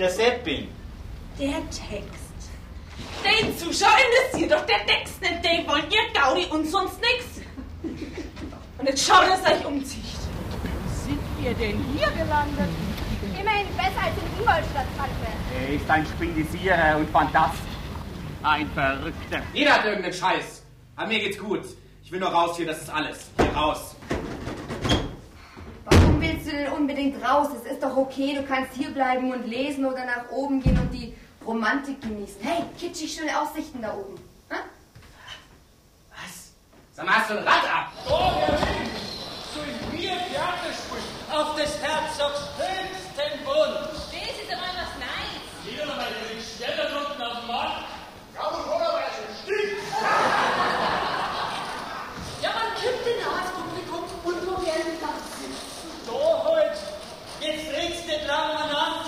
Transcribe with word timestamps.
der 0.00 0.10
Sepp 0.10 0.44
bin. 0.44 0.68
Der 1.38 1.60
Text. 1.70 2.30
Den 3.22 3.56
Zuschauer 3.56 3.98
interessiert 4.08 4.52
doch 4.52 4.66
der 4.66 4.86
Text 4.86 5.20
nicht. 5.20 5.44
Den 5.44 5.66
wollt 5.68 5.92
ihr 5.92 6.20
Gaudi 6.20 6.46
und 6.46 6.66
sonst 6.66 6.98
nix. 7.00 7.42
Und 8.78 8.88
jetzt 8.88 9.06
schaut, 9.06 9.28
dass 9.28 9.40
ihr 9.42 9.58
euch 9.58 9.66
umzieht. 9.66 10.04
sind 11.04 11.20
wir 11.38 11.52
denn 11.54 11.84
hier 11.94 12.10
gelandet? 12.12 12.70
Immerhin 13.38 13.66
besser 13.76 14.02
als 14.02 14.14
in 14.16 14.40
Ingolstadt, 14.40 14.86
Franke. 14.96 15.12
Er 15.58 15.74
ist 15.74 15.90
ein 15.90 16.06
Spindisierer 16.06 16.96
und 16.96 17.10
Fantast. 17.10 17.60
Ein 18.42 18.70
Verrückter. 18.70 19.42
Jeder 19.52 19.74
hat 19.74 19.84
irgendeinen 19.84 20.14
Scheiß. 20.14 20.62
Aber 20.96 21.08
mir 21.08 21.20
geht's 21.20 21.38
gut. 21.38 21.60
Ich 22.02 22.10
will 22.10 22.20
nur 22.20 22.30
raus 22.30 22.56
hier, 22.56 22.66
das 22.66 22.80
ist 22.80 22.90
alles. 22.90 23.30
Hier 23.38 23.52
raus. 23.52 23.89
Unbedingt 26.80 27.22
raus? 27.24 27.48
Es 27.56 27.72
ist 27.72 27.82
doch 27.82 27.96
okay, 27.96 28.34
du 28.34 28.42
kannst 28.42 28.74
hier 28.74 28.90
bleiben 28.90 29.32
und 29.32 29.46
lesen 29.46 29.84
oder 29.84 30.04
nach 30.04 30.30
oben 30.30 30.60
gehen 30.62 30.78
und 30.78 30.92
die 30.92 31.14
Romantik 31.46 32.00
genießen. 32.00 32.40
Hey, 32.40 32.64
kitschig 32.78 33.14
schöne 33.14 33.40
Aussichten 33.40 33.82
da 33.82 33.94
oben. 33.94 34.16
Hä? 34.50 34.56
Was? 36.10 36.52
Sag 36.92 37.06
mal, 37.06 37.16
hast 37.16 37.30
du 37.30 37.38
ein 37.38 37.44
Rad 37.44 37.64
ab? 37.64 37.92
auf 41.32 41.54
des 41.54 41.78
Herzogs 41.80 42.40
höchsten 42.58 43.46
Wunsch. 43.46 44.10
Das 44.10 44.34
ist 44.34 44.50
aber 44.50 44.70
was 44.74 44.92
Neues. 44.98 45.46
Hier 45.64 45.86
noch 45.86 45.96
mal 45.96 46.06
den 46.10 46.42
Steller 46.42 46.90
unten 46.98 47.22
auf 47.22 47.38
dem 47.38 47.46
Markt. 47.46 47.84
Ja, 52.42 52.50
man 52.50 52.74
kippt 52.80 53.06
den 53.06 53.20
aus 53.26 53.48
Publikum 53.54 54.04
und 54.24 54.46
wo 54.46 54.66
werden 54.66 54.98
Platz. 54.98 55.38
Da 56.06 56.50
halt. 56.50 56.78
Jetzt 57.40 57.72
redst 57.72 58.04
du 58.04 58.12
nicht 58.12 58.26
lang 58.26 58.50
aneinander. 58.50 59.06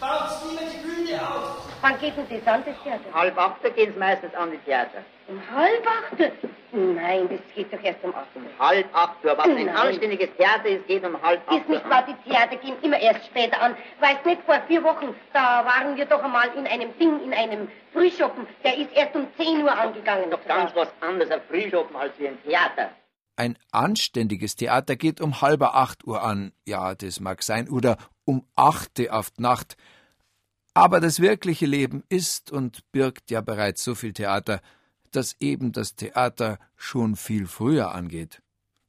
Baut's 0.00 0.34
lieber 0.48 0.62
die 0.64 0.78
Bühne 0.78 1.20
auf. 1.20 1.69
Wann 1.82 1.98
geht 1.98 2.16
denn 2.16 2.26
das 2.28 2.46
an, 2.46 2.62
das 2.66 2.74
Theater? 2.82 3.04
Halb 3.14 3.38
acht 3.38 3.74
geht's 3.74 3.96
meistens 3.98 4.34
an 4.34 4.50
die 4.50 4.58
Theater. 4.58 5.02
Um 5.28 5.40
halb 5.50 5.86
acht? 5.86 6.32
Nein, 6.72 7.28
das 7.30 7.40
geht 7.54 7.72
doch 7.72 7.82
erst 7.82 8.04
um 8.04 8.14
acht. 8.14 8.28
Um 8.34 8.44
halb 8.58 8.86
acht 8.94 9.24
Uhr. 9.24 9.36
Was 9.36 9.46
ein 9.46 9.54
Nein. 9.54 9.68
anständiges 9.70 10.28
Theater 10.36 10.66
ist, 10.66 10.86
geht 10.86 11.04
um 11.04 11.20
halb 11.22 11.40
acht 11.46 11.56
Ist 11.56 11.68
nicht 11.68 11.88
wahr, 11.88 12.04
die 12.06 12.30
Theater 12.30 12.56
gehen 12.56 12.74
immer 12.82 12.98
erst 12.98 13.24
später 13.26 13.60
an. 13.62 13.76
Weißt 14.00 14.26
nicht, 14.26 14.42
vor 14.42 14.60
vier 14.68 14.82
Wochen, 14.84 15.14
da 15.32 15.64
waren 15.64 15.96
wir 15.96 16.04
doch 16.04 16.22
einmal 16.22 16.48
in 16.54 16.66
einem 16.66 16.96
Ding, 16.98 17.24
in 17.24 17.32
einem 17.32 17.68
Frühschoppen. 17.92 18.46
Der 18.62 18.76
ist 18.76 18.92
erst 18.94 19.14
um 19.14 19.26
10 19.38 19.62
Uhr 19.62 19.72
angegangen. 19.72 20.30
Doch 20.30 20.44
ganz 20.46 20.74
was 20.74 20.88
anderes, 21.00 21.30
ein 21.30 21.40
Frühschoppen 21.48 21.96
als 21.96 22.12
wie 22.18 22.28
ein 22.28 22.42
Theater. 22.42 22.90
Ein 23.36 23.56
anständiges 23.72 24.54
Theater 24.54 24.96
geht 24.96 25.22
um 25.22 25.40
halber 25.40 25.74
acht 25.74 26.04
Uhr 26.06 26.22
an. 26.22 26.52
Ja, 26.66 26.94
das 26.94 27.20
mag 27.20 27.42
sein. 27.42 27.70
Oder 27.70 27.96
um 28.26 28.44
achte 28.54 29.12
auf 29.14 29.30
die 29.30 29.40
Nacht. 29.42 29.76
Aber 30.74 31.00
das 31.00 31.20
wirkliche 31.20 31.66
Leben 31.66 32.04
ist 32.08 32.50
und 32.52 32.80
birgt 32.92 33.30
ja 33.30 33.40
bereits 33.40 33.82
so 33.82 33.94
viel 33.94 34.12
Theater, 34.12 34.60
dass 35.10 35.34
eben 35.40 35.72
das 35.72 35.96
Theater 35.96 36.58
schon 36.76 37.16
viel 37.16 37.46
früher 37.46 37.92
angeht. 37.94 38.40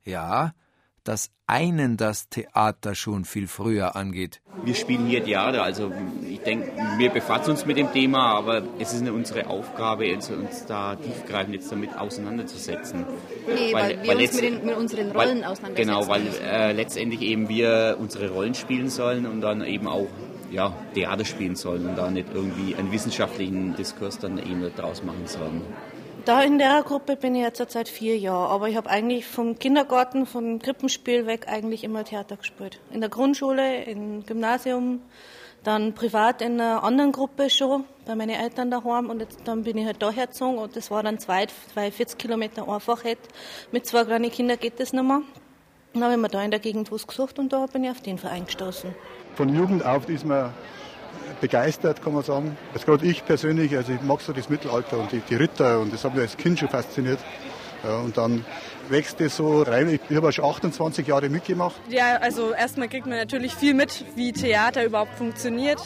Ja, 0.04 0.54
dass 1.04 1.32
einen 1.48 1.98
das 1.98 2.30
Theater 2.30 2.94
schon 2.94 3.26
viel 3.26 3.48
früher 3.48 3.96
angeht. 3.96 4.40
Wir 4.64 4.76
spielen 4.76 5.08
hier 5.08 5.24
Theater, 5.24 5.64
also 5.64 5.92
ich 6.30 6.40
denke, 6.42 6.72
wir 6.98 7.10
befassen 7.10 7.52
uns 7.52 7.66
mit 7.66 7.78
dem 7.78 7.92
Thema, 7.92 8.36
aber 8.36 8.62
es 8.78 8.94
ist 8.94 9.02
nicht 9.02 9.12
unsere 9.12 9.48
Aufgabe, 9.48 10.14
uns 10.14 10.66
da 10.68 10.96
tiefgreifend 10.96 11.56
jetzt 11.56 11.72
damit 11.72 11.98
auseinanderzusetzen. 11.98 13.06
Nee, 13.48 13.74
weil, 13.74 14.04
wir 14.04 14.12
uns 14.12 14.22
letzt- 14.22 14.36
mit, 14.36 14.44
den, 14.44 14.66
mit 14.66 14.78
unseren 14.78 15.14
weil- 15.16 15.28
Rollen 15.30 15.44
auseinandersetzen 15.44 15.76
Genau, 15.90 16.08
weil 16.08 16.22
äh, 16.44 16.72
letztendlich 16.74 17.22
eben 17.22 17.50
wir 17.50 17.98
unsere 18.00 18.30
Rollen 18.30 18.54
spielen 18.54 18.90
sollen 18.92 19.26
und 19.26 19.42
dann 19.42 19.64
eben 19.66 19.88
auch 19.88 20.08
ja, 20.52 20.74
Theater 20.94 21.26
spielen 21.26 21.56
sollen 21.56 21.88
und 21.88 21.98
da 21.98 22.12
nicht 22.12 22.28
irgendwie 22.34 22.76
einen 22.76 22.92
wissenschaftlichen 22.92 23.76
Diskurs 23.76 24.20
dann 24.20 24.38
eben 24.38 24.70
daraus 24.76 25.04
machen 25.04 25.26
sollen. 25.26 25.62
Da 26.26 26.44
in 26.44 26.60
der 26.60 26.84
Gruppe 26.84 27.16
bin 27.16 27.34
ich 27.34 27.42
jetzt 27.42 27.72
seit 27.72 27.90
vier 27.90 28.16
Jahren, 28.16 28.52
aber 28.52 28.70
ich 28.70 28.76
habe 28.76 28.90
eigentlich 28.90 29.26
vom 29.26 29.58
Kindergarten, 29.58 30.28
vom 30.28 30.60
Krippenspiel 30.60 31.26
weg 31.26 31.48
eigentlich 31.48 31.84
immer 31.84 32.04
Theater 32.04 32.38
gespielt. 32.38 32.80
In 32.92 33.02
der 33.02 33.10
Grundschule, 33.10 33.86
im 33.86 34.24
Gymnasium, 34.24 35.02
dann 35.64 35.94
privat 35.94 36.44
in 36.44 36.62
einer 36.62 36.84
anderen 36.84 37.12
Gruppe 37.12 37.50
schon, 37.50 37.86
bei 38.06 38.16
meinen 38.16 38.40
Eltern 38.40 38.70
daheim 38.70 39.10
und 39.10 39.20
jetzt, 39.20 39.40
dann 39.46 39.64
bin 39.64 39.78
ich 39.78 39.86
halt 39.86 40.02
da 40.02 40.12
hergezogen 40.12 40.60
und 40.60 40.76
das 40.76 40.92
war 40.92 41.02
dann 41.02 41.18
zwei, 41.18 41.48
zwei 41.74 41.92
40 41.92 42.20
Kilometer 42.20 42.68
einfach. 42.68 43.04
Mit 43.72 43.88
zwei 43.88 44.04
kleinen 44.04 44.32
Kindern 44.32 44.60
geht 44.60 44.80
das 44.80 44.94
nicht 44.94 45.04
mehr. 45.04 45.22
Dann 45.94 46.04
habe 46.04 46.14
ich 46.14 46.20
mir 46.20 46.30
da 46.30 46.42
in 46.44 46.52
der 46.52 46.60
Gegend 46.60 46.92
was 46.92 47.06
gesucht 47.06 47.38
und 47.38 47.52
da 47.52 47.66
bin 47.66 47.84
ich 47.84 47.92
auf 47.92 48.02
den 48.02 48.18
Verein 48.18 48.46
gestoßen. 48.46 48.94
Von 49.36 49.54
Jugend 49.54 49.86
auf 49.86 50.08
ist 50.08 50.26
man 50.26 50.54
begeistert, 51.42 52.02
kann 52.02 52.14
man 52.14 52.24
sagen. 52.24 52.58
Also 52.74 52.86
gerade 52.86 53.06
ich 53.06 53.26
persönlich, 53.26 53.76
also 53.76 53.92
ich 53.92 54.02
mag 54.02 54.22
so 54.22 54.32
das 54.32 54.50
Mittelalter 54.50 55.00
und 55.00 55.12
die, 55.12 55.20
die 55.20 55.36
Ritter 55.36 55.80
und 55.80 55.94
das 55.94 56.04
hat 56.04 56.14
mich 56.14 56.22
als 56.22 56.38
Kind 56.38 56.60
schon 56.60 56.70
fasziniert. 56.70 57.20
Ja, 57.84 57.98
und 57.98 58.16
dann 58.16 58.46
wächst 58.90 59.20
das 59.20 59.38
so 59.38 59.64
rein. 59.64 59.90
Ich, 59.90 60.02
ich 60.08 60.16
habe 60.16 60.28
ja 60.28 60.32
schon 60.32 60.46
28 60.46 61.08
Jahre 61.08 61.30
mitgemacht. 61.30 61.76
Ja, 61.90 62.18
also 62.18 62.52
erstmal 62.52 62.88
kriegt 62.88 63.08
man 63.08 63.18
natürlich 63.18 63.56
viel 63.56 63.74
mit, 63.74 64.06
wie 64.16 64.32
Theater 64.34 64.86
überhaupt 64.86 65.16
funktioniert. 65.16 65.80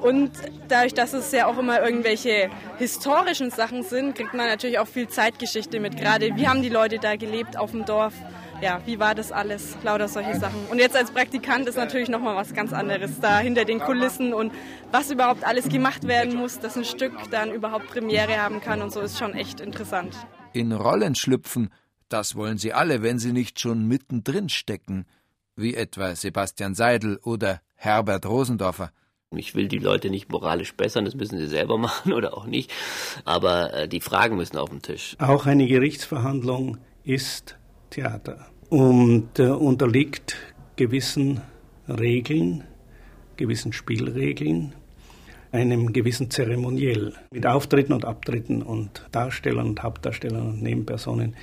Und 0.00 0.30
dadurch, 0.68 0.94
dass 0.94 1.12
es 1.12 1.30
ja 1.30 1.46
auch 1.46 1.58
immer 1.58 1.82
irgendwelche 1.82 2.48
historischen 2.78 3.50
Sachen 3.50 3.82
sind, 3.82 4.14
kriegt 4.14 4.32
man 4.32 4.46
natürlich 4.46 4.78
auch 4.78 4.88
viel 4.88 5.08
Zeitgeschichte 5.08 5.78
mit. 5.78 5.98
Gerade 5.98 6.34
wie 6.36 6.48
haben 6.48 6.62
die 6.62 6.70
Leute 6.70 6.98
da 6.98 7.16
gelebt 7.16 7.58
auf 7.58 7.72
dem 7.72 7.84
Dorf? 7.84 8.14
Ja, 8.62 8.80
wie 8.86 9.00
war 9.00 9.16
das 9.16 9.32
alles? 9.32 9.76
Lauter 9.82 10.06
solche 10.06 10.38
Sachen. 10.38 10.66
Und 10.70 10.78
jetzt 10.78 10.94
als 10.94 11.10
Praktikant 11.10 11.66
ist 11.66 11.74
natürlich 11.74 12.08
nochmal 12.08 12.36
was 12.36 12.54
ganz 12.54 12.72
anderes 12.72 13.18
da 13.18 13.40
hinter 13.40 13.64
den 13.64 13.80
Kulissen 13.80 14.32
und 14.32 14.52
was 14.92 15.10
überhaupt 15.10 15.42
alles 15.42 15.68
gemacht 15.68 16.06
werden 16.06 16.36
muss, 16.36 16.60
dass 16.60 16.76
ein 16.76 16.84
Stück 16.84 17.12
dann 17.32 17.50
überhaupt 17.50 17.88
Premiere 17.88 18.40
haben 18.40 18.60
kann 18.60 18.80
und 18.80 18.92
so 18.92 19.00
ist 19.00 19.18
schon 19.18 19.34
echt 19.34 19.58
interessant. 19.60 20.14
In 20.52 20.70
Rollen 20.70 21.16
schlüpfen, 21.16 21.70
das 22.08 22.36
wollen 22.36 22.56
sie 22.56 22.72
alle, 22.72 23.02
wenn 23.02 23.18
sie 23.18 23.32
nicht 23.32 23.58
schon 23.58 23.88
mittendrin 23.88 24.48
stecken, 24.48 25.06
wie 25.56 25.74
etwa 25.74 26.14
Sebastian 26.14 26.76
Seidel 26.76 27.18
oder 27.24 27.62
Herbert 27.74 28.26
Rosendorfer. 28.26 28.92
Ich 29.32 29.56
will 29.56 29.66
die 29.66 29.78
Leute 29.78 30.08
nicht 30.08 30.30
moralisch 30.30 30.76
bessern, 30.76 31.04
das 31.04 31.16
müssen 31.16 31.36
sie 31.36 31.48
selber 31.48 31.78
machen 31.78 32.12
oder 32.12 32.36
auch 32.36 32.46
nicht. 32.46 32.72
Aber 33.24 33.74
äh, 33.74 33.88
die 33.88 34.00
Fragen 34.00 34.36
müssen 34.36 34.56
auf 34.56 34.70
den 34.70 34.82
Tisch. 34.82 35.16
Auch 35.18 35.46
eine 35.46 35.66
Gerichtsverhandlung 35.66 36.78
ist 37.02 37.58
Theater 37.90 38.51
und 38.72 39.38
äh, 39.38 39.48
unterliegt 39.48 40.34
gewissen 40.76 41.42
Regeln, 41.86 42.64
gewissen 43.36 43.74
Spielregeln, 43.74 44.72
einem 45.50 45.92
gewissen 45.92 46.30
Zeremoniell 46.30 47.12
mit 47.30 47.46
Auftritten 47.46 47.92
und 47.92 48.06
Abtritten 48.06 48.62
und 48.62 49.06
Darstellern 49.12 49.66
und 49.66 49.82
Hauptdarstellern 49.82 50.46
und 50.46 50.62
Nebenpersonen. 50.62 51.36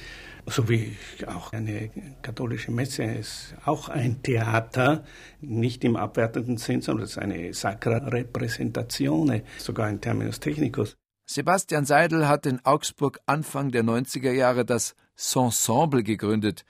So 0.47 0.67
wie 0.69 0.97
auch 1.27 1.53
eine 1.53 1.91
katholische 2.23 2.71
Messe 2.71 3.03
ist 3.03 3.53
auch 3.63 3.89
ein 3.89 4.23
Theater, 4.23 5.03
nicht 5.39 5.83
im 5.83 5.97
abwertenden 5.97 6.57
Sinn, 6.57 6.81
sondern 6.81 7.03
es 7.03 7.11
ist 7.11 7.19
eine 7.19 7.53
sacra 7.53 7.97
representatione, 8.07 9.43
sogar 9.59 9.85
ein 9.85 10.01
Terminus 10.01 10.39
technicus. 10.39 10.97
Sebastian 11.27 11.85
Seidel 11.85 12.27
hat 12.27 12.47
in 12.47 12.59
Augsburg 12.65 13.19
Anfang 13.27 13.69
der 13.69 13.83
90er 13.83 14.31
Jahre 14.31 14.65
das 14.65 14.95
Ensemble 15.35 16.01
gegründet, 16.01 16.65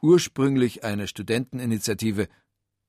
ursprünglich 0.00 0.84
eine 0.84 1.08
Studenteninitiative. 1.08 2.28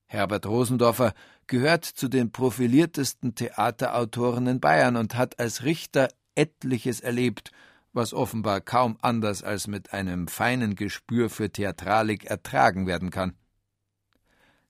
Herbert 0.07 0.45
Rosendorfer 0.45 1.13
gehört 1.47 1.85
zu 1.85 2.07
den 2.07 2.31
profiliertesten 2.31 3.35
Theaterautoren 3.35 4.47
in 4.47 4.59
Bayern 4.59 4.95
und 4.95 5.15
hat 5.15 5.39
als 5.39 5.63
Richter 5.63 6.09
etliches 6.35 6.99
erlebt, 6.99 7.51
was 7.93 8.13
offenbar 8.13 8.61
kaum 8.61 8.97
anders 9.01 9.43
als 9.43 9.67
mit 9.67 9.93
einem 9.93 10.27
feinen 10.27 10.75
Gespür 10.75 11.29
für 11.29 11.51
Theatralik 11.51 12.25
ertragen 12.25 12.87
werden 12.87 13.09
kann. 13.09 13.33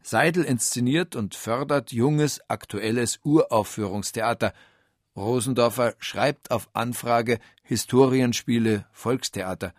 Seidel 0.01 0.43
inszeniert 0.43 1.15
und 1.15 1.35
fördert 1.35 1.91
junges, 1.91 2.41
aktuelles 2.49 3.19
Uraufführungstheater. 3.23 4.53
Rosendorfer 5.15 5.95
schreibt 5.99 6.51
auf 6.51 6.69
Anfrage 6.73 7.39
Historienspiele, 7.63 8.85
Volkstheater. 8.91 9.73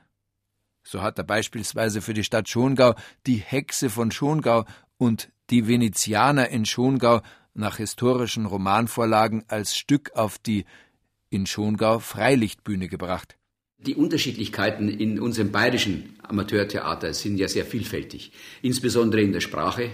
So 0.83 1.03
hat 1.03 1.19
er 1.19 1.25
beispielsweise 1.25 2.01
für 2.01 2.15
die 2.15 2.25
Stadt 2.25 2.49
Schongau 2.49 2.95
die 3.27 3.37
Hexe 3.37 3.91
von 3.91 4.11
Schongau 4.11 4.65
und 4.97 5.31
die 5.51 5.67
Venezianer 5.67 6.49
in 6.49 6.65
Schongau 6.65 7.21
nach 7.55 7.77
historischen 7.77 8.47
Romanvorlagen 8.47 9.45
als 9.49 9.77
Stück 9.77 10.13
auf 10.15 10.39
die 10.39 10.65
in 11.29 11.47
Schongau 11.47 11.99
Freilichtbühne 11.99 12.89
gebracht. 12.89 13.37
Die 13.79 13.95
Unterschiedlichkeiten 13.95 14.89
in 14.89 15.19
unserem 15.21 15.53
bayerischen 15.53 16.17
Amateurtheater 16.23 17.15
sind 17.15 17.39
ja 17.39 17.49
sehr 17.49 17.65
vielfältig, 17.65 18.33
insbesondere 18.61 19.23
in 19.23 19.33
der 19.33 19.41
Sprache, 19.41 19.91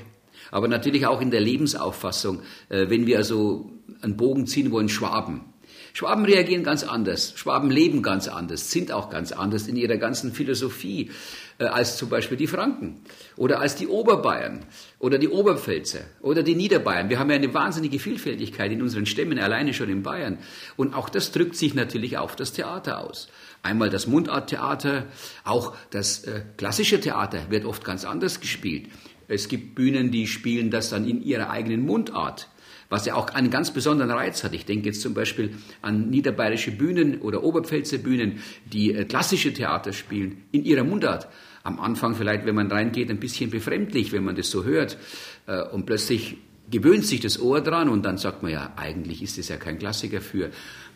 aber 0.50 0.66
natürlich 0.66 1.06
auch 1.06 1.20
in 1.20 1.30
der 1.30 1.40
Lebensauffassung. 1.40 2.42
Äh, 2.68 2.88
wenn 2.88 3.06
wir 3.06 3.18
also 3.18 3.70
einen 4.00 4.16
Bogen 4.16 4.46
ziehen 4.46 4.72
wollen, 4.72 4.88
Schwaben. 4.88 5.52
Schwaben 5.96 6.26
reagieren 6.26 6.62
ganz 6.62 6.82
anders, 6.84 7.32
Schwaben 7.36 7.70
leben 7.70 8.02
ganz 8.02 8.28
anders, 8.28 8.70
sind 8.70 8.92
auch 8.92 9.08
ganz 9.08 9.32
anders 9.32 9.66
in 9.66 9.76
ihrer 9.76 9.96
ganzen 9.96 10.30
Philosophie 10.30 11.10
äh, 11.56 11.64
als 11.64 11.96
zum 11.96 12.10
Beispiel 12.10 12.36
die 12.36 12.46
Franken 12.46 13.00
oder 13.38 13.60
als 13.60 13.76
die 13.76 13.86
Oberbayern 13.86 14.66
oder 14.98 15.16
die 15.16 15.30
Oberpfälzer 15.30 16.00
oder 16.20 16.42
die 16.42 16.54
Niederbayern. 16.54 17.08
Wir 17.08 17.18
haben 17.18 17.30
ja 17.30 17.36
eine 17.36 17.54
wahnsinnige 17.54 17.98
Vielfältigkeit 17.98 18.70
in 18.72 18.82
unseren 18.82 19.06
Stämmen, 19.06 19.38
alleine 19.38 19.72
schon 19.72 19.88
in 19.88 20.02
Bayern. 20.02 20.36
Und 20.76 20.92
auch 20.92 21.08
das 21.08 21.32
drückt 21.32 21.56
sich 21.56 21.72
natürlich 21.72 22.18
auf 22.18 22.36
das 22.36 22.52
Theater 22.52 23.02
aus. 23.02 23.30
Einmal 23.62 23.88
das 23.88 24.06
Mundarttheater, 24.06 25.06
auch 25.44 25.74
das 25.88 26.24
äh, 26.24 26.42
klassische 26.58 27.00
Theater 27.00 27.48
wird 27.48 27.64
oft 27.64 27.86
ganz 27.86 28.04
anders 28.04 28.40
gespielt. 28.40 28.90
Es 29.28 29.48
gibt 29.48 29.74
Bühnen, 29.74 30.10
die 30.10 30.26
spielen 30.26 30.70
das 30.70 30.90
dann 30.90 31.08
in 31.08 31.22
ihrer 31.22 31.48
eigenen 31.48 31.86
Mundart, 31.86 32.48
was 32.88 33.06
ja 33.06 33.14
auch 33.14 33.30
einen 33.30 33.50
ganz 33.50 33.72
besonderen 33.72 34.10
Reiz 34.10 34.44
hat. 34.44 34.54
Ich 34.54 34.64
denke 34.64 34.86
jetzt 34.86 35.00
zum 35.00 35.14
Beispiel 35.14 35.54
an 35.82 36.10
niederbayerische 36.10 36.70
Bühnen 36.70 37.20
oder 37.20 37.42
Oberpfälzer 37.42 37.98
Bühnen, 37.98 38.40
die 38.72 38.94
äh, 38.94 39.04
klassische 39.04 39.52
Theater 39.52 39.92
spielen 39.92 40.44
in 40.52 40.64
ihrer 40.64 40.84
Mundart. 40.84 41.28
Am 41.62 41.80
Anfang 41.80 42.14
vielleicht, 42.14 42.46
wenn 42.46 42.54
man 42.54 42.70
reingeht, 42.70 43.10
ein 43.10 43.18
bisschen 43.18 43.50
befremdlich, 43.50 44.12
wenn 44.12 44.24
man 44.24 44.36
das 44.36 44.50
so 44.50 44.64
hört. 44.64 44.98
Äh, 45.46 45.62
und 45.62 45.86
plötzlich 45.86 46.36
gewöhnt 46.70 47.06
sich 47.06 47.20
das 47.20 47.40
Ohr 47.40 47.60
dran 47.60 47.88
und 47.88 48.04
dann 48.04 48.18
sagt 48.18 48.42
man 48.42 48.52
ja, 48.52 48.72
eigentlich 48.76 49.22
ist 49.22 49.38
es 49.38 49.48
ja 49.48 49.56
kein 49.56 49.78
Klassiker 49.78 50.20
für 50.20 50.50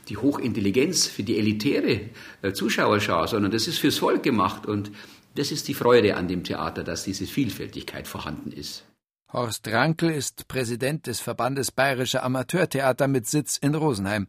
die 0.09 0.17
Hochintelligenz, 0.17 1.07
für 1.07 1.23
die 1.23 1.39
elitäre 1.39 2.01
äh, 2.43 2.53
Zuschauerschau, 2.53 3.27
sondern 3.27 3.53
das 3.53 3.69
ist 3.69 3.79
fürs 3.79 3.99
Volk 3.99 4.23
gemacht 4.23 4.67
und 4.67 4.91
das 5.37 5.53
ist 5.53 5.69
die 5.69 5.75
Freude 5.75 6.17
an 6.17 6.27
dem 6.27 6.43
Theater, 6.43 6.83
dass 6.83 7.05
diese 7.05 7.27
Vielfältigkeit 7.27 8.09
vorhanden 8.09 8.51
ist. 8.51 8.85
Horst 9.33 9.69
Rankel 9.69 10.11
ist 10.11 10.49
Präsident 10.49 11.07
des 11.07 11.21
Verbandes 11.21 11.71
Bayerischer 11.71 12.25
Amateurtheater 12.25 13.07
mit 13.07 13.29
Sitz 13.29 13.59
in 13.59 13.77
Rosenheim. 13.77 14.27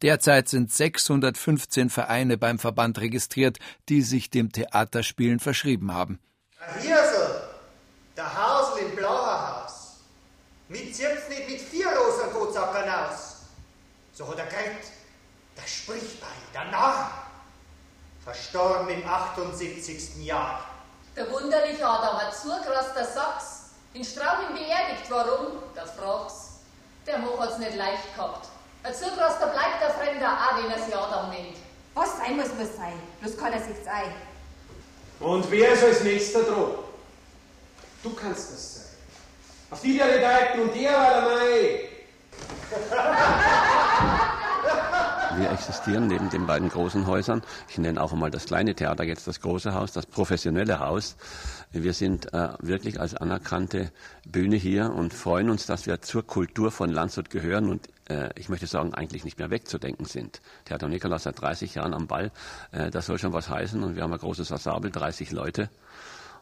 Derzeit 0.00 0.48
sind 0.48 0.72
615 0.72 1.90
Vereine 1.90 2.38
beim 2.38 2.60
Verband 2.60 3.00
registriert, 3.00 3.58
die 3.88 4.02
sich 4.02 4.30
dem 4.30 4.52
Theaterspielen 4.52 5.40
verschrieben 5.40 5.92
haben. 5.92 6.20
Ein 6.60 6.82
Hirsel, 6.82 7.48
der 8.16 8.32
Hausel 8.32 8.86
im 8.86 8.94
Blauerhaus. 8.94 9.96
Mit 10.68 10.94
selbst 10.94 11.28
nicht 11.30 11.48
mit 11.50 11.60
vier 11.60 11.88
Rosenkozackern 11.88 12.88
aus. 12.88 13.38
So 14.12 14.28
hat 14.28 14.38
er 14.38 14.46
geredet. 14.46 14.86
Der 15.56 15.66
spricht 15.66 16.20
bei, 16.20 16.26
der 16.52 16.70
Narr. 16.70 17.10
Verstorben 18.22 18.88
im 18.88 19.04
78. 19.04 20.24
Jahr. 20.24 20.64
Der 21.16 21.28
wunderliche 21.28 21.84
hat 21.84 22.02
aber 22.02 22.30
zugerast 22.30 22.96
der 22.96 23.06
Sachs. 23.06 23.63
In 23.94 24.02
Strauching 24.04 24.54
beerdigt, 24.54 25.08
warum? 25.08 25.62
Da 25.74 25.86
fragt's. 25.86 26.48
Der 27.06 27.18
Moch 27.18 27.38
hat's 27.38 27.58
nicht 27.58 27.76
leicht 27.76 28.12
gehabt. 28.14 28.48
Ein 28.82 28.92
Zugraster 28.92 29.46
bleibt 29.46 29.80
der 29.80 29.90
Fremder 29.90 30.32
auch, 30.32 30.56
wenn 30.58 30.70
er 30.70 30.84
sich 30.84 30.96
Adam 30.96 31.30
nennt. 31.30 31.56
Was 31.94 32.16
sein 32.18 32.36
muss, 32.36 32.48
muss 32.58 32.76
sein. 32.76 33.00
Bloß 33.20 33.38
kann 33.38 33.52
er 33.52 33.60
sich's 33.60 33.86
ein. 33.86 34.12
Und 35.20 35.48
wer 35.48 35.72
ist 35.72 35.84
als 35.84 36.02
nächster 36.02 36.42
dran? 36.42 36.72
Du 38.02 38.12
kannst 38.14 38.52
das 38.52 38.74
sein. 38.74 38.84
Auf 39.70 39.80
die 39.80 39.96
der 39.96 40.18
Deiten 40.18 40.60
und 40.60 40.74
der 40.74 40.92
war 40.92 41.10
der 41.14 41.22
Mai. 41.22 41.88
Wir 45.36 45.50
existieren 45.50 46.06
neben 46.06 46.30
den 46.30 46.46
beiden 46.46 46.68
großen 46.68 47.08
Häusern. 47.08 47.42
Ich 47.68 47.78
nenne 47.78 48.00
auch 48.00 48.12
einmal 48.12 48.30
das 48.30 48.44
kleine 48.44 48.74
Theater 48.74 49.02
jetzt 49.02 49.26
das 49.26 49.40
große 49.40 49.74
Haus, 49.74 49.90
das 49.90 50.06
professionelle 50.06 50.78
Haus. 50.78 51.16
Wir 51.72 51.92
sind 51.92 52.32
äh, 52.32 52.50
wirklich 52.60 53.00
als 53.00 53.16
anerkannte 53.16 53.90
Bühne 54.26 54.54
hier 54.54 54.92
und 54.92 55.12
freuen 55.12 55.50
uns, 55.50 55.66
dass 55.66 55.86
wir 55.86 56.00
zur 56.02 56.24
Kultur 56.24 56.70
von 56.70 56.88
Landshut 56.90 57.30
gehören 57.30 57.68
und 57.68 57.88
äh, 58.08 58.30
ich 58.36 58.48
möchte 58.48 58.68
sagen, 58.68 58.94
eigentlich 58.94 59.24
nicht 59.24 59.38
mehr 59.38 59.50
wegzudenken 59.50 60.06
sind. 60.06 60.40
Theater 60.66 60.86
Nikolaus 60.86 61.24
seit 61.24 61.40
30 61.40 61.74
Jahren 61.74 61.94
am 61.94 62.06
Ball. 62.06 62.30
Äh, 62.70 62.90
das 62.90 63.06
soll 63.06 63.18
schon 63.18 63.32
was 63.32 63.48
heißen 63.48 63.82
und 63.82 63.96
wir 63.96 64.04
haben 64.04 64.12
ein 64.12 64.20
großes 64.20 64.52
Ensemble, 64.52 64.92
30 64.92 65.32
Leute 65.32 65.68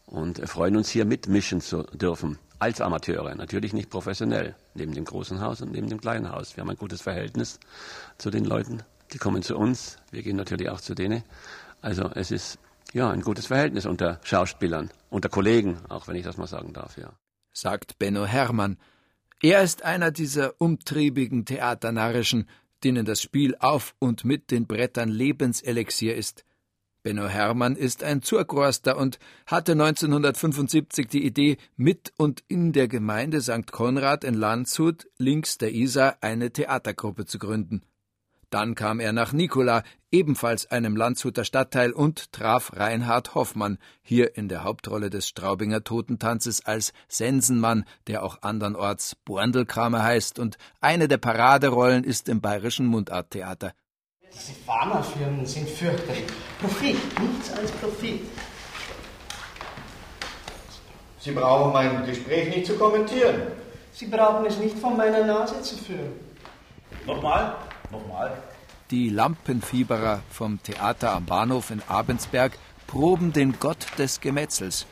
und 0.05 0.47
freuen 0.47 0.77
uns 0.77 0.91
hier 0.91 1.07
mitmischen 1.07 1.63
zu 1.63 1.85
dürfen 1.85 2.39
als 2.63 2.81
Amateure, 2.81 3.35
natürlich 3.35 3.73
nicht 3.73 3.91
professionell, 3.91 4.55
neben 4.75 4.95
dem 4.95 5.05
großen 5.05 5.41
Haus 5.41 5.61
und 5.63 5.73
neben 5.73 5.89
dem 5.89 6.01
kleinen 6.01 6.31
Haus. 6.31 6.57
Wir 6.57 6.61
haben 6.61 6.71
ein 6.71 6.77
gutes 6.77 7.03
Verhältnis 7.03 7.59
zu 8.19 8.31
den 8.31 8.45
Leuten, 8.45 8.85
die 9.13 9.19
kommen 9.19 9.43
zu 9.43 9.57
uns, 9.57 9.97
wir 10.13 10.23
gehen 10.23 10.37
natürlich 10.37 10.69
auch 10.69 10.81
zu 10.81 10.95
denen. 10.95 11.25
Also 11.81 12.09
es 12.15 12.31
ist 12.31 12.61
ja 12.93 13.11
ein 13.11 13.23
gutes 13.23 13.47
Verhältnis 13.47 13.85
unter 13.85 14.21
Schauspielern, 14.23 14.93
unter 15.11 15.29
Kollegen, 15.29 15.79
auch 15.89 16.07
wenn 16.07 16.15
ich 16.15 16.23
das 16.23 16.37
mal 16.37 16.47
sagen 16.47 16.73
darf, 16.73 16.97
ja. 16.97 17.13
Sagt 17.53 17.99
Benno 17.99 18.27
Hermann. 18.27 18.79
Er 19.43 19.65
ist 19.65 19.85
einer 19.85 20.13
dieser 20.13 20.61
umtriebigen 20.61 21.45
Theaternarrischen, 21.45 22.49
denen 22.85 23.05
das 23.05 23.21
Spiel 23.21 23.57
auf 23.59 23.97
und 23.99 24.25
mit 24.25 24.53
den 24.53 24.69
Brettern 24.69 25.09
Lebenselixier 25.09 26.15
ist. 26.15 26.45
Benno 27.03 27.27
Hermann 27.27 27.75
ist 27.75 28.05
ein 28.05 28.23
Zurgroster 28.23 28.97
und 28.97 29.19
hatte 29.47 29.73
1975 29.73 31.09
die 31.09 31.27
Idee, 31.27 31.57
mit 31.77 32.13
und 32.17 32.45
in 32.47 32.73
der 32.73 32.87
Gemeinde 32.87 33.41
St. 33.41 33.73
Konrad 33.73 34.23
in 34.23 34.35
Landshut 34.35 35.09
links 35.19 35.59
der 35.59 35.73
Isar 35.75 36.19
eine 36.21 36.53
Theatergruppe 36.53 37.27
zu 37.27 37.41
gründen. 37.41 37.83
Dann 38.51 38.77
kam 38.77 39.01
er 39.01 39.13
nach 39.13 39.33
Nikola, 39.33 39.83
ebenfalls 40.13 40.71
einem 40.71 40.95
Landshuter 40.95 41.43
Stadtteil, 41.45 41.91
und 41.91 42.33
traf 42.33 42.77
Reinhard 42.77 43.35
Hoffmann, 43.35 43.79
hier 44.03 44.37
in 44.37 44.49
der 44.49 44.63
Hauptrolle 44.63 45.11
des 45.11 45.27
Straubinger 45.27 45.83
Totentanzes 45.83 46.65
als 46.65 46.93
Sensenmann, 47.09 47.85
der 48.07 48.23
auch 48.23 48.43
andernorts 48.43 49.17
Borndelkramer 49.25 50.05
heißt, 50.05 50.39
und 50.39 50.57
eine 50.81 51.09
der 51.09 51.19
Paraderollen 51.19 52.05
ist 52.05 52.29
im 52.29 52.41
bayerischen 52.41 52.87
Mundarttheater. 52.87 53.73
Diese 54.35 54.53
Pharmafirmen 54.67 55.47
sind 55.47 55.69
fürchterlich. 55.69 56.25
Profit, 56.61 56.97
nichts 57.21 57.53
als 57.53 57.71
Profit. 57.73 58.21
Sie 61.21 61.31
brauchen 61.33 61.73
mein 61.73 62.05
Gespräch 62.05 62.49
nicht 62.49 62.67
zu 62.67 62.77
kommentieren. 62.77 63.43
Sie 63.93 64.07
brauchen 64.07 64.47
es 64.47 64.59
nicht 64.59 64.77
von 64.79 64.97
meiner 64.97 65.25
Nase 65.25 65.63
zu 65.63 65.77
führen. 65.77 66.13
Nochmal, 67.07 67.57
nochmal. 67.91 68.33
Die 68.91 69.09
Lampenfieberer 69.09 70.23
vom 70.31 70.63
Theater 70.63 71.13
am 71.13 71.27
Bahnhof 71.27 71.71
in 71.71 71.83
Abensberg 71.87 72.53
proben 72.87 73.33
den 73.33 73.59
Gott 73.61 73.87
des 73.99 74.21
Gemetzels. 74.21 74.87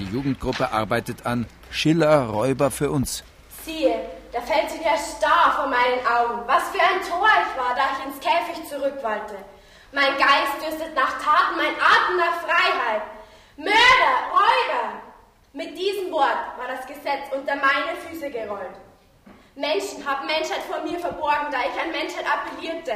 Die 0.00 0.04
Jugendgruppe 0.04 0.72
arbeitet 0.72 1.24
an 1.24 1.46
Schiller 1.70 2.26
Räuber 2.26 2.70
für 2.70 2.90
uns. 2.90 3.24
Siehe, 3.64 3.94
da 4.36 4.42
fällt 4.42 4.70
sich 4.70 4.82
der 4.82 4.98
Star 4.98 5.54
vor 5.56 5.66
meinen 5.66 6.06
Augen. 6.06 6.46
Was 6.46 6.68
für 6.68 6.82
ein 6.82 7.00
Tor 7.08 7.26
ich 7.26 7.58
war, 7.58 7.74
da 7.74 7.84
ich 7.96 8.04
ins 8.04 8.20
Käfig 8.20 8.68
zurückwallte. 8.68 9.34
Mein 9.92 10.12
Geist 10.18 10.60
dürstet 10.60 10.94
nach 10.94 11.12
Taten, 11.22 11.56
mein 11.56 11.74
Atem 11.80 12.18
nach 12.18 12.42
Freiheit. 12.42 13.02
Mörder, 13.56 14.16
Räuber! 14.30 14.92
Mit 15.54 15.78
diesem 15.78 16.12
Wort 16.12 16.36
war 16.58 16.68
das 16.68 16.86
Gesetz 16.86 17.32
unter 17.34 17.54
meine 17.56 17.96
Füße 18.04 18.30
gerollt. 18.30 18.76
Menschen 19.54 20.06
haben 20.06 20.26
Menschheit 20.26 20.60
vor 20.68 20.82
mir 20.82 20.98
verborgen, 20.98 21.50
da 21.50 21.60
ich 21.60 21.80
an 21.80 21.90
Menschheit 21.90 22.26
appellierte. 22.30 22.92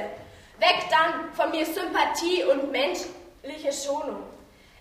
Weg 0.58 0.90
dann 0.90 1.32
von 1.32 1.50
mir 1.52 1.64
Sympathie 1.64 2.44
und 2.44 2.70
menschliche 2.70 3.72
Schonung. 3.72 4.24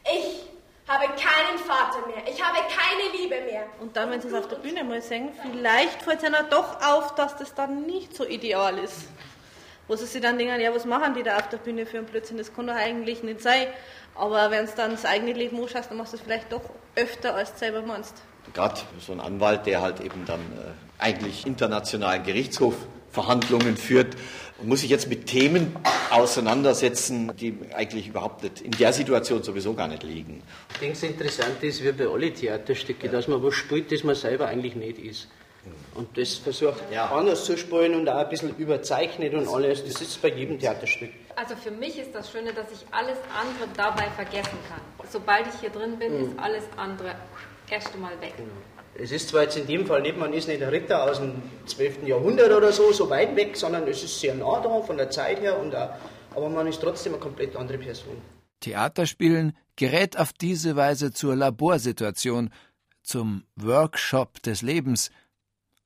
Ich 0.04 0.49
habe 0.89 1.05
keinen 1.05 1.60
Vater 1.60 2.05
mehr. 2.08 2.24
Ich 2.27 2.43
habe 2.43 2.58
keine 2.67 3.15
Liebe 3.15 3.36
mehr. 3.46 3.63
Und 3.79 3.96
dann, 3.96 4.10
wenn 4.10 4.19
sie 4.19 4.27
es 4.27 4.34
auf 4.34 4.48
der 4.48 4.58
Bühne 4.58 4.84
mal 4.84 5.01
singen, 5.01 5.31
vielleicht 5.41 6.01
fällt 6.01 6.24
es 6.24 6.27
ihnen 6.27 6.50
doch 6.50 6.81
auf, 6.81 7.13
dass 7.15 7.38
das 7.38 7.53
dann 7.53 7.84
nicht 7.84 8.15
so 8.15 8.25
ideal 8.25 8.77
ist. 8.79 9.08
Wo 9.88 9.96
sie 9.96 10.05
sich 10.05 10.22
dann 10.22 10.38
denken, 10.38 10.60
ja, 10.60 10.74
was 10.74 10.86
machen 10.86 11.13
die 11.13 11.24
da 11.24 11.38
auf 11.38 11.50
der 11.50 11.58
Bühne 11.58 11.86
für 11.86 12.00
einen 12.00 12.08
Blödsinn? 12.08 12.38
Das 12.38 12.53
kann 12.53 12.67
doch 12.67 12.75
eigentlich 12.75 13.24
nicht 13.24 13.41
sein. 13.41 13.67
Aber 14.15 14.51
wenn 14.51 14.65
es 14.65 14.75
dann 14.75 14.91
das 14.91 15.05
eigene 15.05 15.34
Leben 15.34 15.62
anschaust, 15.62 15.91
dann 15.91 15.98
machst 15.98 16.13
du 16.13 16.17
es 16.17 16.24
vielleicht 16.24 16.51
doch 16.51 16.62
öfter, 16.96 17.36
als 17.36 17.53
du 17.53 17.60
selber 17.60 17.81
meinst. 17.81 18.15
Gerade 18.53 18.81
so 19.00 19.13
ein 19.13 19.19
Anwalt, 19.19 19.65
der 19.67 19.81
halt 19.81 20.00
eben 20.01 20.25
dann 20.25 20.39
äh, 20.39 21.03
eigentlich 21.03 21.46
internationalen 21.46 22.24
Gerichtshofverhandlungen 22.24 23.77
führt, 23.77 24.15
muss 24.63 24.82
sich 24.82 24.89
jetzt 24.89 25.08
mit 25.10 25.25
Themen 25.28 25.75
auseinandersetzen, 26.10 27.32
die 27.38 27.58
eigentlich 27.75 28.08
überhaupt 28.08 28.44
nicht 28.44 28.62
in 28.62 28.72
der 28.72 28.94
Situation 28.94 29.44
sowieso 29.44 29.74
gar 29.74 29.88
nicht 29.88 30.04
liegen. 30.04 30.42
Ich 30.74 30.80
denke, 30.80 30.94
das 30.96 31.04
Interessante 31.04 31.68
ist, 31.68 31.84
wie 31.84 31.92
bei 31.92 32.08
allen 32.08 32.34
Theaterstücken, 32.34 33.12
dass 33.12 33.28
man 33.28 33.42
was 33.44 33.54
spielt, 33.56 33.92
das 33.92 34.04
man 34.04 34.16
selber 34.16 34.48
eigentlich 34.48 34.75
nicht 34.75 35.00
ist. 35.00 35.28
Und 35.94 36.18
das 36.18 36.36
versucht 36.36 36.82
ja. 36.92 37.08
anders 37.12 37.44
zu 37.46 37.58
spielen 37.58 37.94
und 37.94 38.08
auch 38.08 38.16
ein 38.16 38.30
bisschen 38.30 38.56
überzeichnet 38.58 39.34
und 39.34 39.48
alles. 39.48 39.84
Das 39.84 40.01
ist 40.01 40.22
bei 40.22 40.30
jedem 40.30 40.58
Theaterstück. 40.58 41.10
Also 41.36 41.56
für 41.56 41.72
mich 41.72 42.00
ist 42.00 42.16
das 42.16 42.32
Schöne, 42.32 42.54
dass 42.54 42.72
ich 42.72 42.86
alles 42.92 43.18
andere 43.38 43.68
dabei 43.75 44.10
vergessen 44.16 44.58
kann. 44.70 44.80
sobald 45.12 45.48
ich 45.48 45.60
hier 45.60 45.70
drin 45.70 45.98
bin, 46.00 46.13
Mhm. 46.18 46.24
ist 46.30 46.39
alles 46.39 46.63
andere 46.78 47.16
erst 47.70 47.94
einmal 47.94 48.20
weg. 48.22 48.34
Es 49.01 49.12
ist 49.12 49.29
zwar 49.29 49.44
jetzt 49.44 49.58
in 49.58 49.65
dem 49.65 49.86
Fall 49.86 50.01
nicht, 50.01 50.18
man 50.18 50.34
ist 50.34 50.50
nicht 50.50 50.62
ein 50.62 50.70
Ritter 50.70 51.03
aus 51.03 51.20
dem 51.20 51.41
12. 51.68 52.03
Jahrhundert 52.06 52.51
oder 52.51 52.74
so, 52.74 52.91
so 52.91 53.10
weit 53.10 53.34
weg, 53.36 53.56
sondern 53.56 53.88
es 53.88 54.03
ist 54.03 54.20
sehr 54.20 54.36
nah 54.36 54.60
da 54.60 54.82
von 54.82 54.98
der 54.98 55.10
Zeit 55.10 55.39
her, 55.39 55.58
und 55.58 55.74
auch, 55.74 55.91
aber 56.36 56.50
man 56.50 56.68
ist 56.68 56.82
trotzdem 56.82 57.13
eine 57.13 57.22
komplett 57.22 57.56
andere 57.56 57.77
Person. 57.77 58.22
Theaterspielen 58.60 59.56
gerät 59.77 60.18
auf 60.18 60.34
diese 60.34 60.75
Weise 60.75 61.13
zur 61.13 61.38
Laborsituation, 61.38 62.50
zum 63.01 63.46
Workshop 63.56 64.41
des 64.44 64.62
Lebens. 64.62 65.12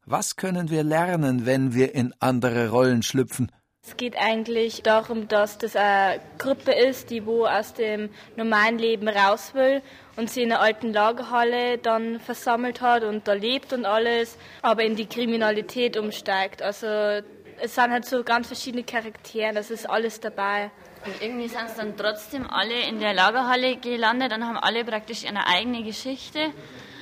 Was 0.06 0.36
können 0.36 0.72
wir 0.72 0.84
lernen, 0.84 1.46
wenn 1.46 1.76
wir 1.76 1.94
in 1.94 2.14
andere 2.20 2.70
Rollen 2.70 3.04
schlüpfen? 3.04 3.52
Es 3.86 3.98
geht 3.98 4.16
eigentlich 4.18 4.82
darum, 4.82 5.28
dass 5.28 5.58
das 5.58 5.76
eine 5.76 6.22
Gruppe 6.38 6.72
ist, 6.72 7.10
die 7.10 7.26
wo 7.26 7.46
aus 7.46 7.74
dem 7.74 8.10
normalen 8.38 8.80
Leben 8.80 9.10
raus 9.10 9.54
will 9.54 9.82
und 10.16 10.32
sie 10.32 10.44
in 10.44 10.54
einer 10.54 10.62
alten 10.62 10.94
Lagerhalle 10.94 11.80
dann 11.80 12.22
versammelt 12.22 12.80
hat 12.80 13.04
und 13.04 13.28
da 13.28 13.34
lebt 13.34 13.74
und 13.74 13.86
alles, 13.86 14.38
aber 14.62 14.84
in 14.84 14.96
die 14.96 15.06
Kriminalität 15.06 15.98
umsteigt. 15.98 16.62
Also 16.62 16.88
es 16.88 17.76
sind 17.76 17.92
halt 17.92 18.06
so 18.06 18.24
ganz 18.24 18.48
verschiedene 18.48 18.84
Charaktere, 18.84 19.54
das 19.54 19.70
ist 19.70 19.90
alles 19.90 20.20
dabei. 20.22 20.72
Und 21.06 21.22
irgendwie 21.22 21.50
sind 21.50 21.66
es 21.68 21.76
dann 21.76 21.98
trotzdem 21.98 22.50
alle 22.50 22.88
in 22.88 23.02
der 23.02 23.14
Lagerhalle 23.14 23.76
gelandet 23.76 24.34
und 24.34 24.46
haben 24.48 24.58
alle 24.58 24.86
praktisch 24.86 25.26
eine 25.26 25.46
eigene 25.46 25.84
Geschichte. 25.84 26.54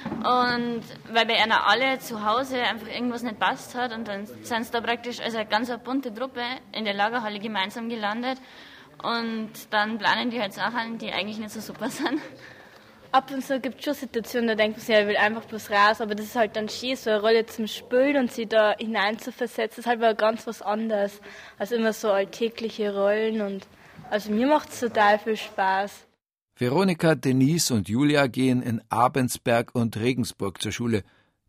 Und 0.05 0.83
weil 1.11 1.25
bei 1.25 1.41
einer 1.41 1.67
alle 1.67 1.99
zu 1.99 2.25
Hause 2.25 2.61
einfach 2.61 2.87
irgendwas 2.87 3.23
nicht 3.23 3.39
passt 3.39 3.75
hat 3.75 3.93
und 3.93 4.07
dann 4.07 4.25
sind 4.25 4.65
sie 4.65 4.71
da 4.71 4.81
praktisch 4.81 5.19
als 5.19 5.35
eine 5.35 5.45
ganz 5.45 5.71
bunte 5.83 6.13
Truppe 6.13 6.43
in 6.71 6.85
der 6.85 6.93
Lagerhalle 6.93 7.39
gemeinsam 7.39 7.89
gelandet. 7.89 8.39
Und 9.03 9.51
dann 9.71 9.97
planen 9.97 10.29
die 10.29 10.39
halt 10.39 10.53
Sachen, 10.53 10.97
die 10.97 11.11
eigentlich 11.11 11.39
nicht 11.39 11.51
so 11.51 11.59
super 11.59 11.89
sind. 11.89 12.19
Ab 13.11 13.29
und 13.29 13.43
zu 13.43 13.59
gibt 13.59 13.79
es 13.79 13.85
schon 13.85 13.93
Situationen, 13.93 14.47
da 14.47 14.55
denkt 14.55 14.77
man 14.77 14.85
sich, 14.85 14.95
er 14.95 15.05
will 15.05 15.17
einfach 15.17 15.43
bloß 15.43 15.69
raus, 15.69 15.99
aber 15.99 16.15
das 16.15 16.27
ist 16.27 16.35
halt 16.37 16.55
dann 16.55 16.69
schön, 16.69 16.95
so 16.95 17.09
eine 17.09 17.19
Rolle 17.19 17.45
zum 17.45 17.67
Spielen 17.67 18.15
und 18.15 18.31
sie 18.31 18.45
da 18.45 18.73
hinein 18.77 19.19
zu 19.19 19.33
versetzen, 19.33 19.81
ist 19.81 19.85
halt 19.85 19.99
mal 19.99 20.15
ganz 20.15 20.47
was 20.47 20.61
anderes 20.61 21.19
als 21.59 21.73
immer 21.73 21.91
so 21.91 22.09
alltägliche 22.09 22.95
Rollen 22.95 23.41
und 23.41 23.67
also 24.09 24.31
mir 24.31 24.47
macht 24.47 24.69
es 24.69 24.79
total 24.79 25.19
viel 25.19 25.35
Spaß. 25.35 26.05
Veronika, 26.61 27.15
Denise 27.15 27.71
und 27.71 27.89
Julia 27.89 28.27
gehen 28.27 28.61
in 28.61 28.83
Abensberg 28.89 29.73
und 29.73 29.97
Regensburg 29.97 30.61
zur 30.61 30.71
Schule. 30.71 31.03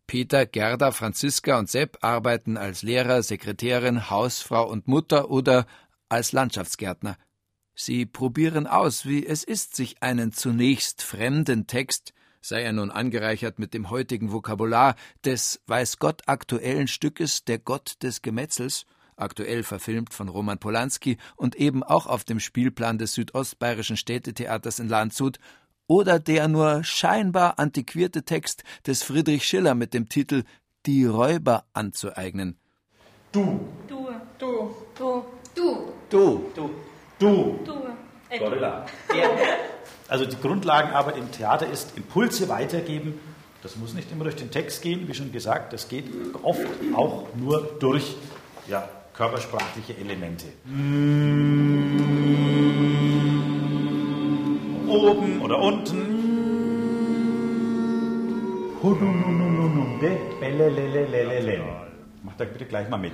Peter, 0.07 0.47
Gerda, 0.47 0.89
Franziska 0.89 1.59
und 1.59 1.69
Sepp 1.69 1.99
arbeiten 2.01 2.57
als 2.57 2.81
Lehrer, 2.81 3.21
Sekretärin, 3.21 4.09
Hausfrau 4.09 4.67
und 4.67 4.87
Mutter 4.87 5.29
oder 5.29 5.67
als 6.09 6.31
Landschaftsgärtner. 6.31 7.15
Sie 7.75 8.07
probieren 8.07 8.65
aus, 8.65 9.05
wie 9.05 9.23
es 9.23 9.43
ist, 9.43 9.75
sich 9.75 10.01
einen 10.01 10.31
zunächst 10.31 11.03
fremden 11.03 11.67
Text, 11.67 12.15
sei 12.41 12.63
er 12.63 12.73
nun 12.73 12.89
angereichert 12.89 13.59
mit 13.59 13.75
dem 13.75 13.91
heutigen 13.91 14.31
Vokabular 14.31 14.95
des 15.23 15.61
weiß 15.67 15.99
Gott 15.99 16.23
aktuellen 16.25 16.87
Stückes 16.87 17.45
Der 17.45 17.59
Gott 17.59 18.01
des 18.01 18.23
Gemetzels, 18.23 18.87
aktuell 19.17 19.63
verfilmt 19.63 20.13
von 20.13 20.29
Roman 20.29 20.59
Polanski 20.59 21.17
und 21.35 21.55
eben 21.55 21.83
auch 21.83 22.07
auf 22.07 22.23
dem 22.23 22.39
Spielplan 22.39 22.97
des 22.97 23.13
Südostbayerischen 23.13 23.97
Städtetheaters 23.97 24.79
in 24.79 24.89
Landshut, 24.89 25.39
oder 25.87 26.19
der 26.19 26.47
nur 26.47 26.83
scheinbar 26.83 27.59
antiquierte 27.59 28.23
Text 28.23 28.63
des 28.87 29.03
Friedrich 29.03 29.43
Schiller 29.45 29.75
mit 29.75 29.93
dem 29.93 30.09
Titel 30.09 30.43
Die 30.85 31.05
Räuber 31.05 31.65
anzueignen. 31.73 32.57
Du. 33.31 33.59
Du. 33.87 34.09
Du. 34.37 34.75
Du. 34.97 35.25
Du. 35.53 35.93
Du. 36.09 36.51
Du. 36.55 36.79
Du. 37.19 37.59
Du. 37.65 38.39
Gorilla. 38.39 38.85
Also 40.07 40.25
die 40.25 40.39
Grundlagenarbeit 40.39 41.17
im 41.17 41.31
Theater 41.31 41.69
ist 41.69 41.97
Impulse 41.97 42.49
weitergeben. 42.49 43.19
Das 43.61 43.75
muss 43.75 43.93
nicht 43.93 44.11
immer 44.11 44.25
durch 44.25 44.35
den 44.35 44.51
Text 44.51 44.81
gehen, 44.81 45.07
wie 45.07 45.13
schon 45.13 45.31
gesagt. 45.31 45.73
Das 45.73 45.87
geht 45.87 46.05
oft 46.41 46.67
auch 46.95 47.27
nur 47.35 47.77
durch 47.79 48.15
ja, 48.67 48.87
körpersprachliche 49.13 49.95
Elemente. 49.97 50.45
Oben 54.87 55.41
oder 55.41 55.59
unten. 55.59 56.23
Macht 62.23 62.39
da 62.39 62.45
bitte 62.45 62.65
gleich 62.65 62.89
mal 62.89 62.97
mit. 62.97 63.13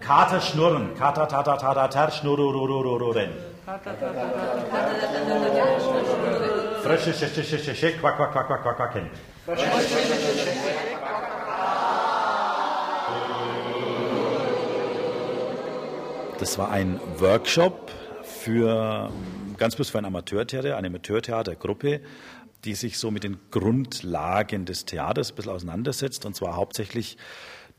Kater 0.00 0.40
schnurren, 0.40 0.94
Kater 0.94 1.28
tata 1.28 1.56
tata 1.56 1.88
tar 1.88 2.10
schnurrururururen. 2.10 3.30
Frösche, 6.82 7.12
sche, 7.12 7.28
sche, 7.28 7.42
sche, 7.44 7.58
sche, 7.58 7.74
sche, 7.74 7.92
quack, 7.98 8.16
quack, 8.16 8.32
quack, 8.32 8.62
quack, 8.62 8.76
quack, 8.76 9.10
Das 16.38 16.56
war 16.56 16.70
ein 16.70 17.00
Workshop 17.16 17.90
für 18.22 19.10
ganz 19.56 19.74
bloß 19.74 19.90
für 19.90 19.98
ein 19.98 20.04
Amateurtheater, 20.04 20.76
eine 20.76 20.86
Amateurtheatergruppe, 20.86 22.00
die 22.64 22.74
sich 22.74 22.98
so 22.98 23.10
mit 23.10 23.24
den 23.24 23.38
Grundlagen 23.50 24.64
des 24.64 24.84
Theaters 24.84 25.32
ein 25.32 25.34
bisschen 25.34 25.50
auseinandersetzt, 25.50 26.24
und 26.26 26.36
zwar 26.36 26.54
hauptsächlich 26.54 27.16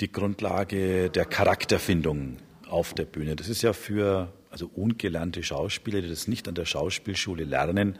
die 0.02 0.12
Grundlage 0.12 1.10
der 1.10 1.24
Charakterfindung 1.24 2.38
auf 2.70 2.94
der 2.94 3.06
Bühne. 3.06 3.38
Das 3.38 3.48
ist 3.48 3.62
ja 3.62 3.72
für 3.72 4.34
also 4.52 4.70
ungelernte 4.76 5.42
Schauspieler, 5.42 6.02
die 6.02 6.10
das 6.10 6.28
nicht 6.28 6.50
an 6.50 6.56
der 6.56 6.66
Schauspielschule 6.66 7.46
lernen, 7.46 7.98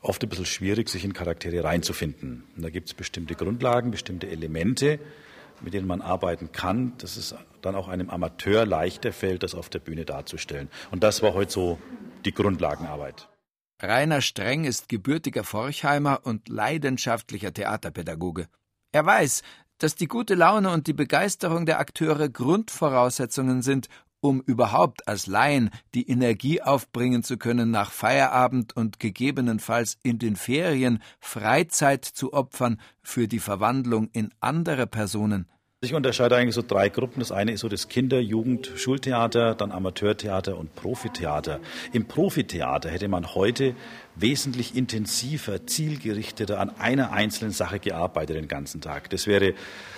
oft 0.00 0.22
ein 0.22 0.28
bisschen 0.28 0.46
schwierig, 0.46 0.90
sich 0.90 1.04
in 1.04 1.12
Charaktere 1.12 1.64
reinzufinden. 1.64 2.44
Und 2.56 2.62
da 2.62 2.70
gibt 2.70 2.86
es 2.86 2.94
bestimmte 2.94 3.34
Grundlagen, 3.34 3.90
bestimmte 3.90 4.28
Elemente, 4.28 5.00
mit 5.60 5.74
denen 5.74 5.86
man 5.86 6.02
arbeiten 6.02 6.52
kann, 6.52 6.92
dass 6.98 7.16
es 7.16 7.34
dann 7.62 7.74
auch 7.74 7.88
einem 7.88 8.10
Amateur 8.10 8.66
leichter 8.66 9.12
fällt, 9.12 9.42
das 9.42 9.54
auf 9.54 9.68
der 9.68 9.80
Bühne 9.80 10.04
darzustellen. 10.04 10.68
Und 10.90 11.02
das 11.02 11.22
war 11.22 11.34
heute 11.34 11.52
so 11.52 11.78
die 12.24 12.32
Grundlagenarbeit. 12.32 13.28
Rainer 13.80 14.20
Streng 14.20 14.64
ist 14.64 14.88
gebürtiger 14.88 15.44
Forchheimer 15.44 16.20
und 16.24 16.48
leidenschaftlicher 16.48 17.52
Theaterpädagoge. 17.52 18.48
Er 18.92 19.06
weiß, 19.06 19.42
dass 19.78 19.94
die 19.94 20.08
gute 20.08 20.34
Laune 20.34 20.70
und 20.70 20.88
die 20.88 20.92
Begeisterung 20.92 21.64
der 21.64 21.78
Akteure 21.78 22.28
Grundvoraussetzungen 22.28 23.62
sind, 23.62 23.88
um 24.20 24.40
überhaupt 24.40 25.06
als 25.08 25.26
Laien 25.26 25.70
die 25.94 26.08
Energie 26.08 26.62
aufbringen 26.62 27.22
zu 27.22 27.36
können, 27.36 27.70
nach 27.70 27.92
Feierabend 27.92 28.76
und 28.76 28.98
gegebenenfalls 28.98 29.98
in 30.02 30.18
den 30.18 30.36
Ferien 30.36 31.02
Freizeit 31.20 32.04
zu 32.04 32.32
opfern 32.32 32.80
für 33.02 33.28
die 33.28 33.40
Verwandlung 33.40 34.08
in 34.12 34.30
andere 34.40 34.86
Personen. 34.86 35.48
Ich 35.80 35.94
unterscheide 35.94 36.34
eigentlich 36.34 36.56
so 36.56 36.64
drei 36.66 36.88
Gruppen. 36.88 37.20
Das 37.20 37.30
eine 37.30 37.52
ist 37.52 37.60
so 37.60 37.68
das 37.68 37.86
Kinder-, 37.86 38.18
Jugend-, 38.18 38.72
Schultheater, 38.74 39.54
dann 39.54 39.70
Amateurtheater 39.70 40.58
und 40.58 40.74
Profitheater. 40.74 41.60
Im 41.92 42.06
Profitheater 42.06 42.90
hätte 42.90 43.06
man 43.06 43.36
heute 43.36 43.76
wesentlich 44.16 44.74
intensiver, 44.74 45.68
zielgerichteter 45.68 46.58
an 46.58 46.70
einer 46.80 47.12
einzelnen 47.12 47.52
Sache 47.52 47.78
gearbeitet 47.78 48.34
den 48.34 48.48
ganzen 48.48 48.80
Tag. 48.80 49.08
Das 49.10 49.28
wäre, 49.28 49.54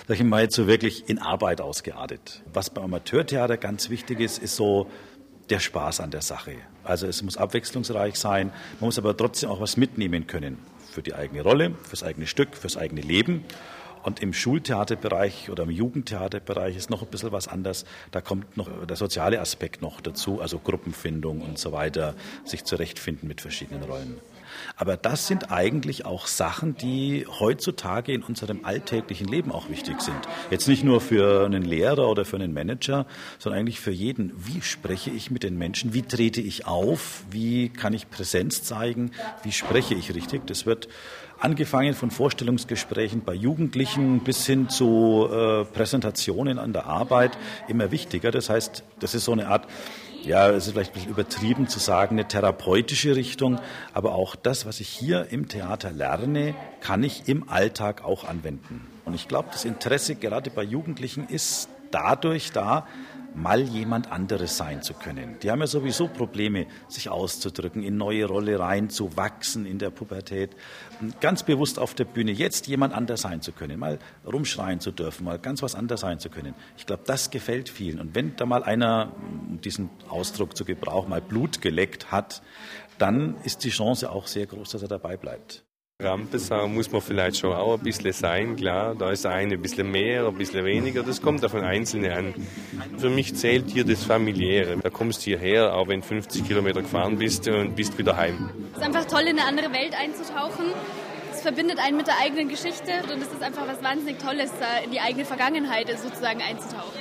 sag 0.07 0.17
ich 0.17 0.23
mal, 0.23 0.43
jetzt 0.43 0.55
so 0.55 0.67
wirklich 0.67 1.09
in 1.09 1.17
Arbeit 1.17 1.61
ausgeartet. 1.61 2.43
Was 2.53 2.69
beim 2.69 2.83
Amateurtheater 2.83 3.57
ganz 3.57 3.89
wichtig 3.89 4.19
ist, 4.19 4.37
ist 4.37 4.55
so 4.55 4.87
der 5.49 5.59
Spaß 5.59 6.01
an 6.01 6.11
der 6.11 6.21
Sache. 6.21 6.57
Also 6.83 7.07
es 7.07 7.23
muss 7.23 7.37
abwechslungsreich 7.37 8.17
sein, 8.17 8.51
man 8.79 8.89
muss 8.89 8.99
aber 8.99 9.17
trotzdem 9.17 9.49
auch 9.49 9.59
was 9.59 9.77
mitnehmen 9.77 10.27
können 10.27 10.59
für 10.91 11.01
die 11.01 11.15
eigene 11.15 11.41
Rolle, 11.41 11.73
fürs 11.81 12.03
eigene 12.03 12.27
Stück, 12.27 12.55
fürs 12.55 12.77
eigene 12.77 13.01
Leben. 13.01 13.45
Und 14.03 14.21
im 14.21 14.33
Schultheaterbereich 14.33 15.49
oder 15.49 15.63
im 15.63 15.69
Jugendtheaterbereich 15.69 16.75
ist 16.75 16.89
noch 16.89 17.01
ein 17.01 17.07
bisschen 17.09 17.31
was 17.31 17.47
anders. 17.47 17.85
Da 18.11 18.21
kommt 18.21 18.57
noch 18.57 18.69
der 18.85 18.95
soziale 18.95 19.39
Aspekt 19.39 19.81
noch 19.81 20.01
dazu, 20.01 20.41
also 20.41 20.59
Gruppenfindung 20.59 21.41
und 21.41 21.57
so 21.57 21.71
weiter, 21.71 22.15
sich 22.45 22.63
zurechtfinden 22.63 23.27
mit 23.27 23.41
verschiedenen 23.41 23.83
Rollen. 23.83 24.19
Aber 24.75 24.97
das 24.97 25.27
sind 25.27 25.51
eigentlich 25.51 26.05
auch 26.05 26.27
Sachen, 26.27 26.75
die 26.75 27.25
heutzutage 27.39 28.13
in 28.13 28.23
unserem 28.23 28.65
alltäglichen 28.65 29.27
Leben 29.27 29.51
auch 29.51 29.69
wichtig 29.69 30.01
sind. 30.01 30.17
Jetzt 30.49 30.67
nicht 30.67 30.83
nur 30.83 31.01
für 31.01 31.45
einen 31.45 31.63
Lehrer 31.63 32.09
oder 32.09 32.25
für 32.25 32.35
einen 32.35 32.53
Manager, 32.53 33.05
sondern 33.39 33.61
eigentlich 33.61 33.79
für 33.79 33.91
jeden. 33.91 34.33
Wie 34.35 34.61
spreche 34.61 35.09
ich 35.09 35.31
mit 35.31 35.43
den 35.43 35.57
Menschen? 35.57 35.93
Wie 35.93 36.01
trete 36.01 36.41
ich 36.41 36.67
auf? 36.67 37.23
Wie 37.29 37.69
kann 37.69 37.93
ich 37.93 38.09
Präsenz 38.09 38.63
zeigen? 38.63 39.11
Wie 39.43 39.51
spreche 39.51 39.95
ich 39.95 40.13
richtig? 40.13 40.45
Das 40.47 40.65
wird 40.65 40.87
angefangen 41.41 41.93
von 41.93 42.11
Vorstellungsgesprächen 42.11 43.23
bei 43.23 43.33
Jugendlichen 43.33 44.19
bis 44.19 44.45
hin 44.45 44.69
zu 44.69 45.27
äh, 45.29 45.65
Präsentationen 45.65 46.59
an 46.59 46.71
der 46.71 46.85
Arbeit 46.85 47.37
immer 47.67 47.91
wichtiger. 47.91 48.31
Das 48.31 48.49
heißt, 48.49 48.83
das 48.99 49.15
ist 49.15 49.25
so 49.25 49.31
eine 49.31 49.47
Art, 49.47 49.67
ja, 50.23 50.49
es 50.49 50.67
ist 50.67 50.73
vielleicht 50.73 50.91
ein 50.91 50.93
bisschen 50.93 51.11
übertrieben 51.11 51.67
zu 51.67 51.79
sagen, 51.79 52.17
eine 52.17 52.27
therapeutische 52.27 53.15
Richtung, 53.15 53.59
aber 53.93 54.13
auch 54.13 54.35
das, 54.35 54.65
was 54.65 54.79
ich 54.79 54.87
hier 54.87 55.27
im 55.31 55.47
Theater 55.47 55.91
lerne, 55.91 56.53
kann 56.79 57.03
ich 57.03 57.27
im 57.27 57.49
Alltag 57.49 58.05
auch 58.05 58.23
anwenden. 58.23 58.87
Und 59.03 59.15
ich 59.15 59.27
glaube, 59.27 59.49
das 59.51 59.65
Interesse 59.65 60.15
gerade 60.15 60.51
bei 60.51 60.63
Jugendlichen 60.63 61.27
ist 61.27 61.69
dadurch 61.89 62.51
da, 62.51 62.87
mal 63.33 63.61
jemand 63.61 64.11
anderes 64.11 64.57
sein 64.57 64.81
zu 64.81 64.93
können. 64.93 65.37
Die 65.41 65.51
haben 65.51 65.59
ja 65.59 65.67
sowieso 65.67 66.07
Probleme, 66.07 66.67
sich 66.87 67.09
auszudrücken, 67.09 67.83
in 67.83 67.97
neue 67.97 68.25
Rolle 68.25 68.59
reinzuwachsen 68.59 69.65
in 69.65 69.79
der 69.79 69.89
Pubertät. 69.89 70.55
Ganz 71.19 71.43
bewusst 71.43 71.79
auf 71.79 71.93
der 71.93 72.05
Bühne 72.05 72.31
jetzt 72.31 72.67
jemand 72.67 72.93
anders 72.93 73.21
sein 73.21 73.41
zu 73.41 73.51
können, 73.51 73.79
mal 73.79 73.99
rumschreien 74.25 74.79
zu 74.79 74.91
dürfen, 74.91 75.23
mal 75.23 75.39
ganz 75.39 75.61
was 75.61 75.75
anders 75.75 76.01
sein 76.01 76.19
zu 76.19 76.29
können. 76.29 76.53
Ich 76.77 76.85
glaube, 76.85 77.03
das 77.05 77.31
gefällt 77.31 77.69
vielen. 77.69 77.99
Und 77.99 78.15
wenn 78.15 78.35
da 78.35 78.45
mal 78.45 78.63
einer, 78.63 79.11
um 79.49 79.59
diesen 79.61 79.89
Ausdruck 80.09 80.55
zu 80.55 80.65
gebrauchen, 80.65 81.09
mal 81.09 81.21
Blut 81.21 81.61
geleckt 81.61 82.11
hat, 82.11 82.41
dann 82.97 83.35
ist 83.43 83.63
die 83.63 83.69
Chance 83.69 84.11
auch 84.11 84.27
sehr 84.27 84.45
groß, 84.45 84.71
dass 84.71 84.81
er 84.81 84.87
dabei 84.87 85.17
bleibt. 85.17 85.63
Rampensau 86.01 86.67
muss 86.67 86.91
man 86.91 87.01
vielleicht 87.01 87.37
schon 87.37 87.53
auch 87.53 87.77
ein 87.77 87.83
bisschen 87.83 88.13
sein, 88.13 88.55
klar. 88.55 88.95
Da 88.95 89.11
ist 89.11 89.25
eine 89.25 89.53
ein 89.53 89.61
bisschen 89.61 89.89
mehr, 89.89 90.27
ein 90.27 90.35
bisschen 90.35 90.65
weniger. 90.65 91.03
Das 91.03 91.21
kommt 91.21 91.43
auf 91.45 91.51
den 91.51 91.63
Einzelnen 91.63 92.11
an. 92.11 92.33
Für 92.97 93.09
mich 93.09 93.35
zählt 93.35 93.69
hier 93.69 93.85
das 93.85 94.03
Familiäre. 94.03 94.77
Da 94.77 94.89
kommst 94.89 95.21
du 95.21 95.31
hierher, 95.31 95.75
auch 95.75 95.87
wenn 95.87 96.01
50 96.01 96.47
Kilometer 96.47 96.81
gefahren 96.81 97.17
bist 97.17 97.47
und 97.47 97.75
bist 97.75 97.97
wieder 97.97 98.17
heim. 98.17 98.49
Es 98.73 98.79
ist 98.79 98.85
einfach 98.85 99.05
toll, 99.05 99.21
in 99.21 99.39
eine 99.39 99.45
andere 99.45 99.71
Welt 99.73 99.93
einzutauchen. 99.99 100.65
Es 101.31 101.41
verbindet 101.41 101.79
einen 101.79 101.97
mit 101.97 102.07
der 102.07 102.19
eigenen 102.19 102.49
Geschichte 102.49 102.91
und 103.11 103.21
es 103.21 103.31
ist 103.31 103.41
einfach 103.41 103.67
was 103.67 103.81
wahnsinnig 103.83 104.19
Tolles, 104.19 104.51
in 104.85 104.91
die 104.91 104.99
eigene 104.99 105.25
Vergangenheit 105.25 105.87
sozusagen 105.97 106.41
einzutauchen. 106.41 107.00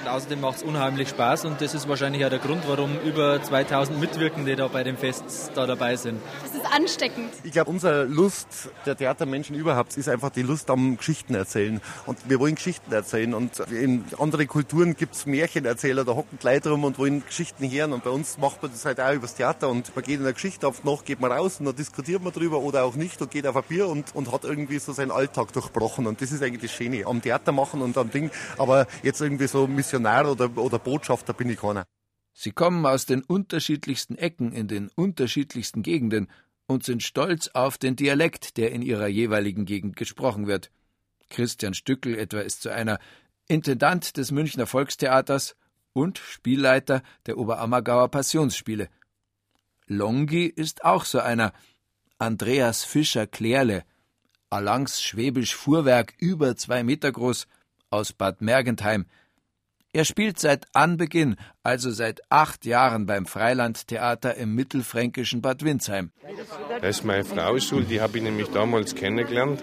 Und 0.00 0.08
außerdem 0.08 0.40
macht 0.40 0.58
es 0.58 0.62
unheimlich 0.62 1.08
Spaß 1.08 1.44
und 1.44 1.60
das 1.60 1.74
ist 1.74 1.88
wahrscheinlich 1.88 2.24
auch 2.24 2.30
der 2.30 2.38
Grund, 2.38 2.62
warum 2.68 2.98
über 3.04 3.42
2000 3.42 3.98
Mitwirkende 3.98 4.54
da 4.54 4.68
bei 4.68 4.84
dem 4.84 4.96
Fest 4.96 5.50
da 5.54 5.66
dabei 5.66 5.96
sind. 5.96 6.20
Es 6.44 6.54
ist 6.54 6.64
ansteckend. 6.72 7.30
Ich 7.42 7.52
glaube, 7.52 7.70
unsere 7.70 8.04
Lust 8.04 8.70
der 8.86 8.96
Theatermenschen 8.96 9.56
überhaupt 9.56 9.96
ist 9.96 10.08
einfach 10.08 10.30
die 10.30 10.42
Lust 10.42 10.70
am 10.70 10.96
Geschichten 10.96 11.34
erzählen. 11.34 11.80
Und 12.06 12.18
wir 12.28 12.38
wollen 12.38 12.54
Geschichten 12.54 12.92
erzählen. 12.92 13.34
Und 13.34 13.58
in 13.70 14.04
anderen 14.18 14.46
Kulturen 14.46 14.96
gibt 14.96 15.14
es 15.14 15.26
Märchenerzähler, 15.26 16.04
da 16.04 16.14
hocken 16.14 16.38
Leute 16.42 16.70
rum 16.70 16.84
und 16.84 16.98
wollen 16.98 17.24
Geschichten 17.26 17.70
hören. 17.70 17.92
Und 17.92 18.04
bei 18.04 18.10
uns 18.10 18.38
macht 18.38 18.62
man 18.62 18.70
das 18.70 18.84
halt 18.84 19.00
auch 19.00 19.12
übers 19.12 19.34
Theater. 19.34 19.68
Und 19.68 19.94
man 19.94 20.04
geht 20.04 20.18
in 20.18 20.24
der 20.24 20.32
Geschichte 20.32 20.66
auf 20.66 20.84
Nacht, 20.84 21.06
geht 21.06 21.20
man 21.20 21.32
raus 21.32 21.56
und 21.58 21.66
dann 21.66 21.76
diskutiert 21.76 22.22
man 22.22 22.32
drüber 22.32 22.60
oder 22.60 22.84
auch 22.84 22.94
nicht 22.94 23.20
und 23.20 23.30
geht 23.30 23.46
auf 23.46 23.56
ein 23.56 23.64
Bier 23.68 23.88
und, 23.88 24.14
und 24.14 24.32
hat 24.32 24.44
irgendwie 24.44 24.78
so 24.78 24.92
seinen 24.92 25.10
Alltag 25.10 25.52
durchbrochen. 25.52 26.06
Und 26.06 26.22
das 26.22 26.32
ist 26.32 26.42
eigentlich 26.42 26.62
das 26.62 26.72
Schöne 26.72 27.04
am 27.06 27.20
Theater 27.20 27.52
machen 27.52 27.82
und 27.82 27.98
am 27.98 28.10
Ding. 28.10 28.30
Aber 28.58 28.86
jetzt 29.02 29.20
irgendwie 29.20 29.48
so 29.48 29.66
Missionar 29.88 30.30
oder, 30.30 30.54
oder 30.58 30.78
Botschafter 30.78 31.32
bin 31.32 31.48
ich 31.48 31.60
keiner. 31.60 31.86
Sie 32.34 32.52
kommen 32.52 32.84
aus 32.84 33.06
den 33.06 33.22
unterschiedlichsten 33.22 34.16
Ecken 34.16 34.52
in 34.52 34.68
den 34.68 34.90
unterschiedlichsten 34.94 35.82
Gegenden 35.82 36.28
und 36.66 36.84
sind 36.84 37.02
stolz 37.02 37.48
auf 37.54 37.78
den 37.78 37.96
Dialekt, 37.96 38.58
der 38.58 38.70
in 38.72 38.82
ihrer 38.82 39.06
jeweiligen 39.06 39.64
Gegend 39.64 39.96
gesprochen 39.96 40.46
wird. 40.46 40.70
Christian 41.30 41.72
Stückel 41.72 42.18
etwa 42.18 42.40
ist 42.40 42.60
zu 42.60 42.70
einer 42.70 42.98
Intendant 43.48 44.18
des 44.18 44.30
Münchner 44.30 44.66
Volkstheaters 44.66 45.56
und 45.94 46.18
Spielleiter 46.18 47.02
der 47.24 47.38
Oberammergauer 47.38 48.10
Passionsspiele. 48.10 48.90
Longi 49.86 50.44
ist 50.44 50.84
auch 50.84 51.06
so 51.06 51.18
einer. 51.18 51.54
Andreas 52.18 52.84
Fischer-Klärle, 52.84 53.84
Alangs 54.50 55.00
Schwäbisch 55.00 55.54
Fuhrwerk 55.54 56.12
über 56.18 56.56
zwei 56.56 56.82
Meter 56.82 57.10
groß, 57.10 57.46
aus 57.88 58.12
Bad 58.12 58.42
Mergentheim, 58.42 59.06
er 59.92 60.04
spielt 60.04 60.38
seit 60.38 60.66
Anbeginn, 60.74 61.36
also 61.62 61.90
seit 61.90 62.20
acht 62.30 62.64
Jahren 62.64 63.06
beim 63.06 63.26
Freilandtheater 63.26 64.34
im 64.36 64.54
mittelfränkischen 64.54 65.42
Bad 65.42 65.64
Windsheim. 65.64 66.12
Das 66.80 66.98
ist 66.98 67.04
meine 67.04 67.24
Frau 67.24 67.58
schuld, 67.58 67.90
die 67.90 68.00
habe 68.00 68.18
ich 68.18 68.24
nämlich 68.24 68.48
damals 68.48 68.94
kennengelernt. 68.94 69.62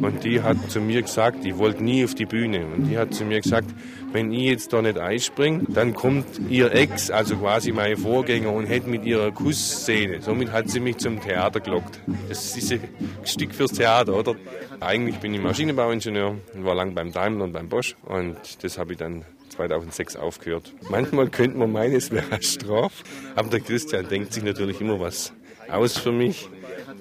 Und 0.00 0.24
die 0.24 0.42
hat 0.42 0.70
zu 0.70 0.80
mir 0.80 1.02
gesagt, 1.02 1.44
ich 1.44 1.56
wollte 1.58 1.82
nie 1.82 2.04
auf 2.04 2.14
die 2.14 2.26
Bühne. 2.26 2.66
Und 2.66 2.86
die 2.86 2.98
hat 2.98 3.14
zu 3.14 3.24
mir 3.24 3.40
gesagt, 3.40 3.68
wenn 4.12 4.32
ich 4.32 4.44
jetzt 4.44 4.72
da 4.72 4.80
nicht 4.80 4.98
einspringe, 4.98 5.64
dann 5.68 5.94
kommt 5.94 6.26
ihr 6.48 6.72
Ex, 6.72 7.10
also 7.10 7.36
quasi 7.36 7.72
meine 7.72 7.96
Vorgänger, 7.96 8.52
und 8.52 8.66
hätte 8.66 8.88
mit 8.88 9.04
ihrer 9.04 9.32
Kussszene. 9.32 10.22
Somit 10.22 10.52
hat 10.52 10.70
sie 10.70 10.80
mich 10.80 10.98
zum 10.98 11.20
Theater 11.20 11.60
gelockt. 11.60 12.00
Das 12.28 12.56
ist 12.56 12.72
ein 12.72 12.80
Stück 13.24 13.54
fürs 13.54 13.72
Theater, 13.72 14.14
oder? 14.14 14.34
Eigentlich 14.80 15.18
bin 15.18 15.34
ich 15.34 15.40
Maschinenbauingenieur 15.40 16.36
und 16.54 16.64
war 16.64 16.74
lang 16.74 16.94
beim 16.94 17.12
Daimler 17.12 17.44
und 17.44 17.52
beim 17.52 17.68
Bosch. 17.68 17.96
Und 18.02 18.36
das 18.62 18.78
habe 18.78 18.92
ich 18.92 18.98
dann 18.98 19.24
2006 19.50 20.16
aufgehört. 20.16 20.72
Manchmal 21.12 21.30
könnte 21.30 21.56
man 21.56 21.72
meinen, 21.72 21.94
es 21.94 22.10
wäre 22.10 22.26
eine 22.30 22.42
Strafe, 22.42 23.02
aber 23.34 23.48
der 23.48 23.60
Christian 23.60 24.06
denkt 24.08 24.34
sich 24.34 24.42
natürlich 24.42 24.80
immer 24.82 25.00
was 25.00 25.32
aus 25.70 25.96
für 25.96 26.12
mich. 26.12 26.50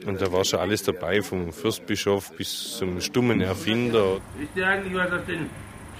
Und 0.06 0.22
da 0.22 0.32
war 0.32 0.46
schon 0.46 0.60
alles 0.60 0.84
dabei, 0.84 1.22
vom 1.22 1.52
Fürstbischof 1.52 2.32
bis 2.38 2.78
zum 2.78 3.02
stummen 3.02 3.42
Erfinder. 3.42 4.22
Wisst 4.38 4.56
ihr 4.56 4.66
eigentlich, 4.66 4.94
was 4.94 5.12
aus 5.12 5.26
den 5.28 5.50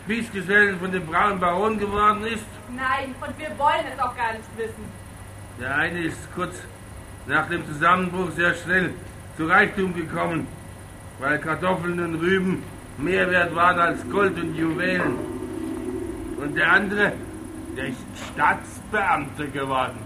Spießgesellen 0.06 0.80
von 0.80 0.90
dem 0.90 1.06
braunen 1.06 1.40
Baron 1.40 1.78
geworden 1.78 2.26
ist? 2.28 2.46
Nein, 2.74 3.14
und 3.20 3.38
wir 3.38 3.50
wollen 3.58 3.86
es 3.94 4.00
auch 4.00 4.16
gar 4.16 4.32
nicht 4.32 4.48
wissen. 4.56 4.86
Der 5.60 5.76
eine 5.76 6.04
ist 6.04 6.34
kurz 6.34 6.56
nach 7.26 7.50
dem 7.50 7.68
Zusammenbruch 7.68 8.32
sehr 8.38 8.56
schnell 8.56 8.92
zu 9.36 9.48
Reichtum 9.48 9.94
gekommen, 9.94 10.48
weil 11.20 11.40
Kartoffeln 11.40 12.00
und 12.00 12.16
Rüben 12.22 12.64
mehr 12.98 13.30
wert 13.30 13.54
waren 13.54 13.80
als 13.80 14.10
Gold 14.10 14.40
und 14.40 14.56
Juwelen. 14.56 15.18
Und 16.40 16.56
der 16.56 16.72
andere, 16.72 17.14
der 17.78 17.88
ist 17.88 17.98
Staatsbeamter 18.34 19.48
geworden. 19.48 20.00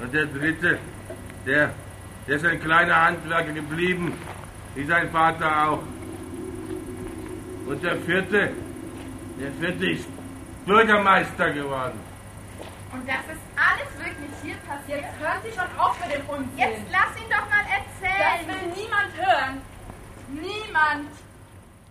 Und 0.00 0.14
der 0.14 0.26
dritte, 0.26 0.78
der, 1.44 1.74
der 2.26 2.36
ist 2.36 2.46
ein 2.46 2.60
kleiner 2.60 3.04
Handwerker 3.04 3.52
geblieben, 3.52 4.12
wie 4.74 4.84
sein 4.84 5.10
Vater 5.10 5.68
auch. 5.68 5.82
Und 7.66 7.82
der 7.82 7.96
vierte, 7.96 8.50
der 9.40 9.52
vierte 9.60 9.90
ist 9.90 10.06
Bürgermeister 10.64 11.50
geworden. 11.50 11.98
Und 12.92 13.08
das 13.08 13.24
ist 13.32 13.42
alles 13.56 13.90
wirklich 13.98 14.30
hier 14.42 14.56
passiert. 14.68 15.00
Jetzt 15.00 15.18
hören 15.18 15.40
Sie 15.44 15.50
schon 15.50 15.78
auf 15.78 15.98
mit 16.00 16.16
dem 16.16 16.26
Unsinn. 16.28 16.58
Jetzt 16.58 16.82
lass 16.90 17.16
ihn 17.20 17.30
doch 17.30 17.48
mal 17.50 17.64
erzählen. 17.78 18.38
Das 18.38 18.46
will 18.46 18.68
niemand 18.76 19.10
hören. 19.16 19.60
Niemand. 20.28 21.08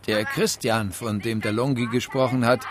Der 0.07 0.25
Christian, 0.25 0.91
von 0.91 1.19
dem 1.19 1.41
der 1.41 1.51
Longi 1.51 1.87
gesprochen 1.87 2.45
hat, 2.45 2.67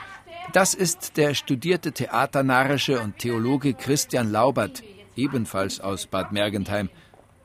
das 0.52 0.74
ist 0.74 1.16
der 1.16 1.34
studierte 1.34 1.92
Theaternarische 1.92 3.00
und 3.00 3.18
Theologe 3.18 3.74
Christian 3.74 4.30
Laubert, 4.32 4.82
ebenfalls 5.16 5.80
aus 5.80 6.06
Bad 6.06 6.32
Mergentheim. 6.32 6.88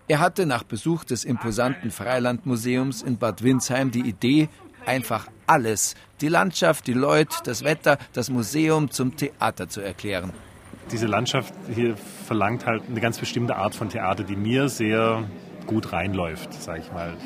Er 0.07 0.19
hatte 0.19 0.45
nach 0.45 0.63
Besuch 0.63 1.03
des 1.03 1.23
imposanten 1.23 1.91
Freilandmuseums 1.91 3.01
in 3.01 3.17
Bad 3.17 3.43
Windsheim 3.43 3.91
die 3.91 4.01
Idee, 4.01 4.49
einfach 4.85 5.27
alles, 5.47 5.95
die 6.21 6.27
Landschaft, 6.27 6.87
die 6.87 6.93
Leute, 6.93 7.37
das 7.43 7.63
Wetter, 7.63 7.97
das 8.13 8.29
Museum 8.29 8.91
zum 8.91 9.15
Theater 9.15 9.67
zu 9.67 9.81
erklären. 9.81 10.31
Diese 10.91 11.07
Landschaft 11.07 11.53
hier 11.73 11.97
verlangt 11.97 12.65
halt 12.65 12.83
eine 12.87 13.01
ganz 13.01 13.17
bestimmte 13.17 13.55
Art 13.55 13.73
von 13.73 13.89
Theater, 13.89 14.23
die 14.23 14.35
mir 14.35 14.69
sehr 14.69 15.23
gut 15.65 15.91
reinläuft, 15.91 16.53
sage 16.53 16.81
ich 16.81 16.91
mal. 16.91 17.17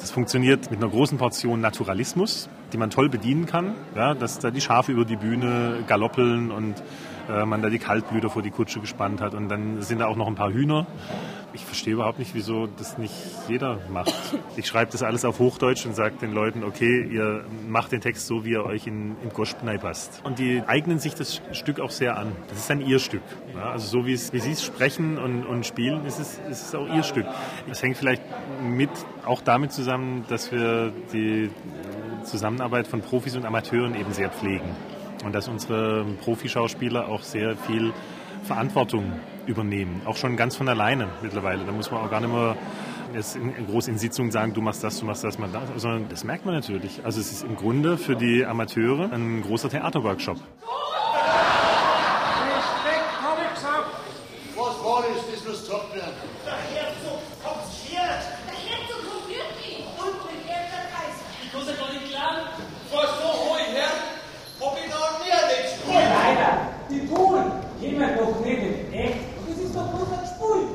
Das 0.00 0.12
funktioniert 0.12 0.70
mit 0.70 0.80
einer 0.80 0.90
großen 0.90 1.18
Portion 1.18 1.60
Naturalismus, 1.60 2.48
die 2.72 2.76
man 2.76 2.90
toll 2.90 3.08
bedienen 3.08 3.46
kann. 3.46 3.74
Ja, 3.96 4.14
dass 4.14 4.38
da 4.38 4.50
die 4.50 4.60
Schafe 4.60 4.92
über 4.92 5.04
die 5.04 5.16
Bühne 5.16 5.82
galoppeln 5.88 6.50
und 6.50 6.82
äh, 7.28 7.44
man 7.44 7.62
da 7.62 7.68
die 7.68 7.78
Kaltblüter 7.78 8.30
vor 8.30 8.42
die 8.42 8.50
Kutsche 8.50 8.80
gespannt 8.80 9.20
hat. 9.20 9.34
Und 9.34 9.48
dann 9.48 9.82
sind 9.82 9.98
da 9.98 10.06
auch 10.06 10.16
noch 10.16 10.28
ein 10.28 10.36
paar 10.36 10.52
Hühner. 10.52 10.86
Ich 11.54 11.64
verstehe 11.64 11.94
überhaupt 11.94 12.18
nicht, 12.18 12.34
wieso 12.34 12.66
das 12.66 12.98
nicht 12.98 13.14
jeder 13.48 13.78
macht. 13.90 14.14
Ich 14.56 14.66
schreibe 14.66 14.92
das 14.92 15.02
alles 15.02 15.24
auf 15.24 15.38
Hochdeutsch 15.38 15.86
und 15.86 15.96
sage 15.96 16.16
den 16.20 16.32
Leuten, 16.32 16.62
okay, 16.62 17.08
ihr 17.10 17.44
macht 17.66 17.92
den 17.92 18.00
Text 18.00 18.26
so, 18.26 18.44
wie 18.44 18.54
er 18.54 18.66
euch 18.66 18.86
in, 18.86 19.16
in 19.22 19.30
Goschpnei 19.30 19.78
passt. 19.78 20.20
Und 20.24 20.38
die 20.38 20.62
eignen 20.66 20.98
sich 20.98 21.14
das 21.14 21.40
Stück 21.52 21.80
auch 21.80 21.90
sehr 21.90 22.18
an. 22.18 22.32
Das 22.48 22.58
ist 22.58 22.70
dann 22.70 22.80
ihr 22.80 22.98
Stück. 22.98 23.22
Ja, 23.54 23.70
also 23.70 24.00
so 24.00 24.06
wie, 24.06 24.12
es, 24.12 24.32
wie 24.32 24.40
sie 24.40 24.52
es 24.52 24.62
sprechen 24.62 25.16
und, 25.16 25.46
und 25.46 25.64
spielen, 25.64 26.04
ist 26.04 26.18
es, 26.18 26.38
ist 26.50 26.68
es 26.68 26.74
auch 26.74 26.86
ihr 26.94 27.02
Stück. 27.02 27.26
Es 27.70 27.82
hängt 27.82 27.96
vielleicht 27.96 28.22
mit 28.62 28.90
auch 29.24 29.40
damit 29.40 29.72
zusammen, 29.72 30.24
dass 30.28 30.52
wir 30.52 30.92
die 31.12 31.50
Zusammenarbeit 32.24 32.86
von 32.86 33.00
Profis 33.00 33.36
und 33.36 33.46
Amateuren 33.46 33.94
eben 33.94 34.12
sehr 34.12 34.30
pflegen. 34.30 34.68
Und 35.24 35.34
dass 35.34 35.48
unsere 35.48 36.04
Profischauspieler 36.20 37.08
auch 37.08 37.22
sehr 37.22 37.56
viel 37.56 37.92
Verantwortung 38.44 39.12
übernehmen. 39.48 40.02
Auch 40.04 40.16
schon 40.16 40.36
ganz 40.36 40.54
von 40.56 40.68
alleine 40.68 41.08
mittlerweile. 41.22 41.64
Da 41.64 41.72
muss 41.72 41.90
man 41.90 42.04
auch 42.04 42.10
gar 42.10 42.20
nicht 42.20 42.32
mehr 42.32 42.56
jetzt 43.14 43.36
in, 43.36 43.66
groß 43.66 43.88
in 43.88 43.98
Sitzungen 43.98 44.30
sagen, 44.30 44.52
du 44.52 44.60
machst 44.60 44.84
das, 44.84 45.00
du 45.00 45.06
machst 45.06 45.24
das, 45.24 45.38
man 45.38 45.52
das, 45.52 45.62
sondern 45.76 46.08
das 46.08 46.24
merkt 46.24 46.44
man 46.44 46.54
natürlich. 46.54 47.00
Also 47.04 47.20
es 47.20 47.32
ist 47.32 47.42
im 47.42 47.56
Grunde 47.56 47.96
für 47.96 48.16
die 48.16 48.44
Amateure 48.44 49.10
ein 49.12 49.42
großer 49.42 49.70
Theaterworkshop. 49.70 50.36
Was 54.56 54.84
war 54.84 55.02
das, 55.02 55.24
das 55.32 55.44
muss 55.44 55.60
gesagt 55.60 55.94
werden? 55.94 56.12
Die 66.90 67.06
tun 67.06 67.52
immer 67.82 68.08
doch 68.16 68.40
nicht 68.44 68.58
in 68.58 68.92
echt. 68.92 69.18
Das 69.46 69.58
ist 69.58 69.76
doch 69.76 69.88
bloß 69.88 70.08
ein 70.10 70.26
Spul, 70.34 70.68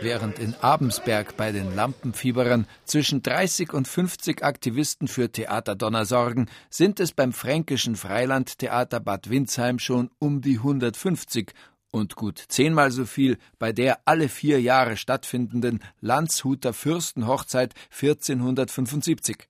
du 0.00 0.03
Während 0.14 0.38
in 0.38 0.54
Abensberg 0.60 1.36
bei 1.36 1.50
den 1.50 1.74
Lampenfieberern 1.74 2.68
zwischen 2.84 3.20
30 3.20 3.72
und 3.72 3.88
50 3.88 4.44
Aktivisten 4.44 5.08
für 5.08 5.28
Theaterdonner 5.28 6.06
sorgen, 6.06 6.46
sind 6.70 7.00
es 7.00 7.10
beim 7.10 7.32
fränkischen 7.32 7.96
Freilandtheater 7.96 9.00
Bad 9.00 9.28
Windsheim 9.28 9.80
schon 9.80 10.12
um 10.20 10.40
die 10.40 10.58
150 10.58 11.52
und 11.90 12.14
gut 12.14 12.44
zehnmal 12.46 12.92
so 12.92 13.06
viel 13.06 13.38
bei 13.58 13.72
der 13.72 14.02
alle 14.04 14.28
vier 14.28 14.60
Jahre 14.60 14.96
stattfindenden 14.96 15.80
Landshuter 16.00 16.72
Fürstenhochzeit 16.72 17.74
1475. 17.90 19.48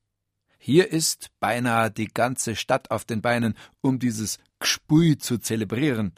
Hier 0.56 0.90
ist 0.90 1.28
beinahe 1.40 1.90
die 1.90 2.08
ganze 2.08 2.56
Stadt 2.56 2.90
auf 2.90 3.04
den 3.04 3.20
Beinen, 3.20 3.54
um 3.82 3.98
dieses 3.98 4.38
Gspui 4.60 5.18
zu 5.18 5.36
zelebrieren. 5.36 6.14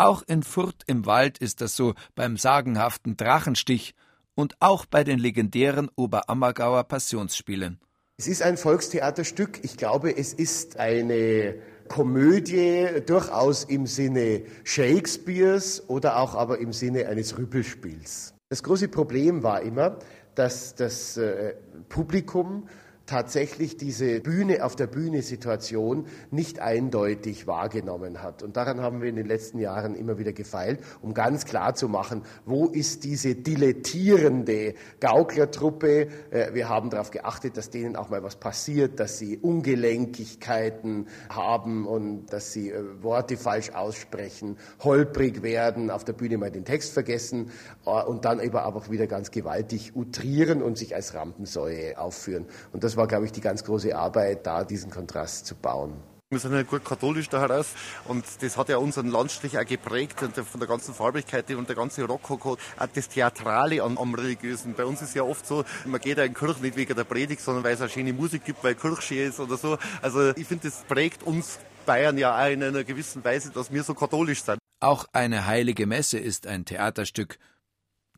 Auch 0.00 0.22
in 0.26 0.42
Furt 0.42 0.84
im 0.86 1.04
Wald 1.04 1.36
ist 1.36 1.60
das 1.60 1.76
so 1.76 1.92
beim 2.14 2.38
sagenhaften 2.38 3.18
Drachenstich 3.18 3.94
und 4.34 4.54
auch 4.58 4.86
bei 4.86 5.04
den 5.04 5.18
legendären 5.18 5.90
Oberammergauer 5.94 6.84
Passionsspielen. 6.84 7.78
Es 8.16 8.26
ist 8.26 8.40
ein 8.40 8.56
Volkstheaterstück. 8.56 9.62
Ich 9.62 9.76
glaube, 9.76 10.16
es 10.16 10.32
ist 10.32 10.78
eine 10.78 11.56
Komödie 11.88 12.86
durchaus 13.04 13.64
im 13.64 13.86
Sinne 13.86 14.44
Shakespeares 14.64 15.86
oder 15.90 16.16
auch 16.16 16.34
aber 16.34 16.60
im 16.60 16.72
Sinne 16.72 17.06
eines 17.06 17.36
Rüppelspiels. 17.36 18.32
Das 18.48 18.62
große 18.62 18.88
Problem 18.88 19.42
war 19.42 19.60
immer, 19.60 19.98
dass 20.34 20.74
das 20.76 21.18
äh, 21.18 21.56
Publikum 21.90 22.66
tatsächlich 23.10 23.76
diese 23.76 24.20
Bühne 24.20 24.64
auf 24.64 24.76
der 24.76 24.86
Bühne 24.86 25.22
Situation 25.22 26.06
nicht 26.30 26.60
eindeutig 26.60 27.48
wahrgenommen 27.48 28.22
hat. 28.22 28.44
Und 28.44 28.56
daran 28.56 28.80
haben 28.80 29.02
wir 29.02 29.08
in 29.08 29.16
den 29.16 29.26
letzten 29.26 29.58
Jahren 29.58 29.96
immer 29.96 30.16
wieder 30.18 30.32
gefeilt, 30.32 30.78
um 31.02 31.12
ganz 31.12 31.44
klar 31.44 31.74
zu 31.74 31.88
machen, 31.88 32.22
wo 32.46 32.66
ist 32.68 33.02
diese 33.02 33.34
dilettierende 33.34 34.74
Gauklertruppe. 35.00 36.06
Äh, 36.30 36.54
wir 36.54 36.68
haben 36.68 36.88
darauf 36.88 37.10
geachtet, 37.10 37.56
dass 37.56 37.70
denen 37.70 37.96
auch 37.96 38.10
mal 38.10 38.22
was 38.22 38.36
passiert, 38.36 39.00
dass 39.00 39.18
sie 39.18 39.36
Ungelenkigkeiten 39.38 41.08
haben 41.28 41.88
und 41.88 42.32
dass 42.32 42.52
sie 42.52 42.70
äh, 42.70 43.02
Worte 43.02 43.36
falsch 43.36 43.70
aussprechen, 43.70 44.56
holprig 44.84 45.42
werden, 45.42 45.90
auf 45.90 46.04
der 46.04 46.12
Bühne 46.12 46.38
mal 46.38 46.52
den 46.52 46.64
Text 46.64 46.92
vergessen 46.92 47.50
äh, 47.86 48.04
und 48.04 48.24
dann 48.24 48.38
eben 48.38 48.56
aber 48.56 48.76
auch 48.76 48.88
wieder 48.88 49.08
ganz 49.08 49.32
gewaltig 49.32 49.96
utrieren 49.96 50.62
und 50.62 50.78
sich 50.78 50.94
als 50.94 51.12
Rampensäue 51.14 51.98
aufführen. 51.98 52.46
Und 52.72 52.84
das 52.84 52.99
war, 53.00 53.08
glaube 53.08 53.24
ich, 53.24 53.32
die 53.32 53.40
ganz 53.40 53.64
große 53.64 53.96
Arbeit, 53.96 54.46
da 54.46 54.62
diesen 54.62 54.90
Kontrast 54.90 55.46
zu 55.46 55.54
bauen. 55.54 55.94
Wir 56.28 56.38
sind 56.38 56.52
ja 56.52 56.62
gut 56.62 56.84
katholisch 56.84 57.28
da 57.28 57.40
heraus 57.40 57.68
und 58.06 58.24
das 58.40 58.56
hat 58.56 58.68
ja 58.68 58.76
unseren 58.76 59.08
Landstrich 59.08 59.58
auch 59.58 59.64
geprägt 59.64 60.22
und 60.22 60.36
von 60.36 60.60
der 60.60 60.68
ganzen 60.68 60.94
Farbigkeit 60.94 61.50
und 61.52 61.68
der 61.68 61.74
ganze 61.74 62.04
Rokoko, 62.04 62.56
auch 62.78 62.86
das 62.94 63.08
Theatrale 63.08 63.82
am, 63.82 63.98
am 63.98 64.14
Religiösen. 64.14 64.74
Bei 64.74 64.84
uns 64.84 65.02
ist 65.02 65.14
ja 65.16 65.22
oft 65.22 65.44
so, 65.44 65.64
man 65.86 66.00
geht 66.00 66.18
ja 66.18 66.24
in 66.24 66.34
Kirche 66.34 66.60
nicht 66.60 66.76
wegen 66.76 66.94
der 66.94 67.04
Predigt, 67.04 67.40
sondern 67.40 67.64
weil 67.64 67.74
es 67.74 67.80
eine 67.80 67.90
schöne 67.90 68.12
Musik 68.12 68.44
gibt, 68.44 68.62
weil 68.62 68.76
Kirche 68.76 69.02
schön 69.02 69.28
ist 69.30 69.40
oder 69.40 69.56
so. 69.56 69.76
Also 70.02 70.30
ich 70.36 70.46
finde, 70.46 70.68
das 70.68 70.82
prägt 70.82 71.24
uns 71.24 71.58
Bayern 71.86 72.16
ja 72.18 72.38
auch 72.38 72.50
in 72.50 72.62
einer 72.62 72.84
gewissen 72.84 73.24
Weise, 73.24 73.50
dass 73.50 73.72
wir 73.72 73.82
so 73.82 73.94
katholisch 73.94 74.42
sind. 74.42 74.58
Auch 74.78 75.06
eine 75.12 75.46
heilige 75.46 75.86
Messe 75.86 76.18
ist 76.18 76.46
ein 76.46 76.64
Theaterstück. 76.64 77.38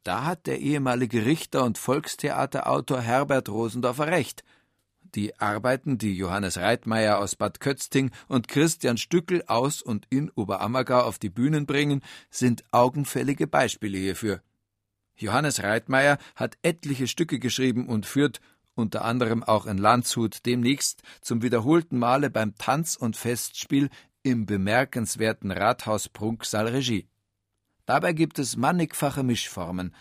Da 0.03 0.25
hat 0.25 0.47
der 0.47 0.59
ehemalige 0.59 1.25
Richter 1.25 1.65
und 1.65 1.79
Volkstheaterautor 1.79 3.01
Herbert 3.01 3.49
Rosendorfer 3.49 4.09
recht. 4.09 4.43
Die 5.15 5.39
Arbeiten, 5.39 5.99
die 5.99 6.15
Johannes 6.17 6.57
Reitmeier 6.57 7.19
aus 7.19 7.37
Bad 7.37 7.61
Kötzting 7.61 8.11
und 8.29 8.49
Christian 8.49 8.97
Stückel 8.97 9.45
aus 9.47 9.83
und 9.83 10.07
in 10.09 10.31
Oberammergau 10.31 11.01
auf 11.01 11.19
die 11.19 11.29
Bühnen 11.29 11.67
bringen, 11.67 12.01
sind 12.31 12.65
augenfällige 12.71 13.47
Beispiele 13.47 13.99
hierfür. 13.99 14.41
Johannes 15.17 15.63
Reitmeier 15.63 16.19
hat 16.35 16.57
etliche 16.63 17.07
Stücke 17.07 17.39
geschrieben 17.39 17.89
und 17.89 18.07
führt, 18.07 18.41
unter 18.75 19.05
anderem 19.05 19.43
auch 19.43 19.67
in 19.67 19.77
Landshut, 19.77 20.47
demnächst 20.47 21.03
zum 21.21 21.43
wiederholten 21.43 21.99
Male 21.99 22.31
beim 22.31 22.57
Tanz- 22.57 22.97
und 22.97 23.17
Festspiel 23.17 23.91
im 24.23 24.47
bemerkenswerten 24.47 25.51
Rathaus 25.51 26.09
Prunksaal 26.09 26.69
Regie. 26.69 27.07
Dabei 27.85 28.15
gibt 28.15 28.39
es 28.39 28.57
mannigfache 28.57 29.23
Mischformen. 29.23 29.95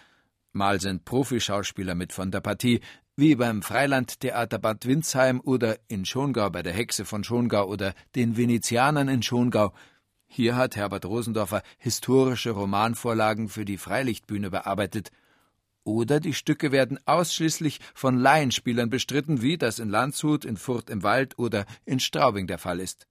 Mal 0.54 0.80
sind 0.80 1.06
Profischauspieler 1.06 1.96
mit 1.96 2.14
von 2.14 2.30
der 2.32 2.42
Partie, 2.42 2.82
wie 3.16 3.36
beim 3.36 3.62
Freilandtheater 3.62 4.58
Bad 4.58 4.86
Windsheim 4.86 5.42
oder 5.42 5.78
in 5.88 6.06
Schongau 6.06 6.50
bei 6.50 6.64
der 6.64 6.74
Hexe 6.74 7.06
von 7.06 7.24
Schongau 7.24 7.68
oder 7.68 7.94
den 8.16 8.38
Venezianern 8.38 9.10
in 9.10 9.22
Schongau. 9.22 9.74
Hier 10.28 10.56
hat 10.56 10.78
Herbert 10.78 11.06
Rosendorfer 11.06 11.62
historische 11.78 12.52
Romanvorlagen 12.52 13.50
für 13.50 13.66
die 13.66 13.78
Freilichtbühne 13.78 14.50
bearbeitet. 14.50 15.12
Oder 15.84 16.20
die 16.20 16.34
Stücke 16.34 16.72
werden 16.72 17.00
ausschließlich 17.06 17.80
von 17.94 18.18
Laienspielern 18.18 18.90
bestritten, 18.90 19.42
wie 19.42 19.58
das 19.58 19.80
in 19.80 19.90
Landshut, 19.90 20.46
in 20.46 20.56
Furt 20.56 20.90
im 20.90 21.04
Wald 21.04 21.38
oder 21.38 21.66
in 21.86 22.00
Straubing 22.00 22.48
der 22.48 22.60
Fall 22.60 22.80
ist. 22.80 23.08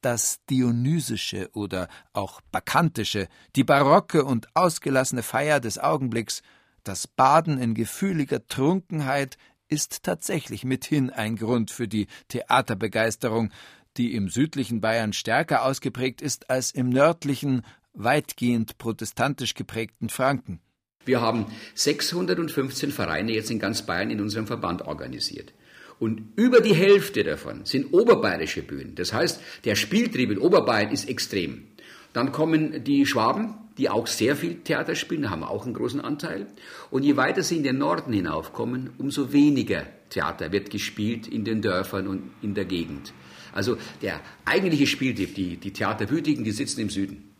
Das 0.00 0.40
Dionysische 0.50 1.48
oder 1.52 1.88
auch 2.12 2.40
Bacchantische, 2.50 3.28
die 3.54 3.62
barocke 3.62 4.24
und 4.24 4.48
ausgelassene 4.56 5.22
Feier 5.22 5.60
des 5.60 5.78
Augenblicks 5.78 6.42
das 6.84 7.06
Baden 7.06 7.58
in 7.58 7.74
gefühliger 7.74 8.46
Trunkenheit 8.46 9.36
ist 9.68 10.02
tatsächlich 10.02 10.64
mithin 10.64 11.10
ein 11.10 11.36
Grund 11.36 11.70
für 11.70 11.88
die 11.88 12.06
Theaterbegeisterung, 12.28 13.50
die 13.96 14.14
im 14.14 14.28
südlichen 14.28 14.80
Bayern 14.80 15.12
stärker 15.12 15.64
ausgeprägt 15.64 16.22
ist 16.22 16.50
als 16.50 16.70
im 16.70 16.88
nördlichen, 16.88 17.62
weitgehend 17.94 18.78
protestantisch 18.78 19.54
geprägten 19.54 20.08
Franken. 20.08 20.60
Wir 21.04 21.20
haben 21.20 21.46
615 21.74 22.92
Vereine 22.92 23.32
jetzt 23.32 23.50
in 23.50 23.58
ganz 23.58 23.82
Bayern 23.82 24.10
in 24.10 24.20
unserem 24.20 24.46
Verband 24.46 24.82
organisiert. 24.82 25.52
Und 25.98 26.32
über 26.36 26.60
die 26.60 26.74
Hälfte 26.74 27.22
davon 27.22 27.64
sind 27.64 27.92
oberbayerische 27.92 28.62
Bühnen. 28.62 28.94
Das 28.94 29.12
heißt, 29.12 29.40
der 29.64 29.74
Spieltrieb 29.74 30.30
in 30.30 30.38
Oberbayern 30.38 30.90
ist 30.90 31.08
extrem. 31.08 31.68
Dann 32.12 32.32
kommen 32.32 32.84
die 32.84 33.06
Schwaben, 33.06 33.54
die 33.78 33.88
auch 33.88 34.06
sehr 34.06 34.36
viel 34.36 34.56
Theater 34.56 34.94
spielen, 34.94 35.22
da 35.22 35.30
haben 35.30 35.40
wir 35.40 35.50
auch 35.50 35.64
einen 35.64 35.74
großen 35.74 36.00
Anteil. 36.00 36.46
Und 36.90 37.04
je 37.04 37.16
weiter 37.16 37.42
sie 37.42 37.56
in 37.56 37.62
den 37.62 37.78
Norden 37.78 38.12
hinaufkommen, 38.12 38.90
umso 38.98 39.32
weniger 39.32 39.86
Theater 40.10 40.52
wird 40.52 40.70
gespielt 40.70 41.26
in 41.26 41.44
den 41.44 41.62
Dörfern 41.62 42.06
und 42.06 42.30
in 42.42 42.54
der 42.54 42.66
Gegend. 42.66 43.12
Also 43.52 43.76
der 44.00 44.20
eigentliche 44.44 44.86
Spieltipp, 44.86 45.34
die, 45.34 45.56
die 45.56 45.72
Theaterwütigen, 45.72 46.44
die 46.44 46.52
sitzen 46.52 46.80
im 46.80 46.90
Süden. 46.90 47.30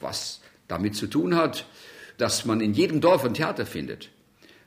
Was 0.00 0.40
damit 0.68 0.96
zu 0.96 1.06
tun 1.06 1.34
hat, 1.36 1.66
dass 2.16 2.44
man 2.44 2.60
in 2.60 2.74
jedem 2.74 3.00
Dorf 3.00 3.24
ein 3.24 3.34
Theater 3.34 3.66
findet. 3.66 4.10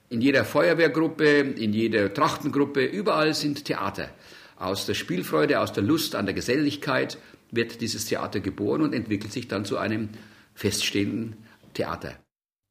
In 0.10 0.22
jeder 0.22 0.46
Feuerwehrgruppe, 0.46 1.40
in 1.40 1.74
jeder 1.74 2.14
Trachtengruppe, 2.14 2.86
überall 2.86 3.34
sind 3.34 3.66
Theater. 3.66 4.10
Aus 4.58 4.86
der 4.86 4.94
Spielfreude, 4.94 5.60
aus 5.60 5.74
der 5.74 5.84
Lust 5.84 6.16
an 6.16 6.26
der 6.26 6.36
Geselligkeit 6.36 7.18
wird 7.52 7.82
dieses 7.82 8.06
Theater 8.06 8.40
geboren 8.40 8.82
und 8.82 8.94
entwickelt 8.94 9.34
sich 9.34 9.48
dann 9.48 9.66
zu 9.66 9.78
einem 9.78 10.10
feststehenden 10.54 11.38
Theater. 11.74 12.18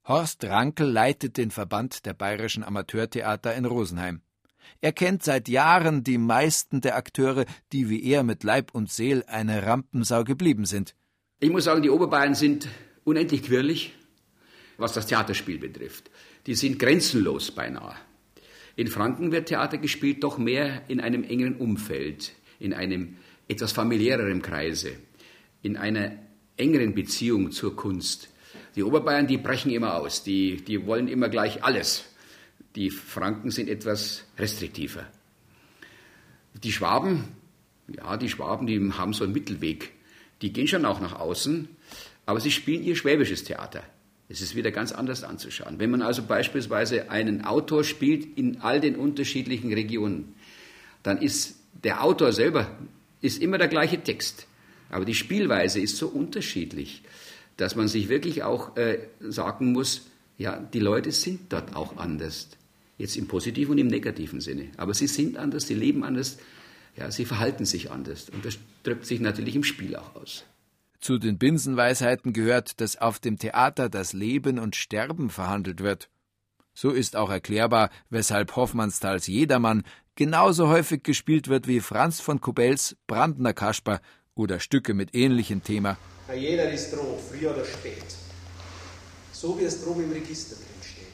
Horst 0.07 0.45
Rankel 0.45 0.91
leitet 0.91 1.37
den 1.37 1.51
Verband 1.51 2.07
der 2.07 2.15
bayerischen 2.15 2.65
Amateurtheater 2.65 3.55
in 3.55 3.65
Rosenheim. 3.65 4.21
Er 4.81 4.93
kennt 4.93 5.23
seit 5.23 5.49
Jahren 5.49 6.03
die 6.03 6.19
meisten 6.19 6.81
der 6.81 6.97
Akteure, 6.97 7.45
die 7.73 7.89
wie 7.89 8.03
er 8.05 8.25
mit 8.25 8.43
Leib 8.43 8.75
und 8.75 8.91
Seel 8.91 9.25
eine 9.27 9.65
Rampensau 9.65 10.25
geblieben 10.25 10.65
sind. 10.65 10.97
Ich 11.39 11.51
muss 11.51 11.65
sagen, 11.65 11.83
die 11.83 11.91
Oberbayern 11.91 12.35
sind 12.35 12.69
unendlich 13.05 13.45
quirlig, 13.45 13.95
was 14.79 14.93
das 14.93 15.07
Theaterspiel 15.07 15.59
betrifft. 15.59 16.11
Die 16.47 16.55
sind 16.55 16.79
grenzenlos 16.79 17.53
beinahe. 17.53 17.95
In 18.75 18.89
Franken 18.89 19.33
wird 19.33 19.49
Theater 19.49 19.79
gespielt, 19.79 20.25
doch 20.25 20.39
mehr 20.39 20.83
in 20.89 21.01
einem 21.01 21.25
engeren 21.25 21.57
Umfeld, 21.57 22.33
in 22.59 22.73
einem 22.73 23.17
etwas 23.47 23.73
familiäreren 23.73 24.43
Kreise, 24.43 24.97
in 25.63 25.77
einer 25.77 26.13
engeren 26.63 26.95
Beziehung 26.95 27.51
zur 27.51 27.75
Kunst. 27.75 28.29
Die 28.77 28.85
Oberbayern, 28.85 29.27
die 29.27 29.37
brechen 29.37 29.73
immer 29.73 29.97
aus, 29.97 30.23
die, 30.23 30.57
die 30.57 30.87
wollen 30.87 31.09
immer 31.09 31.29
gleich 31.29 31.65
alles. 31.65 32.05
Die 32.77 32.89
Franken 32.89 33.51
sind 33.51 33.69
etwas 33.69 34.25
restriktiver. 34.39 35.07
Die 36.55 36.73
Schwaben, 36.73 37.25
ja, 37.89 38.17
die 38.17 38.29
Schwaben, 38.29 38.67
die 38.67 38.93
haben 38.93 39.13
so 39.13 39.25
einen 39.25 39.33
Mittelweg. 39.33 39.91
Die 40.41 40.53
gehen 40.53 40.69
schon 40.69 40.85
auch 40.85 41.01
nach 41.01 41.19
außen, 41.19 41.69
aber 42.25 42.41
sie 42.41 42.51
spielen 42.51 42.85
ihr 42.85 42.97
schwäbisches 42.97 43.45
Theater. 43.45 43.83
Es 44.29 44.41
ist 44.41 44.55
wieder 44.55 44.71
ganz 44.71 44.93
anders 44.93 45.25
anzuschauen. 45.25 45.79
Wenn 45.79 45.91
man 45.91 46.01
also 46.01 46.23
beispielsweise 46.23 47.11
einen 47.11 47.45
Autor 47.45 47.85
spielt 47.85 48.39
in 48.39 48.61
all 48.61 48.81
den 48.81 48.97
unterschiedlichen 48.97 49.73
Regionen, 49.73 50.35
dann 51.03 51.19
ist 51.19 51.57
der 51.85 52.03
Autor 52.03 52.33
selber 52.33 52.71
ist 53.21 53.41
immer 53.41 53.59
der 53.59 53.69
gleiche 53.69 54.03
Text. 54.03 54.47
Aber 54.93 55.05
die 55.05 55.15
Spielweise 55.15 55.81
ist 55.81 55.97
so 55.97 56.07
unterschiedlich, 56.07 57.03
dass 57.57 57.75
man 57.75 57.89
sich 57.89 58.09
wirklich 58.09 58.45
auch 58.45 58.77
äh, 58.77 58.99
sagen 59.21 59.73
muss, 59.73 60.07
ja, 60.39 60.59
die 60.59 60.81
Leute 60.81 61.11
sind 61.13 61.53
dort 61.53 61.75
auch 61.75 61.97
anders. 61.97 62.49
Jetzt 62.99 63.17
im 63.17 63.27
positiven 63.27 63.73
und 63.73 63.79
im 63.79 63.87
negativen 63.89 64.41
Sinne. 64.41 64.69
Aber 64.77 64.95
sie 64.95 65.07
sind 65.07 65.37
anders, 65.37 65.67
sie 65.67 65.75
leben 65.75 66.05
anders, 66.05 66.39
ja, 66.97 67.11
sie 67.11 67.25
verhalten 67.25 67.65
sich 67.65 67.91
anders. 67.91 68.29
Und 68.29 68.45
das 68.45 68.59
drückt 68.83 69.07
sich 69.07 69.21
natürlich 69.21 69.57
im 69.57 69.65
Spiel 69.65 69.97
auch 69.97 70.15
aus. 70.15 70.45
Zu 71.01 71.19
den 71.19 71.39
Binsenweisheiten 71.39 72.33
gehört, 72.33 72.81
dass 72.81 72.97
auf 72.97 73.19
dem 73.19 73.39
Theater 73.39 73.89
das 73.89 74.13
Leben 74.13 74.59
und 74.59 74.77
Sterben 74.77 75.31
verhandelt 75.31 75.81
wird. 75.83 76.11
So 76.75 76.91
ist 76.91 77.17
auch 77.17 77.31
erklärbar, 77.31 77.91
weshalb 78.11 78.57
Hoffmannsthals 78.57 79.27
Jedermann 79.27 79.85
genauso 80.15 80.69
häufig 80.69 81.03
gespielt 81.03 81.49
wird 81.49 81.67
wie 81.67 81.81
Franz 81.81 82.21
von 82.21 82.41
Kubels 82.41 82.97
Brandner 83.07 83.53
Kasper 83.53 84.01
oder 84.35 84.61
Stücke 84.61 84.95
mit 84.95 85.15
ähnlichem 85.15 85.63
Thema. 85.63 85.97
jeder 86.35 86.71
ist 86.71 86.93
droh, 86.93 87.19
früher 87.31 87.53
oder 87.53 87.65
spät. 87.65 88.05
So 89.33 89.59
wie 89.59 89.65
es 89.65 89.85
drum 89.85 90.03
im 90.03 90.13
Register 90.13 90.57
drin 90.57 90.67
steht. 90.83 91.07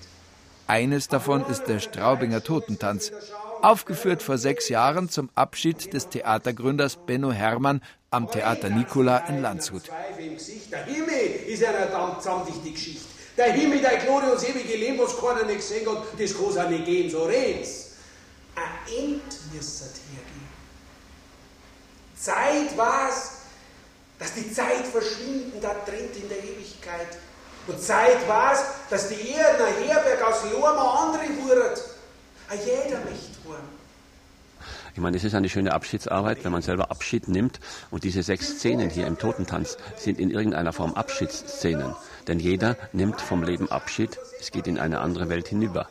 Eines 0.67 1.09
davon 1.09 1.45
ist 1.47 1.65
der 1.65 1.81
Straubinger 1.81 2.45
Totentanz, 2.45 3.11
aufgeführt 3.63 4.23
vor 4.23 4.39
sechs 4.39 4.69
Jahren 4.69 5.09
zum 5.09 5.31
Abschied 5.35 5.93
des 5.93 6.09
Theatergründers 6.09 6.99
Benno 7.07 7.33
Hermann 7.33 7.83
am 8.11 8.31
Theater 8.31 8.71
Nicola 8.71 9.19
in 9.29 9.43
Landshut. 9.43 9.89
Der 10.71 10.85
Himmel 10.85 11.41
ist 11.47 11.63
ja 11.63 11.71
eine 11.71 12.21
zamdichte 12.21 12.71
Geschichte. 12.71 13.07
Der 13.37 13.53
Himmel, 13.53 13.81
der 13.81 13.99
glorios 13.99 14.43
ewige 14.45 14.77
Leben, 14.77 14.99
was 14.99 15.17
keiner 15.17 15.45
nicht 15.45 15.59
gesehen 15.59 15.89
hat, 15.89 16.05
das 16.19 16.37
kann 16.37 16.51
es 16.51 16.57
auch 16.57 16.71
nicht 16.71 16.85
geben, 16.85 17.11
so 17.11 17.25
red's. 17.25 17.93
Ein 18.55 19.05
End 19.05 19.23
müsste 19.53 19.85
hergeben. 19.85 20.28
Zeit 22.19 22.77
war's, 22.77 23.33
dass 24.19 24.35
die 24.35 24.53
Zeit 24.53 24.87
verschwinden 24.87 25.61
da 25.61 25.75
drin 25.87 26.09
in 26.21 26.29
der 26.29 26.39
Ewigkeit. 26.39 27.19
Und 27.67 27.81
Zeit 27.81 28.27
war's, 28.27 28.63
dass 28.91 29.09
die 29.09 29.31
Erde 29.31 29.65
ein 29.65 29.85
Herberg 29.85 30.23
aus 30.23 30.51
Lorma 30.51 31.05
andere 31.05 31.25
wurde. 31.43 31.75
Ein 32.49 32.59
jeder 32.65 32.99
möchte 33.01 33.39
ich 34.99 35.03
meine, 35.03 35.17
es 35.17 35.23
ist 35.23 35.37
eine 35.37 35.49
schöne 35.49 35.75
Abschiedsarbeit, 35.75 36.43
wenn 36.43 36.51
man 36.51 36.61
selber 36.61 36.91
Abschied 36.91 37.29
nimmt. 37.29 37.61
Und 37.93 38.03
diese 38.03 38.25
sechs 38.25 38.57
Szenen 38.57 38.91
hier 38.91 39.07
im 39.07 39.17
Totentanz 39.17 39.77
sind 39.97 40.19
in 40.19 40.29
irgendeiner 40.29 40.73
Form 40.73 40.95
Abschiedsszenen. 40.95 41.95
Denn 42.27 42.41
jeder 42.41 42.77
nimmt 42.93 43.21
vom 43.21 43.45
Leben 43.45 43.71
Abschied. 43.71 44.19
Es 44.41 44.51
geht 44.51 44.67
in 44.67 44.77
eine 44.77 44.99
andere 44.99 45.29
Welt 45.29 45.47
hinüber. 45.47 45.87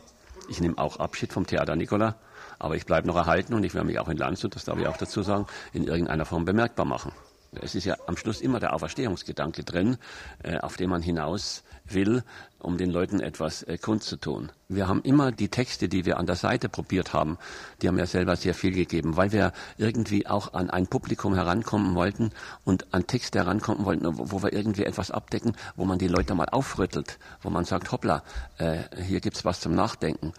Ich 0.50 0.60
nehme 0.60 0.76
auch 0.76 0.98
Abschied 0.98 1.32
vom 1.32 1.46
Theater 1.46 1.74
Nicola. 1.74 2.16
Aber 2.58 2.76
ich 2.76 2.86
bleibe 2.86 3.06
noch 3.06 3.16
erhalten 3.16 3.54
und 3.54 3.64
ich 3.64 3.74
werde 3.74 3.86
mich 3.86 3.98
auch 3.98 4.08
in 4.08 4.16
Landshut, 4.16 4.54
das 4.54 4.64
darf 4.64 4.78
ich 4.78 4.86
auch 4.86 4.96
dazu 4.96 5.22
sagen, 5.22 5.46
in 5.72 5.84
irgendeiner 5.84 6.24
Form 6.24 6.44
bemerkbar 6.44 6.86
machen. 6.86 7.12
Es 7.52 7.74
ist 7.74 7.86
ja 7.86 7.96
am 8.06 8.16
Schluss 8.16 8.40
immer 8.40 8.60
der 8.60 8.74
Auferstehungsgedanke 8.74 9.64
drin, 9.64 9.96
äh, 10.42 10.58
auf 10.58 10.76
den 10.76 10.90
man 10.90 11.00
hinaus 11.00 11.64
will, 11.86 12.22
um 12.58 12.76
den 12.76 12.90
Leuten 12.90 13.20
etwas 13.20 13.62
äh, 13.62 13.78
kundzutun. 13.78 14.52
Wir 14.68 14.86
haben 14.86 15.00
immer 15.02 15.32
die 15.32 15.48
Texte, 15.48 15.88
die 15.88 16.04
wir 16.04 16.18
an 16.18 16.26
der 16.26 16.36
Seite 16.36 16.68
probiert 16.68 17.14
haben, 17.14 17.38
die 17.80 17.88
haben 17.88 17.98
ja 17.98 18.04
selber 18.04 18.36
sehr 18.36 18.52
viel 18.52 18.72
gegeben, 18.72 19.16
weil 19.16 19.32
wir 19.32 19.52
irgendwie 19.78 20.26
auch 20.26 20.52
an 20.52 20.68
ein 20.68 20.88
Publikum 20.88 21.34
herankommen 21.34 21.94
wollten 21.94 22.32
und 22.64 22.92
an 22.92 23.06
Texte 23.06 23.38
herankommen 23.38 23.86
wollten, 23.86 24.06
wo 24.06 24.42
wir 24.42 24.52
irgendwie 24.52 24.84
etwas 24.84 25.10
abdecken, 25.10 25.56
wo 25.76 25.86
man 25.86 25.98
die 25.98 26.08
Leute 26.08 26.34
mal 26.34 26.48
aufrüttelt, 26.50 27.18
wo 27.40 27.48
man 27.48 27.64
sagt, 27.64 27.92
hoppla, 27.92 28.22
äh, 28.58 28.80
hier 29.02 29.20
gibt's 29.20 29.46
was 29.46 29.60
zum 29.60 29.74
Nachdenken. 29.74 30.34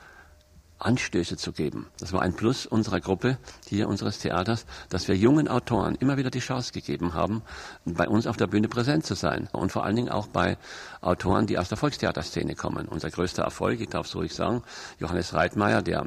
Anstöße 0.79 1.37
zu 1.37 1.51
geben. 1.51 1.87
Das 1.99 2.13
war 2.13 2.21
ein 2.21 2.33
Plus 2.33 2.65
unserer 2.65 2.99
Gruppe, 2.99 3.37
hier 3.67 3.87
unseres 3.87 4.19
Theaters, 4.19 4.65
dass 4.89 5.07
wir 5.07 5.15
jungen 5.15 5.47
Autoren 5.47 5.95
immer 5.95 6.17
wieder 6.17 6.29
die 6.29 6.39
Chance 6.39 6.71
gegeben 6.73 7.13
haben, 7.13 7.41
bei 7.85 8.07
uns 8.07 8.27
auf 8.27 8.37
der 8.37 8.47
Bühne 8.47 8.67
präsent 8.67 9.05
zu 9.05 9.15
sein. 9.15 9.49
Und 9.51 9.71
vor 9.71 9.83
allen 9.83 9.95
Dingen 9.95 10.09
auch 10.09 10.27
bei 10.27 10.57
Autoren, 11.01 11.47
die 11.47 11.57
aus 11.57 11.69
der 11.69 11.77
Volkstheaterszene 11.77 12.55
kommen. 12.55 12.87
Unser 12.87 13.09
größter 13.09 13.43
Erfolg, 13.43 13.81
ich 13.81 13.89
darf 13.89 14.07
es 14.07 14.15
ruhig 14.15 14.33
sagen, 14.33 14.63
Johannes 14.99 15.33
Reitmeier, 15.33 15.81
der 15.81 16.05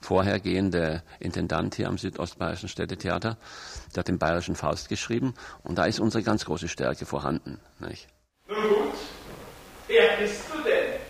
vorhergehende 0.00 1.02
Intendant 1.18 1.74
hier 1.74 1.88
am 1.88 1.98
Südostbayerischen 1.98 2.68
Städtetheater, 2.68 3.36
der 3.94 4.00
hat 4.00 4.08
den 4.08 4.18
Bayerischen 4.18 4.56
Faust 4.56 4.88
geschrieben. 4.88 5.34
Und 5.62 5.78
da 5.78 5.84
ist 5.84 6.00
unsere 6.00 6.22
ganz 6.22 6.44
große 6.44 6.68
Stärke 6.68 7.06
vorhanden. 7.06 7.60
Nicht? 7.78 8.08
Nun 8.48 8.68
gut, 8.68 8.94
wer 9.86 10.16
bist 10.16 10.42
du 10.52 10.62
denn? 10.62 11.00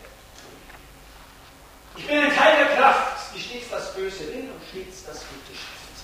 Ich 1.96 2.06
bin 2.06 2.18
ein 2.18 2.34
Teil 2.34 2.56
der 2.56 2.76
Kraft, 2.76 3.34
die 3.34 3.40
stets 3.40 3.70
das 3.70 3.94
Böse 4.10 4.26
will 4.34 4.50
und 4.50 4.60
stets 4.70 5.06
das 5.06 5.22
Gute 5.22 5.54
schafft. 5.54 6.02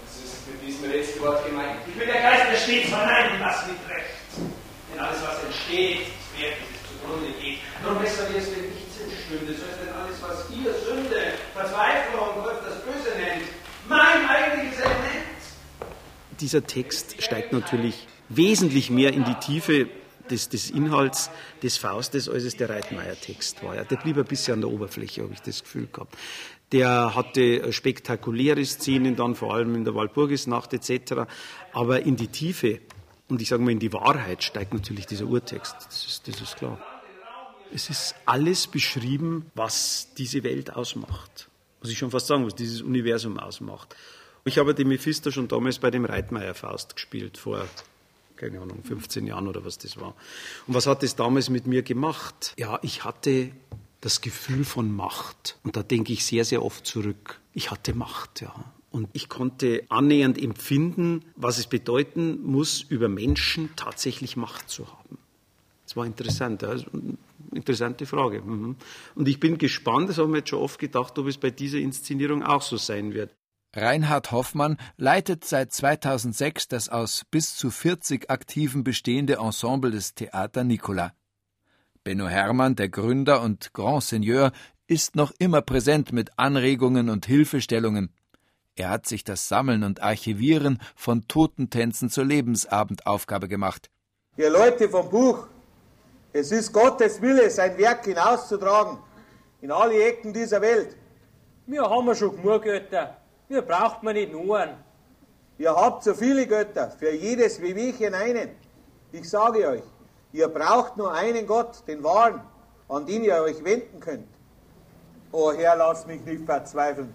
Was 0.00 0.24
ist 0.24 0.48
mit 0.48 0.56
diesem 0.64 0.90
letzten 0.90 1.20
Wort 1.20 1.44
gemeint? 1.44 1.80
Ich 1.86 1.94
bin 1.94 2.08
der 2.08 2.22
Geist, 2.22 2.48
der 2.50 2.56
stets 2.56 2.88
verneint, 2.88 3.36
was 3.40 3.66
mit 3.68 3.76
Recht. 3.92 4.16
Denn 4.88 5.00
alles, 5.00 5.20
was 5.20 5.44
entsteht, 5.44 6.08
ist 6.08 6.32
wert, 6.32 6.56
es 6.56 6.80
zugrunde 6.88 7.32
geht. 7.36 7.58
Darum 7.82 8.00
besser 8.00 8.24
wie 8.32 8.38
es, 8.38 8.48
wenn 8.56 8.72
nichts 8.72 8.96
entstünde. 8.96 9.52
So 9.52 9.64
ist 9.68 9.80
denn 9.84 9.92
alles, 9.92 10.16
was 10.24 10.48
ihr 10.48 10.72
Sünde, 10.72 11.36
Verzweiflung, 11.52 12.40
Gott 12.42 12.60
das 12.64 12.80
Böse 12.80 13.12
nennt, 13.20 13.44
mein 13.88 14.28
eigentliches 14.28 14.80
Element. 14.80 15.36
Dieser 16.40 16.66
Text 16.66 17.22
steigt 17.22 17.52
natürlich 17.52 18.08
wesentlich 18.28 18.88
mehr 18.90 19.12
in 19.12 19.24
die 19.24 19.34
Tiefe 19.34 19.88
des, 20.30 20.48
des 20.48 20.70
Inhalts 20.70 21.30
des 21.62 21.76
Faustes, 21.76 22.28
als 22.28 22.44
es 22.44 22.56
der 22.56 22.68
Reitmeier-Text 22.68 23.62
war. 23.62 23.76
Ja, 23.76 23.84
der 23.84 23.96
blieb 23.96 24.16
ein 24.16 24.24
bisschen 24.24 24.54
an 24.54 24.60
der 24.60 24.70
Oberfläche, 24.70 25.22
habe 25.22 25.32
ich 25.32 25.42
das 25.42 25.62
Gefühl 25.62 25.88
gehabt. 25.92 26.16
Der 26.72 27.14
hatte 27.14 27.72
spektakuläre 27.72 28.64
Szenen, 28.64 29.14
dann 29.14 29.34
vor 29.34 29.54
allem 29.54 29.74
in 29.74 29.84
der 29.84 29.94
Walpurgisnacht 29.94 30.72
etc. 30.72 31.28
Aber 31.72 32.02
in 32.02 32.16
die 32.16 32.28
Tiefe 32.28 32.80
und 33.28 33.42
ich 33.42 33.48
sage 33.48 33.62
mal 33.62 33.72
in 33.72 33.78
die 33.78 33.92
Wahrheit 33.92 34.44
steigt 34.44 34.72
natürlich 34.72 35.06
dieser 35.06 35.26
Urtext. 35.26 35.74
Das 35.84 36.06
ist, 36.06 36.28
das 36.28 36.40
ist 36.40 36.56
klar. 36.56 36.78
Es 37.72 37.90
ist 37.90 38.14
alles 38.24 38.68
beschrieben, 38.68 39.50
was 39.54 40.08
diese 40.16 40.44
Welt 40.44 40.74
ausmacht. 40.74 41.48
Muss 41.82 41.90
ich 41.90 41.98
schon 41.98 42.10
fast 42.10 42.28
sagen, 42.28 42.46
was 42.46 42.54
dieses 42.54 42.82
Universum 42.82 43.38
ausmacht. 43.38 43.96
Ich 44.44 44.58
habe 44.58 44.74
den 44.74 44.86
Mephisto 44.86 45.32
schon 45.32 45.48
damals 45.48 45.80
bei 45.80 45.90
dem 45.90 46.04
Reitmeier 46.04 46.54
Faust 46.54 46.94
gespielt, 46.94 47.36
vor 47.36 47.66
keine 48.36 48.60
Ahnung, 48.60 48.84
15 48.84 49.26
Jahren 49.26 49.48
oder 49.48 49.64
was 49.64 49.78
das 49.78 49.98
war. 49.98 50.14
Und 50.66 50.74
was 50.74 50.86
hat 50.86 51.02
das 51.02 51.16
damals 51.16 51.48
mit 51.48 51.66
mir 51.66 51.82
gemacht? 51.82 52.52
Ja, 52.58 52.78
ich 52.82 53.02
hatte 53.02 53.50
das 54.06 54.20
Gefühl 54.20 54.64
von 54.64 54.94
Macht. 54.94 55.58
Und 55.64 55.76
da 55.76 55.82
denke 55.82 56.12
ich 56.12 56.24
sehr, 56.24 56.44
sehr 56.44 56.64
oft 56.64 56.86
zurück. 56.86 57.40
Ich 57.52 57.72
hatte 57.72 57.92
Macht, 57.92 58.40
ja. 58.40 58.54
Und 58.92 59.08
ich 59.12 59.28
konnte 59.28 59.82
annähernd 59.88 60.40
empfinden, 60.40 61.24
was 61.34 61.58
es 61.58 61.66
bedeuten 61.66 62.40
muss, 62.44 62.82
über 62.82 63.08
Menschen 63.08 63.70
tatsächlich 63.74 64.36
Macht 64.36 64.70
zu 64.70 64.86
haben. 64.86 65.18
Das 65.84 65.96
war 65.96 66.06
interessant. 66.06 66.62
Ja. 66.62 66.76
Interessante 67.52 68.06
Frage. 68.06 68.42
Mhm. 68.42 68.76
Und 69.16 69.28
ich 69.28 69.40
bin 69.40 69.58
gespannt, 69.58 70.08
das 70.08 70.18
haben 70.18 70.30
wir 70.30 70.38
jetzt 70.38 70.50
schon 70.50 70.60
oft 70.60 70.78
gedacht, 70.78 71.18
ob 71.18 71.26
es 71.26 71.36
bei 71.36 71.50
dieser 71.50 71.78
Inszenierung 71.78 72.44
auch 72.44 72.62
so 72.62 72.76
sein 72.76 73.12
wird. 73.12 73.34
Reinhard 73.74 74.30
Hoffmann 74.30 74.76
leitet 74.96 75.44
seit 75.44 75.72
2006 75.72 76.68
das 76.68 76.88
aus 76.88 77.24
bis 77.30 77.56
zu 77.56 77.70
40 77.70 78.30
Aktiven 78.30 78.84
bestehende 78.84 79.34
Ensemble 79.34 79.90
des 79.90 80.14
Theater 80.14 80.62
Nicola. 80.62 81.12
Benno 82.06 82.28
Hermann, 82.28 82.76
der 82.76 82.88
Gründer 82.88 83.42
und 83.42 83.72
Grand 83.72 84.04
Seigneur, 84.04 84.52
ist 84.86 85.16
noch 85.16 85.32
immer 85.40 85.60
präsent 85.60 86.12
mit 86.12 86.30
Anregungen 86.38 87.10
und 87.10 87.26
Hilfestellungen. 87.26 88.14
Er 88.76 88.90
hat 88.90 89.06
sich 89.06 89.24
das 89.24 89.48
Sammeln 89.48 89.82
und 89.82 90.04
Archivieren 90.04 90.80
von 90.94 91.26
Totentänzen 91.26 92.08
zur 92.08 92.24
Lebensabendaufgabe 92.24 93.48
gemacht. 93.48 93.90
Ihr 94.36 94.50
Leute 94.50 94.88
vom 94.88 95.10
Buch, 95.10 95.48
es 96.32 96.52
ist 96.52 96.72
Gottes 96.72 97.20
Wille, 97.20 97.50
sein 97.50 97.76
Werk 97.76 98.04
hinauszutragen 98.04 98.98
in 99.60 99.72
alle 99.72 100.00
Ecken 100.00 100.32
dieser 100.32 100.60
Welt. 100.60 100.96
Wir 101.66 101.82
haben 101.82 102.14
schon 102.14 102.36
genug 102.36 102.62
Götter. 102.62 103.16
Mir 103.48 103.62
braucht 103.62 104.04
man 104.04 104.14
nicht 104.14 104.30
nur 104.30 104.56
einen. 104.56 104.76
Ihr 105.58 105.74
habt 105.74 106.04
so 106.04 106.14
viele 106.14 106.46
Götter, 106.46 106.88
für 106.88 107.10
jedes 107.10 107.60
Wehwehchen 107.60 108.14
einen. 108.14 108.50
Ich 109.10 109.28
sage 109.28 109.66
euch, 109.66 109.82
ihr 110.36 110.48
braucht 110.48 110.96
nur 110.96 111.12
einen 111.12 111.46
Gott, 111.46 111.82
den 111.88 112.04
wahren, 112.04 112.40
an 112.88 113.06
den 113.06 113.24
ihr 113.24 113.40
euch 113.42 113.64
wenden 113.64 114.00
könnt. 114.00 114.28
O 115.32 115.52
Herr, 115.52 115.76
lass 115.76 116.06
mich 116.06 116.24
nicht 116.24 116.44
verzweifeln 116.44 117.12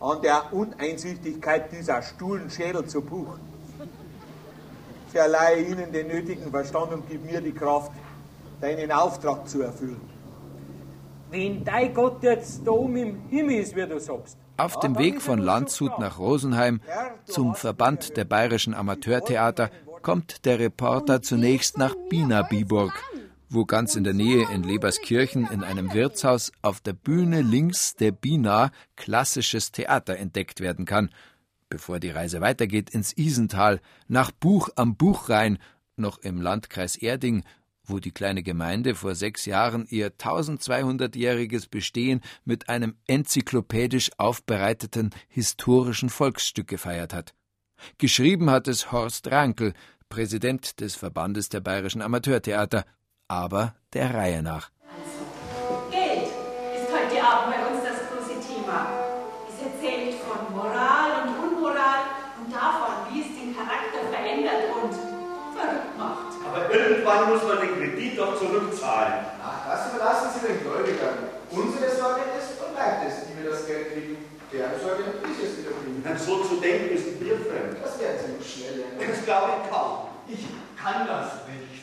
an 0.00 0.20
der 0.20 0.52
Uneinsichtigkeit 0.52 1.72
dieser 1.72 2.02
stuhlen 2.02 2.50
Schädel 2.50 2.84
zu 2.86 3.00
Buch. 3.00 3.38
Verleihe 5.08 5.62
ihnen 5.62 5.92
den 5.92 6.08
nötigen 6.08 6.50
Verstand 6.50 6.92
und 6.92 7.08
gib 7.08 7.24
mir 7.24 7.40
die 7.40 7.52
Kraft, 7.52 7.92
deinen 8.60 8.92
Auftrag 8.92 9.48
zu 9.48 9.62
erfüllen. 9.62 10.00
Wenn 11.30 11.64
dein 11.64 11.94
Gott 11.94 12.22
jetzt 12.22 12.66
da 12.66 12.72
oben 12.72 12.96
im 12.96 13.28
Himmel 13.28 13.60
ist, 13.60 13.74
wie 13.74 13.86
du 13.86 13.98
sagst, 13.98 14.36
auf 14.58 14.78
dem 14.80 14.98
Weg 14.98 15.20
von 15.20 15.38
Landshut 15.38 15.98
nach 15.98 16.18
Rosenheim 16.18 16.80
zum 17.24 17.54
Verband 17.54 18.16
der 18.16 18.24
bayerischen 18.24 18.74
Amateurtheater 18.74 19.70
kommt 20.06 20.44
der 20.44 20.60
Reporter 20.60 21.20
zunächst 21.20 21.78
nach 21.78 21.96
Bina-Biburg, 22.08 22.92
wo 23.48 23.64
ganz 23.64 23.96
in 23.96 24.04
der 24.04 24.14
Nähe 24.14 24.46
in 24.52 24.62
Leberskirchen 24.62 25.48
in 25.50 25.64
einem 25.64 25.92
Wirtshaus 25.94 26.52
auf 26.62 26.80
der 26.80 26.92
Bühne 26.92 27.42
links 27.42 27.96
der 27.96 28.12
Bina 28.12 28.70
klassisches 28.94 29.72
Theater 29.72 30.16
entdeckt 30.16 30.60
werden 30.60 30.84
kann, 30.84 31.10
bevor 31.68 31.98
die 31.98 32.10
Reise 32.10 32.40
weitergeht 32.40 32.90
ins 32.90 33.14
Isental, 33.14 33.80
nach 34.06 34.30
Buch 34.30 34.68
am 34.76 34.94
Buchrhein, 34.94 35.58
noch 35.96 36.18
im 36.18 36.40
Landkreis 36.40 36.94
Erding 36.94 37.42
wo 37.88 37.98
die 37.98 38.10
kleine 38.12 38.42
Gemeinde 38.44 38.94
vor 38.96 39.14
sechs 39.16 39.44
Jahren 39.44 39.86
ihr 39.90 40.10
1200-jähriges 40.10 41.68
Bestehen 41.68 42.20
mit 42.44 42.68
einem 42.68 42.96
enzyklopädisch 43.06 44.10
aufbereiteten 44.18 45.10
historischen 45.28 46.10
Volksstück 46.10 46.66
gefeiert 46.66 47.14
hat. 47.14 47.32
Geschrieben 47.98 48.50
hat 48.50 48.68
es 48.68 48.92
Horst 48.92 49.30
Rankel, 49.30 49.74
Präsident 50.08 50.80
des 50.80 50.94
Verbandes 50.96 51.48
der 51.48 51.60
Bayerischen 51.60 52.02
Amateurtheater, 52.02 52.84
aber 53.28 53.74
der 53.92 54.14
Reihe 54.14 54.42
nach. 54.42 54.70
Also, 54.88 55.90
Geld 55.90 56.28
ist 56.76 56.88
heute 56.92 57.22
Abend 57.22 57.54
bei 57.54 57.66
uns 57.66 57.82
das 57.82 57.98
große 58.08 58.40
Thema. 58.40 58.88
Es 59.48 59.62
erzählt 59.66 60.14
von 60.22 60.54
Moral 60.54 61.22
und 61.22 61.30
Unmoral 61.44 62.02
und 62.38 62.52
davon, 62.52 63.12
wie 63.12 63.20
es 63.20 63.28
den 63.34 63.54
Charakter 63.54 64.00
verändert 64.10 64.70
und 64.80 64.94
verrückt 65.56 65.98
macht. 65.98 66.32
Aber 66.46 66.72
irgendwann 66.72 67.28
muss 67.30 67.42
man 67.42 67.60
den 67.60 67.75
kriegen. 76.06 76.18
So 76.18 76.44
zu 76.44 76.60
denken 76.60 76.94
ist 76.94 77.20
bierfremd. 77.20 77.76
Das 77.82 78.00
werden 78.00 78.16
Sie 78.24 78.32
noch 78.32 78.46
schnell 78.46 78.78
lernen. 78.78 79.10
Das 79.10 79.24
glaube 79.24 79.52
ich 79.62 79.70
kaum. 79.70 80.08
Ich 80.28 80.82
kann 80.82 81.06
das 81.06 81.32
nicht. 81.46 81.76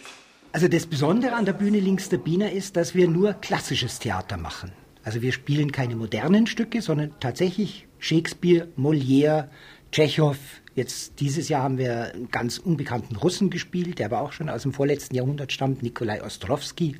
Also 0.51 0.67
das 0.67 0.85
Besondere 0.85 1.33
an 1.33 1.45
der 1.45 1.53
Bühne 1.53 1.79
links 1.79 2.09
der 2.09 2.19
Biener 2.19 2.51
ist, 2.51 2.75
dass 2.77 2.93
wir 2.93 3.07
nur 3.07 3.33
klassisches 3.33 3.99
Theater 3.99 4.37
machen. 4.37 4.71
Also 5.03 5.21
wir 5.21 5.31
spielen 5.31 5.71
keine 5.71 5.95
modernen 5.95 6.47
Stücke, 6.47 6.81
sondern 6.81 7.11
tatsächlich 7.19 7.87
Shakespeare, 7.99 8.67
Molière, 8.77 9.49
Tschechow. 9.91 10.37
Jetzt 10.75 11.19
dieses 11.19 11.49
Jahr 11.49 11.63
haben 11.63 11.77
wir 11.77 12.13
einen 12.13 12.29
ganz 12.29 12.57
unbekannten 12.57 13.15
Russen 13.15 13.49
gespielt, 13.49 13.99
der 13.99 14.05
aber 14.07 14.21
auch 14.21 14.31
schon 14.31 14.49
aus 14.49 14.61
dem 14.61 14.73
vorletzten 14.73 15.15
Jahrhundert 15.15 15.51
stammt, 15.51 15.83
Nikolai 15.83 16.23
Ostrowski. 16.23 16.97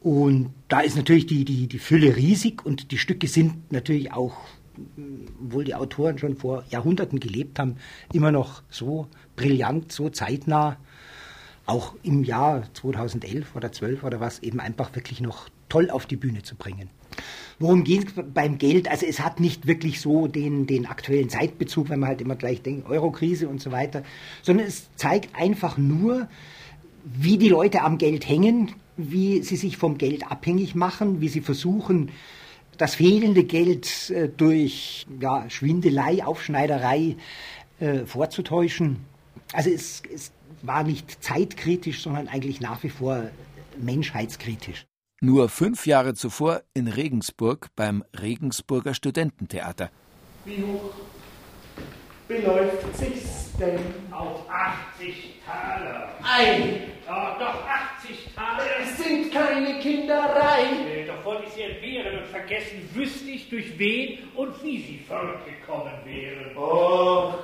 Und 0.00 0.52
da 0.68 0.80
ist 0.80 0.96
natürlich 0.96 1.26
die, 1.26 1.44
die, 1.44 1.68
die 1.68 1.78
Fülle 1.78 2.16
riesig 2.16 2.66
und 2.66 2.90
die 2.90 2.98
Stücke 2.98 3.28
sind 3.28 3.72
natürlich 3.72 4.12
auch, 4.12 4.36
obwohl 5.44 5.64
die 5.64 5.74
Autoren 5.74 6.18
schon 6.18 6.36
vor 6.36 6.64
Jahrhunderten 6.70 7.20
gelebt 7.20 7.58
haben, 7.58 7.76
immer 8.12 8.32
noch 8.32 8.62
so 8.70 9.06
brillant, 9.36 9.92
so 9.92 10.08
zeitnah. 10.08 10.76
Auch 11.64 11.94
im 12.02 12.24
Jahr 12.24 12.64
2011 12.74 13.54
oder 13.54 13.70
12 13.70 14.02
oder 14.02 14.20
was 14.20 14.40
eben 14.40 14.58
einfach 14.58 14.94
wirklich 14.96 15.20
noch 15.20 15.48
toll 15.68 15.90
auf 15.90 16.06
die 16.06 16.16
Bühne 16.16 16.42
zu 16.42 16.56
bringen. 16.56 16.90
Worum 17.58 17.84
geht 17.84 18.08
es 18.08 18.14
beim 18.34 18.58
Geld? 18.58 18.88
Also 18.88 19.06
es 19.06 19.20
hat 19.20 19.38
nicht 19.38 19.66
wirklich 19.66 20.00
so 20.00 20.26
den, 20.26 20.66
den 20.66 20.86
aktuellen 20.86 21.28
Zeitbezug, 21.28 21.88
wenn 21.88 22.00
man 22.00 22.08
halt 22.08 22.20
immer 22.20 22.34
gleich 22.34 22.62
denkt, 22.62 22.88
Eurokrise 22.88 23.48
und 23.48 23.60
so 23.60 23.70
weiter, 23.70 24.02
sondern 24.42 24.66
es 24.66 24.88
zeigt 24.96 25.36
einfach 25.36 25.78
nur, 25.78 26.28
wie 27.04 27.38
die 27.38 27.48
Leute 27.48 27.82
am 27.82 27.98
Geld 27.98 28.28
hängen, 28.28 28.72
wie 28.96 29.42
sie 29.42 29.56
sich 29.56 29.76
vom 29.76 29.98
Geld 29.98 30.30
abhängig 30.30 30.74
machen, 30.74 31.20
wie 31.20 31.28
sie 31.28 31.40
versuchen, 31.40 32.10
das 32.78 32.94
fehlende 32.94 33.44
Geld 33.44 34.10
äh, 34.10 34.28
durch 34.28 35.06
ja, 35.20 35.48
Schwindelei, 35.50 36.24
Aufschneiderei 36.24 37.16
äh, 37.80 38.06
vorzutäuschen. 38.06 39.04
Also 39.52 39.70
es, 39.70 40.02
es 40.12 40.32
war 40.62 40.84
nicht 40.84 41.22
zeitkritisch, 41.22 42.02
sondern 42.02 42.28
eigentlich 42.28 42.60
nach 42.60 42.82
wie 42.82 42.90
vor 42.90 43.30
menschheitskritisch. 43.78 44.86
Nur 45.20 45.48
fünf 45.48 45.86
Jahre 45.86 46.14
zuvor 46.14 46.62
in 46.74 46.88
Regensburg 46.88 47.68
beim 47.76 48.04
Regensburger 48.18 48.94
Studententheater. 48.94 49.90
Wie 50.44 50.62
hoch 50.62 50.92
beläuft 52.32 52.96
sich's 52.96 53.52
denn? 53.58 53.80
Auf 54.10 54.48
80 54.48 55.40
Taler. 55.46 56.08
Ei! 56.22 56.80
Ja, 57.06 57.36
doch 57.38 57.62
80 57.98 58.34
Taler. 58.34 58.64
Es 58.82 58.96
sind 58.96 59.32
keine 59.32 59.78
Kinderei. 59.80 60.62
Äh, 60.90 61.06
doch 61.06 61.24
wollte 61.24 61.44
ich 61.46 61.52
sie 61.52 61.62
entbehren 61.62 62.18
und 62.18 62.26
vergessen 62.26 62.88
wüsste 62.94 63.30
ich, 63.30 63.48
durch 63.50 63.78
wen 63.78 64.18
und 64.34 64.62
wie 64.62 64.78
sie 64.78 64.98
fortgekommen 65.06 65.92
wären. 66.04 66.56
Oh, 66.56 67.34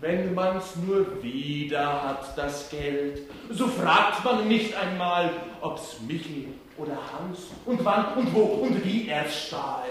wenn 0.00 0.34
man's 0.34 0.76
nur 0.76 1.22
wieder 1.22 2.02
hat, 2.02 2.36
das 2.36 2.68
Geld, 2.70 3.22
so 3.50 3.66
fragt 3.68 4.24
man 4.24 4.48
nicht 4.48 4.76
einmal, 4.76 5.30
ob's 5.60 5.98
Michel 6.06 6.48
oder 6.76 6.98
Hans 7.12 7.50
und 7.64 7.82
wann 7.84 8.14
und 8.14 8.34
wo 8.34 8.40
und 8.40 8.84
wie 8.84 9.08
er's 9.08 9.46
stahl. 9.46 9.84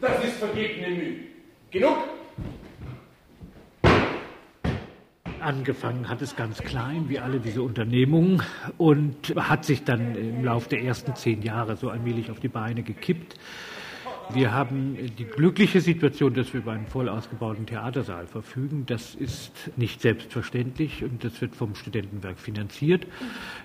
Das 0.00 0.24
ist 0.24 0.38
vergebene 0.38 0.88
Mühe. 0.88 1.16
Genug? 1.70 1.98
Angefangen 5.42 6.08
hat 6.08 6.22
es 6.22 6.36
ganz 6.36 6.58
klein, 6.58 7.08
wie 7.08 7.18
alle 7.18 7.40
diese 7.40 7.62
Unternehmungen, 7.62 8.42
und 8.78 9.34
hat 9.36 9.64
sich 9.64 9.82
dann 9.82 10.14
im 10.14 10.44
Laufe 10.44 10.68
der 10.68 10.82
ersten 10.82 11.16
zehn 11.16 11.42
Jahre 11.42 11.76
so 11.76 11.90
allmählich 11.90 12.30
auf 12.30 12.38
die 12.38 12.48
Beine 12.48 12.82
gekippt. 12.82 13.34
Wir 14.32 14.52
haben 14.52 14.96
die 15.18 15.24
glückliche 15.24 15.80
Situation, 15.80 16.32
dass 16.32 16.52
wir 16.54 16.60
über 16.60 16.72
einen 16.72 16.86
voll 16.86 17.08
ausgebauten 17.08 17.66
Theatersaal 17.66 18.26
verfügen. 18.26 18.84
Das 18.86 19.14
ist 19.14 19.52
nicht 19.76 20.00
selbstverständlich 20.00 21.02
und 21.02 21.24
das 21.24 21.40
wird 21.40 21.56
vom 21.56 21.74
Studentenwerk 21.74 22.38
finanziert. 22.38 23.06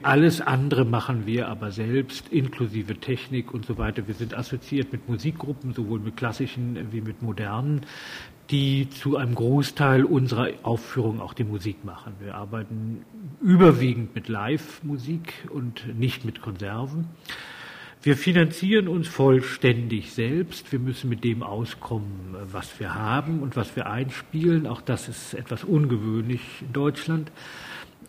Alles 0.01 0.41
andere 0.41 0.83
machen 0.83 1.25
wir 1.25 1.47
aber 1.47 1.71
selbst, 1.71 2.29
inklusive 2.29 2.95
Technik 2.95 3.53
und 3.53 3.65
so 3.65 3.77
weiter. 3.77 4.07
Wir 4.07 4.15
sind 4.15 4.35
assoziiert 4.35 4.91
mit 4.91 5.07
Musikgruppen, 5.07 5.73
sowohl 5.73 5.99
mit 5.99 6.17
klassischen 6.17 6.91
wie 6.91 7.01
mit 7.01 7.21
modernen 7.21 7.81
die 8.49 8.89
zu 8.89 9.17
einem 9.17 9.35
Großteil 9.35 10.05
unserer 10.05 10.49
Aufführung 10.63 11.19
auch 11.19 11.33
die 11.33 11.43
Musik 11.43 11.83
machen. 11.83 12.13
Wir 12.19 12.35
arbeiten 12.35 13.05
überwiegend 13.41 14.15
mit 14.15 14.27
Live-Musik 14.29 15.33
und 15.49 15.97
nicht 15.97 16.23
mit 16.23 16.41
Konserven. 16.41 17.07
Wir 18.01 18.15
finanzieren 18.15 18.87
uns 18.87 19.07
vollständig 19.07 20.13
selbst. 20.13 20.71
Wir 20.71 20.79
müssen 20.79 21.09
mit 21.09 21.23
dem 21.23 21.43
auskommen, 21.43 22.35
was 22.51 22.79
wir 22.79 22.95
haben 22.95 23.41
und 23.41 23.55
was 23.55 23.75
wir 23.75 23.87
einspielen. 23.89 24.65
Auch 24.67 24.81
das 24.81 25.09
ist 25.09 25.33
etwas 25.33 25.63
ungewöhnlich 25.63 26.41
in 26.61 26.73
Deutschland. 26.73 27.31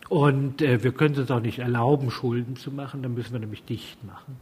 Und 0.07 0.61
äh, 0.61 0.83
wir 0.83 0.91
können 0.91 1.15
es 1.15 1.19
uns 1.19 1.31
auch 1.31 1.41
nicht 1.41 1.59
erlauben, 1.59 2.11
Schulden 2.11 2.55
zu 2.55 2.71
machen. 2.71 3.03
Dann 3.03 3.13
müssen 3.13 3.33
wir 3.33 3.39
nämlich 3.39 3.63
dicht 3.63 4.03
machen. 4.05 4.37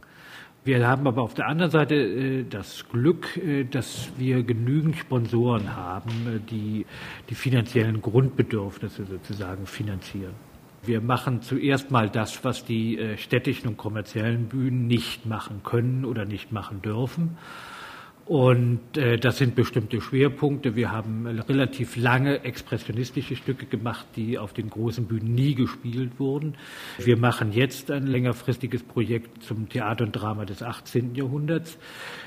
Wir 0.64 0.86
haben 0.86 1.06
aber 1.06 1.22
auf 1.22 1.34
der 1.34 1.46
anderen 1.46 1.70
Seite 1.70 1.94
äh, 1.94 2.44
das 2.44 2.86
Glück, 2.90 3.36
äh, 3.36 3.64
dass 3.64 4.10
wir 4.16 4.42
genügend 4.42 4.96
Sponsoren 4.96 5.74
haben, 5.74 6.10
äh, 6.26 6.40
die 6.50 6.84
die 7.30 7.34
finanziellen 7.34 8.02
Grundbedürfnisse 8.02 9.04
sozusagen 9.04 9.66
finanzieren. 9.66 10.34
Wir 10.82 11.00
machen 11.00 11.42
zuerst 11.42 11.90
mal 11.90 12.08
das, 12.08 12.44
was 12.44 12.64
die 12.64 12.98
städtischen 13.16 13.68
und 13.68 13.76
kommerziellen 13.76 14.48
Bühnen 14.48 14.86
nicht 14.86 15.26
machen 15.26 15.62
können 15.64 16.04
oder 16.04 16.24
nicht 16.24 16.52
machen 16.52 16.80
dürfen. 16.82 17.36
Und 18.28 18.98
äh, 18.98 19.16
das 19.16 19.38
sind 19.38 19.54
bestimmte 19.54 20.02
Schwerpunkte. 20.02 20.76
Wir 20.76 20.92
haben 20.92 21.26
relativ 21.26 21.96
lange 21.96 22.44
expressionistische 22.44 23.36
Stücke 23.36 23.64
gemacht, 23.64 24.06
die 24.16 24.38
auf 24.38 24.52
den 24.52 24.68
großen 24.68 25.06
Bühnen 25.06 25.34
nie 25.34 25.54
gespielt 25.54 26.12
wurden. 26.18 26.54
Wir 26.98 27.16
machen 27.16 27.52
jetzt 27.52 27.90
ein 27.90 28.06
längerfristiges 28.06 28.82
Projekt 28.82 29.42
zum 29.42 29.70
Theater 29.70 30.04
und 30.04 30.12
Drama 30.12 30.44
des 30.44 30.62
18. 30.62 31.14
Jahrhunderts. 31.14 31.78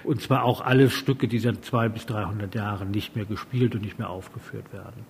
Und 0.04 0.22
zwar 0.22 0.44
auch 0.44 0.62
alle 0.62 0.90
Stücke, 0.90 1.28
die 1.28 1.38
seit 1.38 1.64
zwei 1.64 1.88
bis 1.88 2.08
300 2.08 2.56
Jahren 2.56 2.90
nicht 2.90 3.16
mehr 3.16 3.26
gespielt 3.26 3.76
und 3.76 3.84
nicht 3.84 4.00
mehr 4.00 4.10
aufgeführt 4.10 4.74
werden. 4.74 5.06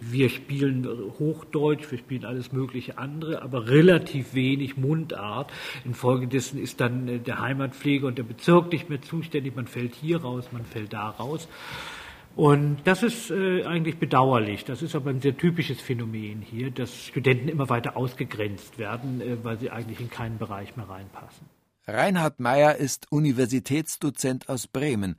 Wir 0.00 0.30
spielen 0.30 0.88
Hochdeutsch, 1.18 1.90
wir 1.90 1.98
spielen 1.98 2.24
alles 2.24 2.52
mögliche 2.52 2.98
andere, 2.98 3.42
aber 3.42 3.68
relativ 3.68 4.34
wenig 4.34 4.76
Mundart. 4.76 5.52
Infolgedessen 5.84 6.58
ist 6.60 6.80
dann 6.80 7.06
äh, 7.06 7.18
der 7.18 7.40
Heimatpflege 7.40 8.06
und 8.06 8.18
der 8.18 8.22
Bezirk 8.24 8.72
nicht 8.72 8.88
mehr 8.88 9.02
zuständig. 9.02 9.54
Man 9.54 9.66
fällt 9.66 9.94
hier 9.94 10.22
raus, 10.22 10.48
man 10.52 10.64
fällt 10.64 10.92
da 10.92 11.10
raus. 11.10 11.48
Und 12.36 12.78
das 12.84 13.02
ist 13.02 13.30
äh, 13.30 13.64
eigentlich 13.64 13.98
bedauerlich. 13.98 14.64
Das 14.64 14.82
ist 14.82 14.94
aber 14.94 15.10
ein 15.10 15.20
sehr 15.20 15.36
typisches 15.36 15.80
Phänomen 15.80 16.40
hier, 16.40 16.70
dass 16.70 17.06
Studenten 17.06 17.48
immer 17.48 17.68
weiter 17.68 17.96
ausgegrenzt 17.96 18.78
werden, 18.78 19.20
äh, 19.20 19.36
weil 19.42 19.58
sie 19.58 19.70
eigentlich 19.70 20.00
in 20.00 20.10
keinen 20.10 20.38
Bereich 20.38 20.76
mehr 20.76 20.88
reinpassen. 20.88 21.46
Reinhard 21.86 22.40
Meyer 22.40 22.76
ist 22.76 23.10
Universitätsdozent 23.10 24.48
aus 24.48 24.68
Bremen 24.68 25.16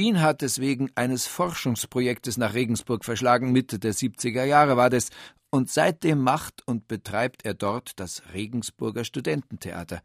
Ihn 0.00 0.22
hat 0.22 0.42
es 0.42 0.60
wegen 0.60 0.90
eines 0.94 1.26
Forschungsprojektes 1.26 2.38
nach 2.38 2.54
Regensburg 2.54 3.04
verschlagen, 3.04 3.52
Mitte 3.52 3.78
der 3.78 3.92
70er 3.92 4.44
Jahre 4.44 4.78
war 4.78 4.88
das, 4.88 5.10
und 5.50 5.70
seitdem 5.70 6.22
macht 6.22 6.66
und 6.66 6.88
betreibt 6.88 7.44
er 7.44 7.52
dort 7.52 8.00
das 8.00 8.22
Regensburger 8.32 9.04
Studententheater. 9.04 10.00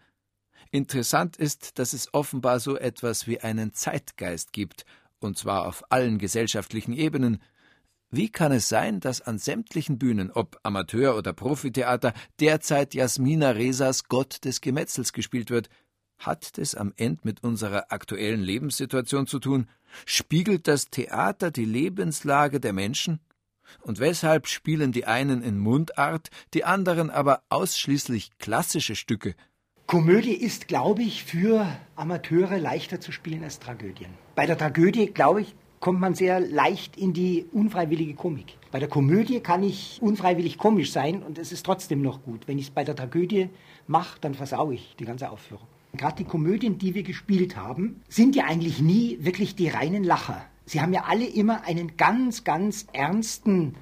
Interessant 0.70 1.38
ist, 1.38 1.80
dass 1.80 1.94
es 1.94 2.14
offenbar 2.14 2.60
so 2.60 2.76
etwas 2.76 3.26
wie 3.26 3.40
einen 3.40 3.72
Zeitgeist 3.72 4.52
gibt, 4.52 4.84
und 5.20 5.38
zwar 5.38 5.66
auf 5.66 5.89
allen 5.93 6.18
gesellschaftlichen 6.18 6.91
Ebenen. 6.91 7.41
Wie 8.10 8.30
kann 8.30 8.52
es 8.52 8.68
sein, 8.68 9.00
dass 9.00 9.22
an 9.22 9.38
sämtlichen 9.38 9.98
Bühnen, 9.98 10.30
ob 10.30 10.60
Amateur- 10.64 11.16
oder 11.16 11.32
Profiteater, 11.32 12.14
derzeit 12.41 12.96
Jasmina 12.96 13.52
Resas 13.52 14.10
Gott 14.10 14.43
des 14.43 14.60
Gemetzels 14.60 15.14
gespielt 15.14 15.52
wird? 15.52 15.70
Hat 16.18 16.57
das 16.57 16.76
am 16.76 16.93
Ende 16.95 17.22
mit 17.24 17.43
unserer 17.43 17.91
aktuellen 17.91 18.41
Lebenssituation 18.41 19.28
zu 19.28 19.39
tun? 19.39 19.68
Spiegelt 20.05 20.68
das 20.68 20.89
Theater 20.89 21.51
die 21.51 21.66
Lebenslage 21.66 22.59
der 22.59 22.74
Menschen? 22.74 23.20
Und 23.82 23.99
weshalb 23.99 24.47
spielen 24.47 24.91
die 24.91 25.05
einen 25.05 25.41
in 25.41 25.57
Mundart, 25.57 26.30
die 26.53 26.63
anderen 26.63 27.09
aber 27.09 27.41
ausschließlich 27.49 28.32
klassische 28.38 28.95
Stücke? 28.95 29.36
Komödie 29.88 30.34
ist, 30.34 30.68
glaube 30.68 31.03
ich, 31.03 31.24
für 31.24 31.68
Amateure 31.95 32.57
leichter 32.57 32.99
zu 32.99 33.11
spielen 33.11 33.43
als 33.43 33.59
Tragödien. 33.59 34.11
Bei 34.34 34.45
der 34.47 34.57
Tragödie, 34.57 35.07
glaube 35.07 35.41
ich, 35.41 35.55
kommt 35.80 35.99
man 35.99 36.16
sehr 36.16 36.39
leicht 36.39 36.97
in 36.97 37.13
die 37.13 37.45
unfreiwillige 37.51 38.16
Komik. 38.16 38.57
Bei 38.72 38.80
der 38.80 38.89
Komödie 38.89 39.41
kann 39.41 39.61
ich 39.61 39.99
unfreiwillig 40.01 40.57
komisch 40.57 40.91
sein 40.91 41.22
und 41.22 41.38
es 41.38 41.51
ist 41.51 41.63
trotzdem 41.63 42.01
noch 42.01 42.24
gut. 42.24 42.47
Wenn 42.47 42.57
ich 42.57 42.66
es 42.66 42.72
bei 42.72 42.84
der 42.84 42.95
Tragödie 42.95 43.49
mache, 43.86 44.20
dann 44.20 44.34
versaue 44.34 44.74
ich 44.74 44.95
die 44.97 45.05
ganze 45.05 45.30
Aufführung. 45.30 45.68
Gerade 45.98 46.18
die 46.18 46.24
Komödien, 46.24 46.78
die 46.78 46.93
wir 46.93 47.04
gespielt 47.04 47.56
haben, 47.56 48.02
sind 48.10 48.36
ja 48.36 48.46
eigentlich 48.46 48.82
nie 48.82 49.18
wirklich 49.22 49.56
die 49.56 49.70
reinen 49.70 50.04
Lacher. 50.04 50.46
Sie 50.66 50.82
haben 50.82 50.93
ja 50.93 51.04
alle 51.08 51.26
immer 51.26 51.64
einen 51.66 51.96
ganz, 51.98 52.43
ganz 52.43 52.88
ernsten 52.93 53.76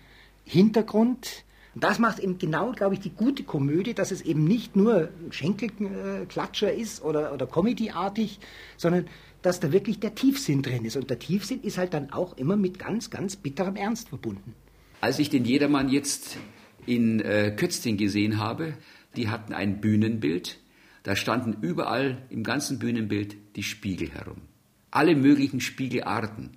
Hintergrund 0.46 1.46
Und 1.76 1.84
das 1.84 1.98
macht 1.98 2.20
eben 2.20 2.38
genau, 2.38 2.72
glaube 2.72 2.94
ich, 2.96 3.00
die 3.00 3.10
gute 3.10 3.44
Komödie, 3.44 3.94
dass 3.94 4.12
es 4.12 4.22
eben 4.22 4.44
nicht 4.44 4.76
nur 4.76 5.10
Schenkelklatscher 5.32 6.72
ist 6.72 7.04
oder, 7.04 7.34
oder 7.34 7.48
Comedy-artig, 7.48 8.40
sondern 8.78 9.08
dass 9.42 9.60
da 9.60 9.72
wirklich 9.72 10.00
der 10.00 10.16
Tiefsinn 10.16 10.62
drin 10.62 10.86
ist. 10.86 10.96
Und 10.96 11.10
der 11.10 11.20
Tiefsinn 11.20 11.62
ist 11.62 11.78
halt 11.78 11.94
dann 11.94 12.12
auch 12.12 12.38
immer 12.38 12.56
mit 12.56 12.80
ganz, 12.80 13.10
ganz 13.10 13.36
bitterem 13.36 13.76
Ernst 13.76 14.10
verbunden. 14.10 14.54
Als 15.02 15.20
ich 15.20 15.30
den 15.30 15.46
Jedermann 15.46 15.90
jetzt 15.90 16.38
in 16.86 17.20
äh, 17.20 17.54
Kötzting 17.56 17.98
gesehen 17.98 18.38
habe, 18.38 18.78
die 19.16 19.30
hatten 19.30 19.54
ein 19.54 19.82
Bühnenbild, 19.82 20.60
da 21.04 21.16
standen 21.16 21.58
überall 21.62 22.26
im 22.30 22.44
ganzen 22.44 22.80
Bühnenbild 22.80 23.36
die 23.56 23.64
Spiegel 23.64 24.10
herum. 24.10 24.42
Alle 24.90 25.16
möglichen 25.16 25.60
Spiegelarten. 25.60 26.52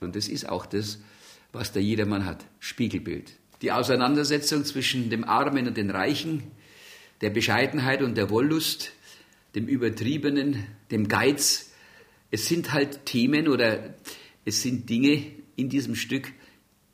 Und 0.00 0.16
das 0.16 0.28
ist 0.28 0.48
auch 0.48 0.66
das, 0.66 1.00
was 1.52 1.72
der 1.72 1.82
Jedermann 1.82 2.24
hat, 2.24 2.44
Spiegelbild. 2.58 3.32
Die 3.62 3.72
Auseinandersetzung 3.72 4.64
zwischen 4.64 5.08
dem 5.08 5.24
Armen 5.24 5.68
und 5.68 5.76
den 5.76 5.90
Reichen, 5.90 6.42
der 7.20 7.30
Bescheidenheit 7.30 8.02
und 8.02 8.16
der 8.16 8.28
Wollust, 8.28 8.92
dem 9.54 9.66
Übertriebenen, 9.66 10.66
dem 10.90 11.08
Geiz. 11.08 11.72
Es 12.30 12.46
sind 12.46 12.72
halt 12.72 13.06
Themen 13.06 13.48
oder 13.48 13.94
es 14.44 14.62
sind 14.62 14.90
Dinge 14.90 15.24
in 15.54 15.68
diesem 15.68 15.94
Stück, 15.94 16.32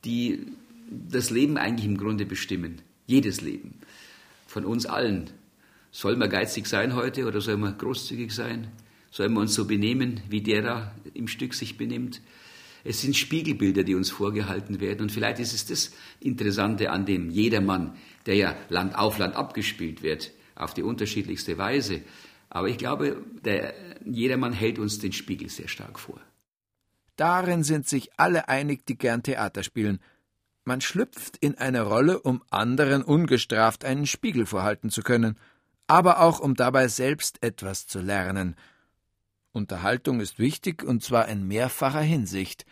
die 0.05 0.47
das 0.91 1.31
Leben 1.31 1.57
eigentlich 1.57 1.87
im 1.87 1.97
Grunde 1.97 2.27
bestimmen. 2.27 2.83
Jedes 3.07 3.41
Leben. 3.41 3.79
Von 4.47 4.65
uns 4.65 4.87
allen. 4.87 5.31
Soll 5.93 6.17
man 6.17 6.31
geizig 6.31 6.67
sein 6.67 6.97
heute 6.97 7.27
oder 7.27 7.43
soll 7.43 7.59
man 7.59 7.77
großzügig 7.77 8.35
sein? 8.35 8.73
Sollen 9.11 9.35
wir 9.35 9.41
uns 9.41 9.55
so 9.55 9.67
benehmen, 9.67 10.23
wie 10.31 10.41
der 10.41 10.63
da 10.63 10.95
im 11.13 11.29
Stück 11.29 11.53
sich 11.53 11.77
benimmt? 11.77 12.23
Es 12.83 13.03
sind 13.03 13.15
Spiegelbilder, 13.15 13.85
die 13.85 13.95
uns 13.95 14.11
vorgehalten 14.11 14.81
werden. 14.81 15.03
Und 15.03 15.13
vielleicht 15.13 15.39
ist 15.39 15.53
es 15.53 15.67
das 15.67 15.93
Interessante 16.19 16.91
an 16.91 17.05
dem 17.05 17.31
Jedermann, 17.31 17.95
der 18.25 18.37
ja 18.37 18.57
Land 18.71 18.97
auf 18.97 19.19
Land 19.19 19.37
abgespielt 19.37 20.03
wird, 20.03 20.33
auf 20.55 20.73
die 20.73 20.83
unterschiedlichste 20.83 21.59
Weise. 21.59 22.01
Aber 22.49 22.69
ich 22.69 22.79
glaube, 22.79 23.23
der 23.45 23.75
Jedermann 24.05 24.55
hält 24.55 24.79
uns 24.79 24.99
den 24.99 25.13
Spiegel 25.13 25.51
sehr 25.51 25.69
stark 25.69 25.99
vor. 25.99 26.19
Darin 27.17 27.63
sind 27.65 27.87
sich 27.87 28.11
alle 28.17 28.49
einig, 28.49 28.87
die 28.87 28.97
gern 28.97 29.23
Theater 29.23 29.63
spielen. 29.63 30.01
Man 30.65 30.81
schlüpft 30.81 31.37
in 31.37 31.59
eine 31.59 31.83
Rolle, 31.83 32.21
um 32.21 32.43
anderen 32.51 33.03
ungestraft 33.03 33.85
einen 33.85 34.07
Spiegel 34.07 34.47
vorhalten 34.47 34.91
zu 34.91 35.03
können, 35.03 35.37
aber 35.87 36.21
auch 36.21 36.41
um 36.41 36.55
dabei 36.55 36.89
selbst 36.89 37.43
etwas 37.43 37.87
zu 37.87 38.01
lernen– 38.01 38.57
Unterhaltung 39.53 40.21
ist 40.21 40.39
wichtig, 40.39 40.83
und 40.83 41.03
zwar 41.03 41.29
in 41.29 41.47
mehrfacher 41.47 42.01
Hinsicht. 42.01 42.65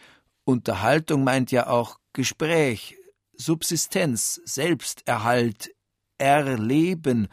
Unterhaltung 0.45 1.25
meint 1.25 1.53
ja 1.53 1.67
auch 1.67 1.99
Gespräch, 2.15 2.97
Subsistenz, 3.35 4.41
Selbsterhalt, 4.45 5.75
Erleben. 6.19 7.29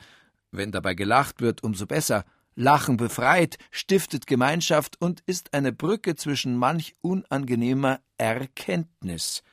Wenn 0.52 0.72
dabei 0.72 0.94
gelacht 0.94 1.42
wird, 1.42 1.64
umso 1.64 1.86
besser. 1.86 2.26
Lachen 2.56 2.98
befreit, 2.98 3.58
stiftet 3.72 4.28
Gemeinschaft 4.28 5.00
und 5.00 5.22
ist 5.26 5.54
eine 5.54 5.72
Brücke 5.72 6.16
zwischen 6.16 6.58
manch 6.58 6.96
unangenehmer 7.02 8.00
Erkenntnis. 8.18 9.44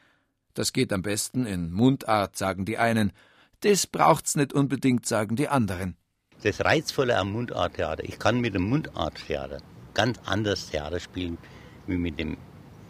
Das 0.54 0.72
geht 0.72 0.92
am 0.92 1.02
besten 1.02 1.44
in 1.46 1.70
Mundart, 1.70 2.36
sagen 2.36 2.64
die 2.64 2.78
einen. 2.78 3.12
Das 3.60 3.86
braucht's 3.86 4.36
nicht 4.36 4.52
unbedingt, 4.52 5.06
sagen 5.06 5.36
die 5.36 5.48
anderen. 5.48 5.96
Das 6.44 6.62
Reizvolle 6.62 7.16
am 7.16 7.32
Mundarttheater, 7.32 8.04
ich 8.04 8.18
kann 8.18 8.38
mit 8.38 8.54
dem 8.54 8.68
Mundarttheater 8.68 9.62
ganz 9.94 10.18
anders 10.26 10.68
Theater 10.68 11.00
spielen 11.00 11.38
wie 11.86 11.96
mit 11.96 12.18
dem 12.18 12.36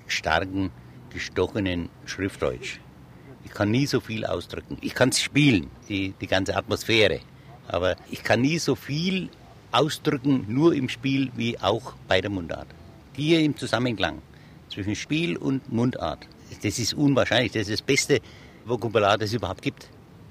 starken, 0.08 0.72
gestochenen 1.10 1.88
Schriftdeutsch. 2.04 2.80
Ich 3.44 3.52
kann 3.52 3.70
nie 3.70 3.86
so 3.86 4.00
viel 4.00 4.26
ausdrücken. 4.26 4.76
Ich 4.80 4.92
kann 4.92 5.10
es 5.10 5.20
spielen, 5.20 5.70
die, 5.88 6.14
die 6.20 6.26
ganze 6.26 6.56
Atmosphäre. 6.56 7.20
Aber 7.68 7.94
ich 8.10 8.24
kann 8.24 8.40
nie 8.40 8.58
so 8.58 8.74
viel 8.74 9.30
ausdrücken, 9.70 10.46
nur 10.48 10.74
im 10.74 10.88
Spiel, 10.88 11.30
wie 11.36 11.56
auch 11.60 11.94
bei 12.08 12.20
der 12.20 12.30
Mundart. 12.30 12.66
Hier 13.14 13.38
im 13.38 13.56
Zusammenklang 13.56 14.20
zwischen 14.68 14.96
Spiel 14.96 15.36
und 15.36 15.72
Mundart. 15.72 16.26
Das 16.64 16.80
ist 16.80 16.94
unwahrscheinlich. 16.94 17.52
Das 17.52 17.68
ist 17.68 17.70
das 17.70 17.82
beste 17.82 18.20
Vokabular, 18.64 19.16
das 19.16 19.28
es 19.28 19.34
überhaupt 19.34 19.62
gibt. 19.62 19.88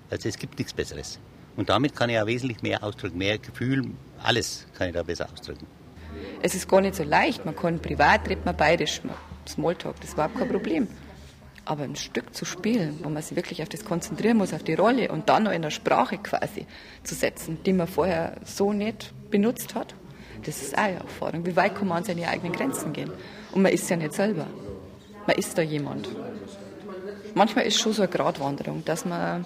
Also 0.10 0.28
es 0.28 0.38
gibt 0.38 0.58
nichts 0.58 0.74
Besseres. 0.74 1.22
Und 1.56 1.70
damit 1.70 1.96
kann 1.96 2.10
ich 2.10 2.20
auch 2.20 2.26
wesentlich 2.26 2.62
mehr 2.62 2.84
ausdrücken, 2.84 3.18
mehr 3.18 3.38
Gefühl, 3.38 3.92
alles 4.22 4.66
kann 4.78 4.88
ich 4.88 4.94
da 4.94 5.04
besser 5.04 5.28
ausdrücken. 5.32 5.68
Es 6.42 6.56
ist 6.56 6.68
gar 6.68 6.82
nicht 6.82 6.96
so 6.96 7.04
leicht. 7.04 7.46
Man 7.46 7.56
kann 7.56 7.80
privat 7.80 8.28
redet 8.30 8.46
man 8.46 8.56
beides. 8.56 9.02
Smalltalk, 9.48 10.00
das 10.02 10.14
überhaupt 10.14 10.38
kein 10.38 10.50
Problem. 10.50 10.88
Aber 11.66 11.84
ein 11.84 11.96
Stück 11.96 12.34
zu 12.34 12.46
spielen, 12.46 13.00
wo 13.04 13.10
man 13.10 13.22
sich 13.22 13.36
wirklich 13.36 13.62
auf 13.62 13.70
das 13.70 13.86
konzentrieren 13.86 14.38
muss, 14.38 14.54
auf 14.54 14.64
die 14.64 14.74
Rolle 14.74 15.12
und 15.12 15.30
dann 15.30 15.44
noch 15.44 15.52
in 15.52 15.62
der 15.62 15.70
Sprache 15.70 16.18
quasi 16.18 16.66
zu 17.04 17.16
setzen, 17.16 17.60
die 17.66 17.74
man 17.74 17.88
vorher 17.88 18.36
so 18.44 18.74
nicht 18.74 19.14
benutzt 19.30 19.76
hat, 19.76 19.96
das 20.46 20.62
ist 20.62 20.78
auch 20.78 20.84
eine 20.84 20.96
Herausforderung. 20.96 21.46
Wie 21.46 21.56
weit 21.56 21.76
kann 21.76 21.88
man 21.88 22.00
an 22.00 22.04
seine 22.04 22.28
eigenen 22.28 22.54
Grenzen 22.54 22.92
gehen? 22.92 23.12
Und 23.52 23.62
man 23.62 23.72
ist 23.72 23.90
ja 23.90 23.96
nicht 23.96 24.14
selber. 24.14 24.46
Man 25.26 25.38
ist 25.38 25.58
da 25.58 25.62
jemand. 25.62 26.10
Manchmal 27.34 27.66
ist 27.66 27.76
es 27.76 27.82
schon 27.82 27.94
so 27.94 28.02
eine 28.02 28.12
Gratwanderung, 28.12 28.84
dass 28.84 29.06
man, 29.06 29.46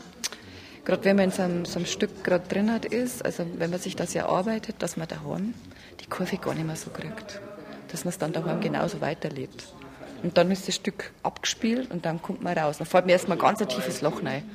gerade 0.88 1.03
wenn 1.03 1.17
man 1.17 1.25
in 1.25 1.31
so 1.31 1.41
einem, 1.41 1.65
so 1.65 1.79
einem 1.79 1.85
Stück 1.85 2.23
gerade 2.23 2.47
drin 2.47 2.69
ist, 2.89 3.23
also 3.25 3.45
wenn 3.57 3.69
man 3.69 3.79
sich 3.79 3.97
das 3.97 4.13
ja 4.13 4.29
arbeitet, 4.29 4.77
dass 4.79 4.95
man 4.95 5.05
daheim 5.05 5.53
die 5.99 6.05
Kurve 6.05 6.38
gar 6.38 6.53
nicht 6.53 6.65
mehr 6.65 6.77
so 6.77 6.89
kriegt. 6.89 7.41
Dass 7.89 8.05
man 8.05 8.09
es 8.09 8.17
dann 8.17 8.31
daheim 8.31 8.61
genauso 8.61 9.01
weiterlebt. 9.01 9.67
Und 10.23 10.38
dann 10.38 10.49
ist 10.49 10.65
das 10.69 10.75
Stück 10.75 11.11
abgespielt 11.23 11.91
und 11.91 12.05
dann 12.05 12.21
kommt 12.21 12.41
man 12.41 12.57
raus. 12.57 12.77
Dann 12.77 12.88
fällt 12.88 13.05
mir 13.05 13.11
erstmal 13.11 13.38
ganz 13.38 13.61
ein 13.61 13.67
tiefes 13.67 13.99
Loch 14.01 14.23
rein. 14.23 14.49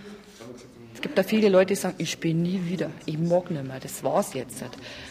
Es 0.95 1.03
gibt 1.03 1.19
da 1.19 1.23
viele 1.23 1.51
Leute, 1.51 1.67
die 1.67 1.75
sagen, 1.75 1.97
ich 1.99 2.11
spiele 2.11 2.35
nie 2.35 2.65
wieder, 2.65 2.91
ich 3.05 3.19
mag 3.19 3.51
nicht 3.51 3.65
mehr, 3.65 3.79
das 3.79 4.03
war's 4.03 4.33
jetzt. 4.33 4.65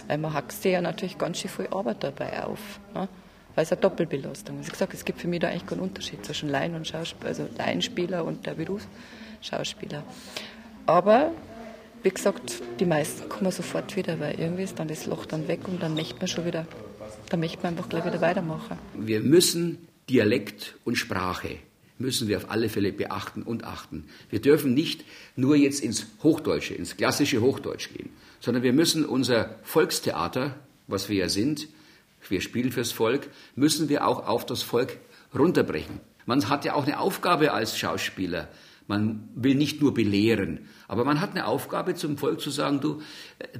Weil 0.07 0.17
man 0.17 0.33
hat 0.33 0.51
ja 0.63 0.81
natürlich 0.81 1.19
ganz 1.19 1.37
schön 1.37 1.51
viel 1.51 1.67
Arbeit 1.67 2.03
dabei 2.03 2.45
auf. 2.45 2.79
Ne? 2.95 3.07
Weil 3.53 3.63
es 3.63 3.71
eine 3.71 3.81
Doppelbelastung 3.81 4.59
ist. 4.59 4.67
Ich 4.67 4.71
gesagt, 4.73 4.95
es 4.95 5.05
gibt 5.05 5.21
für 5.21 5.27
mich 5.27 5.41
da 5.41 5.49
eigentlich 5.49 5.67
keinen 5.67 5.81
Unterschied 5.81 6.25
zwischen 6.25 6.49
Laien 6.49 6.73
und 6.73 6.87
Schauspieler, 6.87 7.27
also 7.27 7.47
Laienspieler 7.59 8.25
und 8.25 8.43
der 8.47 8.55
Berufsschauspieler. 8.55 10.03
Aber 10.85 11.31
wie 12.03 12.09
gesagt, 12.09 12.61
die 12.79 12.85
meisten 12.85 13.29
kommen 13.29 13.51
sofort 13.51 13.95
wieder, 13.95 14.19
weil 14.19 14.39
irgendwie 14.39 14.63
ist 14.63 14.79
dann 14.79 14.87
das 14.87 15.05
Loch 15.05 15.25
dann 15.25 15.47
weg 15.47 15.67
und 15.67 15.81
dann 15.81 15.93
möchte 15.93 16.15
man 16.17 16.27
schon 16.27 16.45
wieder, 16.45 16.65
dann 17.29 17.39
möchte 17.39 17.57
man 17.63 17.73
einfach 17.73 17.89
gleich 17.89 18.05
wieder 18.05 18.21
weitermachen. 18.21 18.77
Wir 18.95 19.19
müssen 19.21 19.87
Dialekt 20.09 20.75
und 20.83 20.95
Sprache 20.95 21.57
müssen 22.01 22.27
wir 22.27 22.37
auf 22.37 22.49
alle 22.49 22.67
Fälle 22.67 22.91
beachten 22.91 23.43
und 23.43 23.63
achten. 23.63 24.05
Wir 24.29 24.41
dürfen 24.41 24.73
nicht 24.73 25.05
nur 25.35 25.55
jetzt 25.55 25.81
ins 25.81 26.07
Hochdeutsche, 26.23 26.73
ins 26.73 26.97
klassische 26.97 27.41
Hochdeutsch 27.41 27.89
gehen, 27.93 28.09
sondern 28.39 28.63
wir 28.63 28.73
müssen 28.73 29.05
unser 29.05 29.55
Volkstheater, 29.63 30.55
was 30.87 31.09
wir 31.09 31.17
ja 31.17 31.29
sind, 31.29 31.67
wir 32.27 32.41
spielen 32.41 32.71
fürs 32.71 32.91
Volk, 32.91 33.29
müssen 33.55 33.89
wir 33.89 34.07
auch 34.07 34.27
auf 34.27 34.45
das 34.45 34.61
Volk 34.61 34.97
runterbrechen. 35.37 35.99
Man 36.25 36.49
hat 36.49 36.65
ja 36.65 36.75
auch 36.75 36.85
eine 36.85 36.99
Aufgabe 36.99 37.51
als 37.51 37.77
Schauspieler. 37.77 38.47
Man 38.87 39.29
will 39.35 39.55
nicht 39.55 39.81
nur 39.81 39.93
belehren, 39.93 40.67
aber 40.87 41.05
man 41.05 41.21
hat 41.21 41.31
eine 41.31 41.47
Aufgabe 41.47 41.95
zum 41.95 42.17
Volk 42.17 42.41
zu 42.41 42.49
sagen, 42.49 42.81
du, 42.81 43.01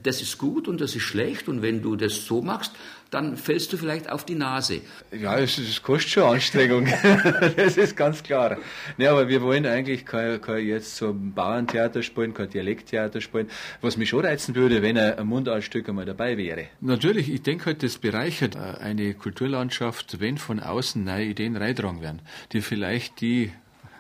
das 0.03 0.22
ist 0.22 0.38
gut 0.38 0.67
und 0.67 0.82
das 0.82 0.95
ist 0.95 1.03
schlecht 1.03 1.47
und 1.47 1.61
wenn 1.61 1.82
du 1.82 1.95
das 1.95 2.26
so 2.26 2.41
machst, 2.41 2.74
dann 3.11 3.36
fällst 3.36 3.72
du 3.72 3.78
vielleicht 3.78 4.09
auf 4.09 4.26
die 4.26 4.36
Nase. 4.36 4.82
Ja, 5.11 5.39
das, 5.39 5.57
das 5.57 5.84
kostet 5.84 6.11
schon 6.11 6.24
Anstrengung, 6.24 6.88
das 7.57 7.78
ist 7.78 7.95
ganz 7.95 8.24
klar. 8.24 8.57
Nee, 8.97 9.07
aber 9.07 9.28
wir 9.28 9.41
wollen 9.41 9.65
eigentlich 9.65 10.05
kein, 10.05 10.41
kein 10.41 10.65
jetzt 10.65 10.95
so 10.95 11.09
ein 11.09 11.34
Bauerntheater 11.34 12.03
spielen, 12.03 12.34
kein 12.34 12.49
Dialekttheater 12.49 13.22
spielen, 13.22 13.49
was 13.82 13.97
mich 13.97 14.09
schon 14.09 14.26
reizen 14.26 14.55
würde, 14.55 14.82
wenn 14.82 14.97
ein 14.97 15.28
Mundartstück 15.28 15.88
einmal 15.89 16.05
dabei 16.05 16.38
wäre. 16.38 16.65
Natürlich, 16.80 17.30
ich 17.30 17.41
denke 17.41 17.67
halt, 17.67 17.84
das 17.84 17.97
bereichert 17.97 18.55
eine 18.55 19.13
Kulturlandschaft, 19.13 20.19
wenn 20.19 20.38
von 20.38 20.59
außen 20.59 21.03
neue 21.03 21.26
Ideen 21.26 21.57
reintragen 21.57 22.01
werden, 22.01 22.22
die 22.53 22.61
vielleicht 22.61 23.19
die 23.22 23.51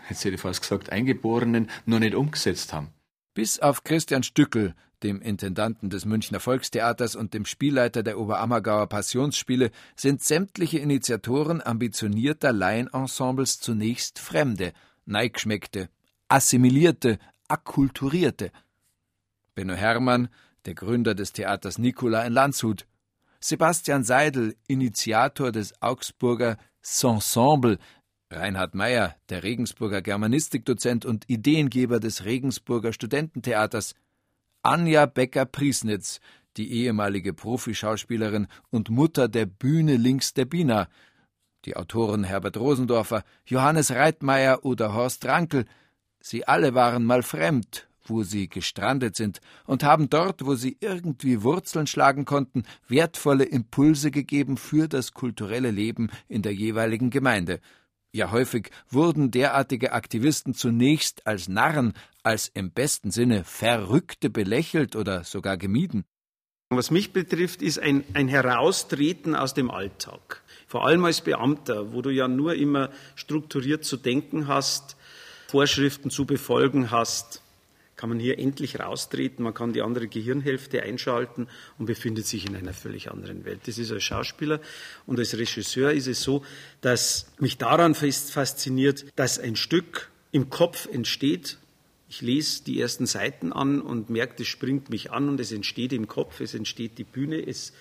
jetzt 0.09 0.23
hätte 0.23 0.35
ich 0.35 0.41
fast 0.41 0.61
gesagt, 0.61 0.91
Eingeborenen 0.91 1.69
noch 1.85 1.99
nicht 1.99 2.15
umgesetzt 2.15 2.73
haben. 2.73 2.89
Bis 3.33 3.59
auf 3.59 3.83
Christian 3.83 4.23
Stückel, 4.23 4.75
dem 5.03 5.21
Intendanten 5.21 5.89
des 5.89 6.05
Münchner 6.05 6.39
Volkstheaters 6.39 7.15
und 7.15 7.33
dem 7.33 7.45
Spielleiter 7.45 8.03
der 8.03 8.19
Oberammergauer 8.19 8.87
Passionsspiele, 8.87 9.71
sind 9.95 10.21
sämtliche 10.21 10.79
Initiatoren 10.79 11.61
ambitionierter 11.61 12.53
Laienensembles 12.53 13.59
zunächst 13.59 14.19
Fremde, 14.19 14.73
Neigschmeckte, 15.05 15.89
Assimilierte, 16.27 17.19
Akkulturierte. 17.47 18.51
Benno 19.55 19.73
Hermann, 19.73 20.29
der 20.65 20.75
Gründer 20.75 21.15
des 21.15 21.33
Theaters 21.33 21.77
Nicola 21.77 22.23
in 22.25 22.33
Landshut, 22.33 22.85
Sebastian 23.39 24.03
Seidel, 24.03 24.55
Initiator 24.67 25.51
des 25.51 25.81
Augsburger 25.81 26.57
Ensemble, 27.03 27.79
Reinhard 28.31 28.75
Meyer, 28.75 29.15
der 29.29 29.43
Regensburger 29.43 30.01
Germanistikdozent 30.01 31.05
und 31.05 31.29
Ideengeber 31.29 31.99
des 31.99 32.25
Regensburger 32.25 32.93
Studententheaters, 32.93 33.95
Anja 34.63 35.05
Becker-Priesnitz, 35.05 36.19
die 36.57 36.71
ehemalige 36.71 37.33
Profischauspielerin 37.33 38.47
und 38.69 38.89
Mutter 38.89 39.27
der 39.27 39.45
Bühne 39.45 39.97
links 39.97 40.33
der 40.33 40.45
Bina, 40.45 40.87
die 41.65 41.75
Autoren 41.75 42.23
Herbert 42.23 42.57
Rosendorfer, 42.57 43.23
Johannes 43.45 43.91
Reitmeier 43.91 44.65
oder 44.65 44.93
Horst 44.93 45.25
Rankel, 45.25 45.65
sie 46.19 46.47
alle 46.47 46.73
waren 46.73 47.03
mal 47.05 47.23
fremd 47.23 47.87
wo 48.05 48.23
sie 48.23 48.49
gestrandet 48.49 49.15
sind 49.15 49.41
und 49.65 49.83
haben 49.83 50.09
dort, 50.09 50.45
wo 50.45 50.55
sie 50.55 50.77
irgendwie 50.79 51.43
Wurzeln 51.43 51.87
schlagen 51.87 52.25
konnten, 52.25 52.63
wertvolle 52.87 53.45
Impulse 53.45 54.11
gegeben 54.11 54.57
für 54.57 54.87
das 54.87 55.13
kulturelle 55.13 55.71
Leben 55.71 56.09
in 56.27 56.41
der 56.41 56.53
jeweiligen 56.53 57.09
Gemeinde. 57.09 57.59
Ja, 58.13 58.31
häufig 58.31 58.71
wurden 58.89 59.31
derartige 59.31 59.93
Aktivisten 59.93 60.53
zunächst 60.53 61.25
als 61.25 61.47
Narren, 61.47 61.93
als 62.23 62.49
im 62.53 62.71
besten 62.71 63.09
Sinne 63.09 63.45
Verrückte 63.45 64.29
belächelt 64.29 64.97
oder 64.97 65.23
sogar 65.23 65.57
gemieden. 65.57 66.03
Was 66.69 66.91
mich 66.91 67.13
betrifft, 67.13 67.61
ist 67.61 67.79
ein, 67.79 68.03
ein 68.13 68.27
Heraustreten 68.27 69.35
aus 69.35 69.53
dem 69.53 69.71
Alltag. 69.71 70.41
Vor 70.67 70.85
allem 70.85 71.03
als 71.05 71.21
Beamter, 71.21 71.93
wo 71.93 72.01
du 72.01 72.09
ja 72.09 72.27
nur 72.27 72.55
immer 72.55 72.91
strukturiert 73.15 73.85
zu 73.85 73.97
denken 73.97 74.47
hast, 74.47 74.97
Vorschriften 75.47 76.09
zu 76.09 76.25
befolgen 76.25 76.91
hast, 76.91 77.40
kann 78.01 78.09
man 78.09 78.19
hier 78.19 78.39
endlich 78.39 78.79
raustreten, 78.79 79.43
man 79.43 79.53
kann 79.53 79.73
die 79.73 79.83
andere 79.83 80.07
Gehirnhälfte 80.07 80.81
einschalten 80.81 81.47
und 81.77 81.85
befindet 81.85 82.25
sich 82.25 82.47
in 82.47 82.55
einer 82.55 82.73
völlig 82.73 83.11
anderen 83.11 83.45
Welt. 83.45 83.59
Das 83.67 83.77
ist 83.77 83.91
als 83.91 84.01
Schauspieler 84.01 84.59
und 85.05 85.19
als 85.19 85.37
Regisseur 85.37 85.91
ist 85.91 86.07
es 86.07 86.23
so, 86.23 86.43
dass 86.81 87.31
mich 87.37 87.59
daran 87.59 87.93
fasziniert, 87.93 89.05
dass 89.15 89.37
ein 89.37 89.55
Stück 89.55 90.09
im 90.31 90.49
Kopf 90.49 90.87
entsteht. 90.91 91.59
Ich 92.09 92.21
lese 92.21 92.63
die 92.63 92.81
ersten 92.81 93.05
Seiten 93.05 93.53
an 93.53 93.81
und 93.81 94.09
merke, 94.09 94.33
das 94.39 94.47
springt 94.47 94.89
mich 94.89 95.11
an 95.11 95.29
und 95.29 95.39
es 95.39 95.51
entsteht 95.51 95.93
im 95.93 96.07
Kopf, 96.07 96.39
es 96.39 96.55
entsteht 96.55 96.97
die 96.97 97.03
Bühne, 97.03 97.47
es, 97.47 97.71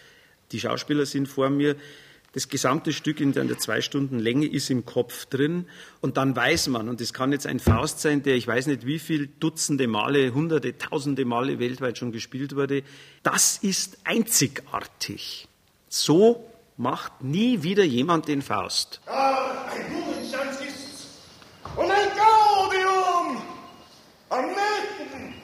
die 0.52 0.60
Schauspieler 0.60 1.06
sind 1.06 1.28
vor 1.28 1.48
mir, 1.48 1.76
das 2.32 2.48
gesamte 2.48 2.92
Stück 2.92 3.20
in 3.20 3.32
der 3.32 3.58
zwei 3.58 3.80
Stunden 3.80 4.18
Länge 4.18 4.46
ist 4.46 4.70
im 4.70 4.84
Kopf 4.84 5.26
drin 5.26 5.66
und 6.00 6.16
dann 6.16 6.36
weiß 6.36 6.68
man, 6.68 6.88
und 6.88 7.00
es 7.00 7.12
kann 7.12 7.32
jetzt 7.32 7.46
ein 7.46 7.58
Faust 7.58 8.00
sein, 8.00 8.22
der 8.22 8.36
ich 8.36 8.46
weiß 8.46 8.66
nicht 8.66 8.86
wie 8.86 8.98
viel 8.98 9.26
Dutzende 9.26 9.88
Male, 9.88 10.32
Hunderte, 10.32 10.78
Tausende 10.78 11.24
Male 11.24 11.58
weltweit 11.58 11.98
schon 11.98 12.12
gespielt 12.12 12.54
wurde, 12.54 12.82
das 13.22 13.58
ist 13.58 13.98
einzigartig. 14.04 15.48
So 15.88 16.48
macht 16.76 17.22
nie 17.22 17.62
wieder 17.62 17.84
jemand 17.84 18.28
den 18.28 18.42
Faust. 18.42 19.00
Ein 19.06 19.50
und 21.76 21.90
ein 21.90 22.08
Gaudium, 22.16 23.42
ein 24.30 24.46
Mitten, 24.46 25.34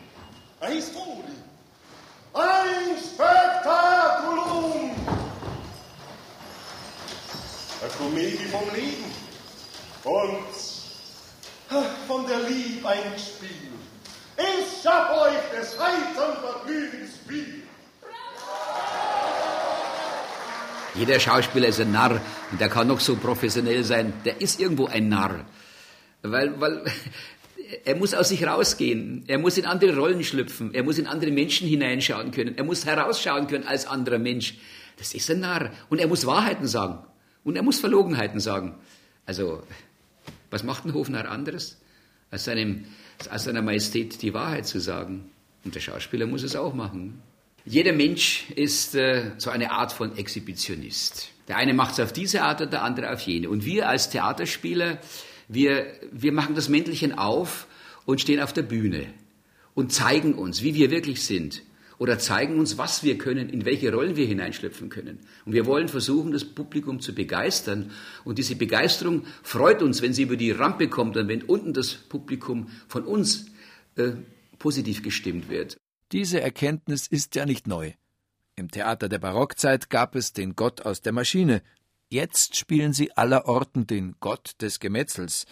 eine 0.61 0.74
Historie, 0.74 1.37
ein 2.34 2.97
Spektakulum. 2.99 5.05
Eine 7.87 7.95
Komödie 7.95 8.47
vom 8.51 8.74
Leben 8.74 9.05
und 10.03 10.43
von 12.09 12.26
der 12.26 12.41
Liebe 12.49 12.89
ein 12.89 13.16
Spiel. 13.16 13.70
Ich 14.37 14.82
schaff 14.82 15.11
euch 15.16 15.57
des 15.57 15.78
heitern 15.78 16.37
Vergnügens 16.41 17.14
Spiel. 17.14 17.62
Jeder 20.97 21.20
Schauspieler 21.20 21.68
ist 21.68 21.80
ein 21.80 21.93
Narr 21.93 22.20
und 22.51 22.61
der 22.61 22.68
kann 22.68 22.89
noch 22.89 22.99
so 22.99 23.14
professionell 23.14 23.84
sein, 23.84 24.12
der 24.24 24.41
ist 24.41 24.59
irgendwo 24.59 24.87
ein 24.87 25.09
Narr. 25.09 25.45
Weil, 26.22 26.61
weil 26.61 26.82
er 27.84 27.95
muss 27.95 28.14
aus 28.14 28.30
sich 28.30 28.45
rausgehen, 28.45 29.22
er 29.28 29.39
muss 29.39 29.59
in 29.59 29.66
andere 29.66 29.97
Rollen 29.97 30.24
schlüpfen, 30.24 30.74
er 30.74 30.82
muss 30.82 30.99
in 30.99 31.07
andere 31.07 31.30
Menschen 31.30 31.68
hineinschauen 31.68 32.32
können, 32.32 32.59
er 32.59 32.64
muss 32.64 32.84
herausschauen 32.84 33.47
können 33.47 33.68
als 33.68 33.87
anderer 33.87 34.18
Mensch. 34.18 34.55
Das 34.99 35.14
ist 35.14 35.30
ein 35.30 35.39
Narr. 35.39 35.70
Und 35.89 36.01
er 36.01 36.09
muss 36.09 36.26
Wahrheiten 36.26 36.66
sagen. 36.66 37.05
Und 37.47 37.55
er 37.55 37.62
muss 37.62 37.78
Verlogenheiten 37.78 38.40
sagen. 38.40 38.74
Also, 39.24 39.62
was 40.51 40.64
macht 40.64 40.84
ein 40.84 40.94
Hofnarr 40.94 41.30
anderes, 41.30 41.78
als, 42.28 42.44
seinem, 42.44 42.86
als 43.30 43.44
seiner 43.44 43.62
Majestät 43.62 44.20
die 44.20 44.34
Wahrheit 44.34 44.66
zu 44.66 44.80
sagen? 44.80 45.30
Und 45.64 45.72
der 45.76 45.80
Schauspieler 45.80 46.26
muss 46.26 46.42
es 46.42 46.57
auch 46.57 46.74
machen. 46.74 47.22
Jeder 47.64 47.92
Mensch 47.92 48.51
ist 48.57 48.97
äh, 48.97 49.30
so 49.38 49.51
eine 49.51 49.70
Art 49.70 49.92
von 49.92 50.16
Exhibitionist. 50.16 51.28
Der 51.47 51.57
eine 51.57 51.72
macht 51.72 51.92
es 51.92 52.01
auf 52.01 52.12
diese 52.12 52.42
Art 52.42 52.62
und 52.62 52.72
der 52.72 52.82
andere 52.82 53.12
auf 53.12 53.20
jene. 53.20 53.49
Und 53.49 53.64
wir 53.64 53.88
als 53.88 54.11
Theaterspieler, 54.11 54.99
wir, 55.47 55.86
wir 56.11 56.32
machen 56.32 56.57
das 56.57 56.68
Mäntelchen 56.68 57.16
auf 57.16 57.68
und 58.07 58.20
stehen 58.20 58.40
auf 58.40 58.55
der 58.55 58.62
Bühne 58.62 59.07
und 59.72 59.92
zeigen 59.92 60.34
uns, 60.34 60.64
wie 60.64 60.74
wir 60.74 60.90
wirklich 60.90 61.22
sind 61.22 61.62
oder 61.99 62.18
zeigen 62.18 62.59
uns, 62.59 62.78
was 62.78 63.03
wir 63.03 63.16
können, 63.18 63.49
in 63.49 63.64
welche 63.64 63.92
Rollen 63.92 64.16
wir 64.16 64.26
hineinschlüpfen 64.26 64.88
können. 64.88 65.20
Und 65.44 65.53
wir 65.53 65.66
wollen 65.66 65.88
versuchen, 65.88 66.32
das 66.32 66.44
Publikum 66.44 67.01
zu 67.01 67.14
begeistern. 67.14 67.90
Und 68.24 68.38
diese 68.38 68.57
Begeisterung 68.57 69.24
freut 69.42 69.82
uns, 69.82 70.03
wenn 70.03 70.12
sie 70.12 70.22
über 70.22 70.36
die 70.36 70.51
Rampe 70.51 70.88
kommt 70.88 71.16
und 71.16 71.28
wenn 71.28 71.42
unten 71.42 71.72
das 71.72 71.94
Publikum 71.94 72.68
von 72.88 73.05
uns 73.05 73.47
äh, 73.97 74.12
positiv 74.59 75.03
gestimmt 75.03 75.49
wird. 75.49 75.76
Diese 76.12 76.40
Erkenntnis 76.40 77.07
ist 77.07 77.34
ja 77.34 77.47
nicht 77.47 77.66
neu. 77.66 77.92
Im 78.55 78.70
Theater 78.70 79.09
der 79.09 79.18
Barockzeit 79.18 79.90
gab 79.90 80.14
es 80.14 80.32
den 80.32 80.55
Gott 80.55 80.82
aus 80.82 81.03
der 81.03 81.12
Maschine. 81.12 81.62
Jetzt 82.09 82.57
spielen 82.57 82.92
sie 82.92 83.16
allerorten 83.16 83.86
den 83.86 84.14
Gott 84.20 84.53
des 84.61 84.80
Gemetzels. 84.80 85.47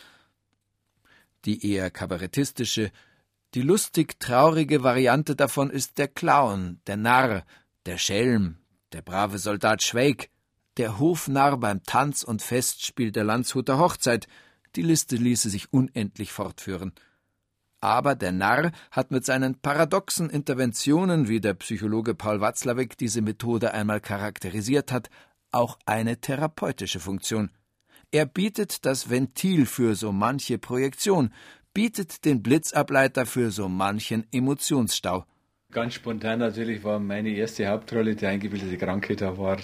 Die 1.45 1.70
eher 1.70 1.90
kabarettistische, 1.90 2.90
die 3.55 3.62
lustig 3.62 4.18
traurige 4.18 4.82
Variante 4.82 5.36
davon 5.36 5.70
ist 5.70 5.98
der 5.98 6.09
Clown, 6.09 6.80
der 6.88 6.96
Narr, 6.96 7.44
der 7.86 7.98
Schelm, 7.98 8.57
der 8.92 9.02
brave 9.02 9.38
Soldat 9.38 9.82
Schweig, 9.82 10.28
der 10.76 10.98
Hofnarr 10.98 11.57
beim 11.59 11.84
Tanz 11.84 12.24
und 12.24 12.42
Festspiel 12.42 13.12
der 13.12 13.22
Landshuter 13.22 13.78
Hochzeit. 13.78 14.26
Die 14.74 14.82
Liste 14.82 15.14
ließe 15.14 15.50
sich 15.50 15.72
unendlich 15.72 16.32
fortführen. 16.32 16.92
Aber 17.80 18.16
der 18.16 18.32
Narr 18.32 18.72
hat 18.90 19.12
mit 19.12 19.24
seinen 19.24 19.61
paradoxen 19.61 20.30
Interventionen, 20.30 21.28
wie 21.28 21.40
der 21.40 21.55
Psychologe 21.55 22.14
Paul 22.14 22.40
Watzlawick 22.40 22.98
diese 22.98 23.22
Methode 23.22 23.72
einmal 23.72 24.00
charakterisiert 24.00 24.90
hat, 24.90 25.11
auch 25.52 25.78
eine 25.86 26.20
therapeutische 26.20 26.98
Funktion. 26.98 27.50
Er 28.11 28.26
bietet 28.26 28.84
das 28.84 29.11
Ventil 29.11 29.66
für 29.66 29.94
so 29.94 30.11
manche 30.11 30.59
Projektion, 30.59 31.32
bietet 31.75 32.25
den 32.25 32.43
Blitzableiter 32.43 33.27
für 33.27 33.51
so 33.51 33.68
manchen 33.68 34.27
Emotionsstau. 34.33 35.25
Ganz 35.72 35.95
spontan 35.95 36.39
natürlich 36.39 36.85
war 36.85 37.01
meine 37.01 37.31
erste 37.31 37.66
Hauptrolle 37.66 38.14
die 38.14 38.27
eingebildete 38.27 38.79
Kranke. 38.79 39.16
Da 39.16 39.37
war 39.37 39.59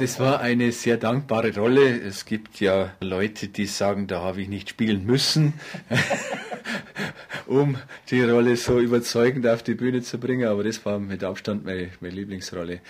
es 0.00 0.20
war 0.20 0.40
eine 0.40 0.70
sehr 0.70 0.96
dankbare 0.96 1.52
Rolle. 1.52 2.00
Es 2.00 2.24
gibt 2.24 2.60
ja 2.60 2.94
Leute, 3.00 3.48
die 3.48 3.66
sagen, 3.66 4.06
da 4.06 4.22
habe 4.22 4.40
ich 4.40 4.48
nicht 4.48 4.68
spielen 4.68 5.04
müssen, 5.04 5.54
um 7.48 7.78
die 8.10 8.22
Rolle 8.22 8.56
so 8.56 8.78
überzeugend 8.78 9.46
auf 9.46 9.62
die 9.62 9.74
Bühne 9.74 10.02
zu 10.02 10.18
bringen. 10.18 10.46
Aber 10.46 10.62
das 10.62 10.84
war 10.84 10.98
mit 10.98 11.24
Abstand 11.24 11.64
meine, 11.64 11.88
meine 12.00 12.14
Lieblingsrolle. 12.14 12.80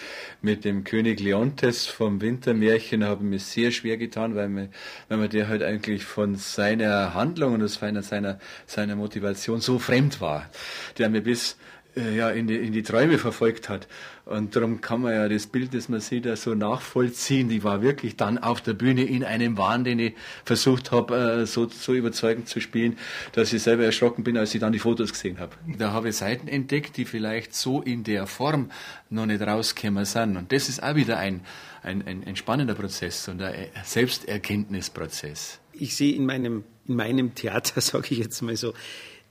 Mit 0.42 0.64
dem 0.64 0.84
König 0.84 1.20
Leontes 1.20 1.86
vom 1.86 2.20
Wintermärchen 2.20 3.04
habe 3.04 3.22
ich 3.24 3.30
mir 3.30 3.38
sehr 3.38 3.70
schwer 3.70 3.96
getan, 3.96 4.34
weil 4.34 4.48
man, 4.48 4.68
weil 5.08 5.18
man 5.18 5.30
der 5.30 5.48
halt 5.48 5.62
eigentlich 5.62 6.04
von 6.04 6.34
seiner 6.34 7.14
Handlung 7.14 7.54
und 7.54 7.68
seiner, 7.68 8.02
seiner, 8.02 8.40
seiner 8.66 8.96
Motivation 8.96 9.60
so 9.60 9.78
fremd 9.78 10.20
war. 10.20 10.50
Der 10.98 11.08
mir 11.08 11.22
bis 11.22 11.56
ja, 11.94 12.30
in 12.30 12.46
die, 12.46 12.56
in 12.56 12.72
die 12.72 12.82
Träume 12.82 13.18
verfolgt 13.18 13.68
hat. 13.68 13.88
Und 14.24 14.54
darum 14.54 14.80
kann 14.80 15.00
man 15.00 15.14
ja 15.14 15.28
das 15.28 15.46
Bild, 15.46 15.72
das 15.72 15.88
man 15.88 16.00
sieht, 16.00 16.26
so 16.36 16.54
nachvollziehen. 16.54 17.50
Ich 17.50 17.64
war 17.64 17.82
wirklich 17.82 18.16
dann 18.16 18.36
auf 18.38 18.60
der 18.60 18.74
Bühne 18.74 19.04
in 19.04 19.24
einem 19.24 19.56
Wahn, 19.56 19.84
den 19.84 19.98
ich 19.98 20.14
versucht 20.44 20.92
habe, 20.92 21.16
äh, 21.16 21.46
so, 21.46 21.68
so 21.68 21.94
überzeugend 21.94 22.48
zu 22.48 22.60
spielen, 22.60 22.98
dass 23.32 23.52
ich 23.52 23.62
selber 23.62 23.84
erschrocken 23.84 24.24
bin, 24.24 24.36
als 24.36 24.54
ich 24.54 24.60
dann 24.60 24.72
die 24.72 24.78
Fotos 24.78 25.12
gesehen 25.12 25.38
habe. 25.40 25.56
Da 25.78 25.92
habe 25.92 26.10
ich 26.10 26.16
Seiten 26.16 26.46
entdeckt, 26.46 26.96
die 26.98 27.04
vielleicht 27.04 27.54
so 27.54 27.80
in 27.80 28.04
der 28.04 28.26
Form 28.26 28.70
noch 29.08 29.26
nicht 29.26 29.40
rausgekommen 29.40 30.04
sind. 30.04 30.36
Und 30.36 30.52
das 30.52 30.68
ist 30.68 30.82
auch 30.82 30.94
wieder 30.94 31.18
ein, 31.18 31.40
ein, 31.82 32.06
ein, 32.06 32.24
ein 32.24 32.36
spannender 32.36 32.74
Prozess 32.74 33.28
und 33.28 33.40
ein 33.40 33.68
Selbsterkenntnisprozess. 33.82 35.58
Ich 35.72 35.96
sehe 35.96 36.14
in 36.14 36.26
meinem, 36.26 36.64
in 36.86 36.96
meinem 36.96 37.34
Theater, 37.34 37.80
sage 37.80 38.08
ich 38.10 38.18
jetzt 38.18 38.42
mal 38.42 38.56
so, 38.56 38.74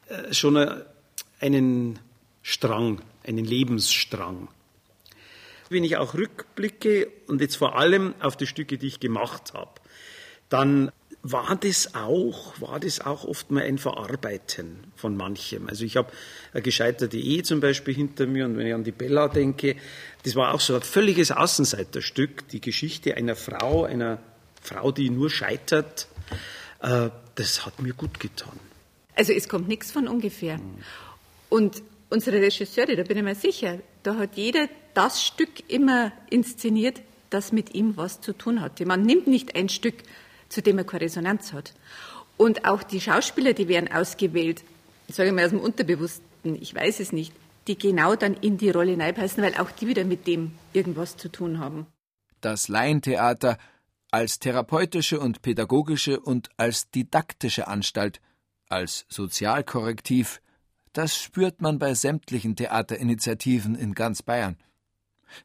äh, 0.10 0.34
schon 0.34 0.58
einen 1.40 2.00
Strang, 2.50 3.02
einen 3.26 3.44
Lebensstrang. 3.44 4.48
Wenn 5.68 5.84
ich 5.84 5.98
auch 5.98 6.14
rückblicke 6.14 7.10
und 7.28 7.42
jetzt 7.42 7.58
vor 7.58 7.78
allem 7.78 8.16
auf 8.22 8.38
die 8.38 8.48
Stücke, 8.48 8.78
die 8.78 8.88
ich 8.88 9.02
gemacht 9.02 9.52
habe, 9.54 9.82
dann 10.48 10.94
war 11.24 11.58
das 11.58 11.94
auch, 11.94 12.54
war 12.62 12.80
das 12.80 13.02
auch 13.02 13.26
oft 13.26 13.52
mal 13.52 13.64
ein 13.64 13.78
Verarbeiten 13.78 14.78
von 14.96 15.18
manchem. 15.18 15.68
Also 15.68 15.84
ich 15.84 15.98
habe 15.98 16.10
eine 16.54 16.62
gescheiterte 16.62 17.18
Ehe 17.18 17.44
zum 17.44 17.60
Beispiel 17.60 17.94
hinter 17.94 18.28
mir 18.28 18.46
und 18.46 18.56
wenn 18.56 18.68
ich 18.68 18.74
an 18.74 18.86
die 18.86 18.94
Bella 18.94 19.28
denke, 19.28 19.76
das 20.24 20.38
war 20.38 20.54
auch 20.54 20.62
so 20.62 20.76
ein 20.76 20.84
völliges 20.84 21.32
Außenseiterstück, 21.32 22.48
die 22.48 22.62
Geschichte 22.62 23.18
einer 23.18 23.36
Frau, 23.36 23.84
einer 23.84 24.20
Frau, 24.62 24.94
die 24.94 25.10
nur 25.10 25.30
scheitert, 25.30 26.08
äh, 26.82 27.10
das 27.36 27.66
hat 27.66 27.82
mir 27.82 27.94
gut 27.94 28.22
getan. 28.22 28.58
Also 29.16 29.34
es 29.34 29.50
kommt 29.50 29.68
nichts 29.68 29.92
von 29.92 30.08
ungefähr. 30.08 30.62
Und 31.50 31.82
unsere 32.10 32.42
Regisseure, 32.42 32.96
da 32.96 33.04
bin 33.04 33.18
ich 33.18 33.24
mir 33.24 33.36
sicher, 33.36 33.80
da 34.04 34.16
hat 34.16 34.36
jeder 34.36 34.70
das 34.94 35.24
Stück 35.24 35.70
immer 35.70 36.12
inszeniert, 36.30 37.02
das 37.30 37.52
mit 37.52 37.76
ihm 37.76 37.98
was 37.98 38.22
zu 38.22 38.34
tun 38.34 38.62
hat. 38.62 38.80
Man 38.86 39.02
nimmt 39.02 39.28
nicht 39.28 39.56
ein 39.56 39.70
Stück, 39.70 40.04
zu 40.50 40.62
dem 40.62 40.78
er 40.78 40.86
keine 40.86 41.02
Resonanz 41.02 41.54
hat. 41.54 41.74
Und 42.38 42.66
auch 42.66 42.84
die 42.84 43.02
Schauspieler, 43.02 43.54
die 43.54 43.68
werden 43.68 43.92
ausgewählt, 43.92 44.64
ich 45.08 45.16
sage 45.16 45.32
mal 45.32 45.46
aus 45.46 45.52
dem 45.52 45.60
Unterbewussten, 45.60 46.62
ich 46.62 46.74
weiß 46.74 47.00
es 47.00 47.12
nicht, 47.12 47.34
die 47.68 47.78
genau 47.78 48.16
dann 48.16 48.36
in 48.36 48.58
die 48.58 48.70
Rolle 48.70 48.98
reinpassen, 48.98 49.44
weil 49.44 49.56
auch 49.56 49.72
die 49.72 49.88
wieder 49.88 50.06
mit 50.06 50.28
dem 50.28 50.54
irgendwas 50.74 51.18
zu 51.18 51.30
tun 51.30 51.60
haben. 51.60 51.88
Das 52.40 52.68
Laientheater 52.70 53.58
als 54.12 54.40
therapeutische 54.40 55.20
und 55.20 55.42
pädagogische 55.42 56.20
und 56.20 56.50
als 56.56 56.90
didaktische 56.92 57.68
Anstalt, 57.68 58.22
als 58.70 59.06
Sozialkorrektiv, 59.10 60.40
das 60.98 61.16
spürt 61.16 61.62
man 61.62 61.78
bei 61.78 61.94
sämtlichen 61.94 62.56
Theaterinitiativen 62.56 63.76
in 63.76 63.94
ganz 63.94 64.24
Bayern. 64.24 64.58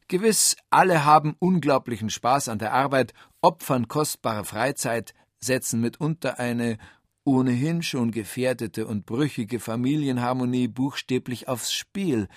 Gewiss, 0.09 0.57
alle 0.71 1.05
haben 1.05 1.37
unglaublichen 1.41 2.09
Spaß 2.09 2.49
an 2.49 2.59
der 2.59 2.73
Arbeit, 2.73 3.13
opfern 3.43 3.87
kostbare 3.87 4.47
Freizeit, 4.47 5.13
setzen 5.41 5.83
mitunter 5.83 6.39
eine 6.39 6.79
ohnehin 7.25 7.83
schon 7.83 8.13
gefährdete 8.13 8.87
und 8.87 9.05
brüchige 9.05 9.61
Familienharmonie 9.61 10.69
buchstäblich 10.69 11.49
aufs 11.49 11.71
Spiel, 11.71 12.29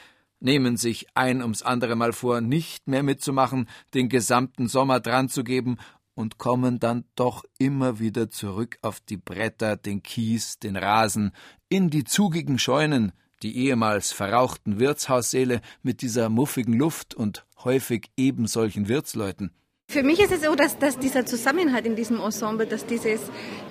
nehmen 0.41 0.75
sich 0.75 1.07
ein 1.13 1.41
ums 1.41 1.61
andere 1.61 1.95
Mal 1.95 2.11
vor, 2.11 2.41
nicht 2.41 2.85
mehr 2.89 3.01
mitzumachen, 3.01 3.69
den 3.93 4.09
gesamten 4.09 4.67
Sommer 4.67 4.99
dranzugeben 4.99 5.77
und 6.15 6.37
kommen 6.37 6.79
dann 6.79 7.03
doch 7.15 7.43
immer 7.59 7.99
wieder 7.99 8.29
zurück 8.29 8.79
auf 8.81 8.99
die 8.99 9.17
Bretter, 9.17 9.77
den 9.77 10.01
Kies, 10.01 10.57
den 10.59 10.75
Rasen, 10.77 11.31
in 11.69 11.89
die 11.89 12.05
zugigen 12.05 12.57
Scheunen, 12.57 13.11
die 13.43 13.57
ehemals 13.57 14.11
verrauchten 14.11 14.79
Wirtshaussäle 14.79 15.61
mit 15.83 16.01
dieser 16.01 16.29
muffigen 16.29 16.73
Luft 16.73 17.13
und 17.13 17.45
häufig 17.63 18.09
ebensolchen 18.17 18.87
Wirtsleuten. 18.87 19.51
Für 19.87 20.03
mich 20.03 20.19
ist 20.19 20.31
es 20.31 20.41
so, 20.41 20.55
dass, 20.55 20.79
dass 20.79 20.97
dieser 20.97 21.25
Zusammenhalt 21.25 21.85
in 21.85 21.95
diesem 21.95 22.19
Ensemble, 22.19 22.65
dass 22.65 22.85
dieses 22.85 23.21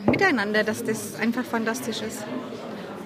Miteinander, 0.07 0.63
dass 0.63 0.85
das 0.85 1.17
einfach 1.17 1.45
fantastisch 1.45 2.03
ist. 2.03 2.25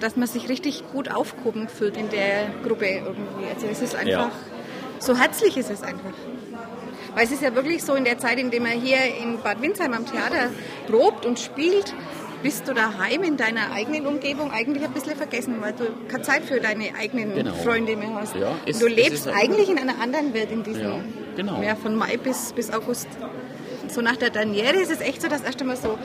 Dass 0.01 0.17
man 0.17 0.29
sich 0.29 0.49
richtig 0.49 0.85
gut 0.93 1.11
aufgehoben 1.11 1.69
fühlt 1.69 1.97
in 1.97 2.11
der 2.11 2.51
Gruppe 2.63 2.87
irgendwie. 2.87 3.47
Also 3.53 3.67
es 3.67 3.81
ist 3.81 3.95
einfach, 3.95 4.11
ja. 4.11 4.31
so 5.01 5.17
herzlich 5.17 5.57
ist 5.57 5.71
es 5.71 5.83
einfach. 5.83 6.13
Weil 7.15 7.25
es 7.25 7.33
ist 7.33 7.43
ja 7.43 7.55
wirklich 7.55 7.83
so, 7.83 7.95
in 7.95 8.05
der 8.05 8.19
Zeit, 8.19 8.39
in 8.39 8.51
der 8.51 8.61
man 8.61 8.73
hier 8.73 8.99
in 9.21 9.41
Bad 9.43 9.61
Windsheim 9.61 9.93
am 9.93 10.07
Theater 10.07 10.51
probt 10.87 11.27
und 11.27 11.39
spielt, 11.39 11.95
bist 12.43 12.69
du 12.69 12.75
daheim 12.75 13.25
in 13.25 13.37
deiner 13.37 13.73
eigenen 13.73 14.07
Umgebung 14.07 14.53
eigentlich 14.53 14.85
ein 14.85 14.93
bisschen 14.93 15.17
vergessen, 15.17 15.57
weil 15.61 15.73
du 15.73 15.87
keine 16.09 16.23
Zeit 16.23 16.45
für 16.45 16.61
deine 16.61 16.95
eigenen 16.99 17.35
genau. 17.35 17.53
Freunde 17.55 17.97
mehr 17.97 18.15
hast. 18.15 18.37
Ja, 18.37 18.55
es, 18.65 18.79
du 18.79 18.87
lebst 18.87 19.29
eigentlich 19.29 19.69
in 19.69 19.79
einer 19.79 20.01
anderen 20.01 20.33
Welt 20.35 20.51
in 20.53 20.63
diesem, 20.63 20.83
ja, 20.83 21.01
genau. 21.37 21.63
ja, 21.63 21.75
von 21.75 21.97
Mai 21.97 22.17
bis, 22.17 22.53
bis 22.53 22.73
August. 22.73 23.09
So 23.89 24.03
nach 24.03 24.17
der 24.17 24.31
Derniere 24.31 24.77
ist 24.77 24.91
es 24.91 25.01
echt 25.01 25.23
so, 25.23 25.29
dass 25.29 25.43
erst 25.43 25.61
einmal 25.61 25.77
so, 25.77 25.99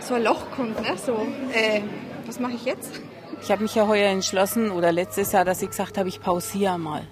so 0.00 0.14
ein 0.14 0.24
Loch 0.24 0.50
kommt. 0.54 0.80
Ne? 0.82 0.96
So, 0.96 1.26
äh, 1.54 1.80
was 2.26 2.40
mache 2.40 2.52
ich 2.54 2.64
jetzt? 2.64 3.00
Ich 3.40 3.50
habe 3.50 3.62
mich 3.62 3.74
ja 3.74 3.86
heuer 3.86 4.10
entschlossen, 4.10 4.70
oder 4.70 4.92
letztes 4.92 5.32
Jahr, 5.32 5.44
dass 5.44 5.62
ich 5.62 5.70
gesagt 5.70 5.96
habe, 5.96 6.08
ich 6.08 6.20
pausiere 6.20 6.78
mal. 6.78 7.06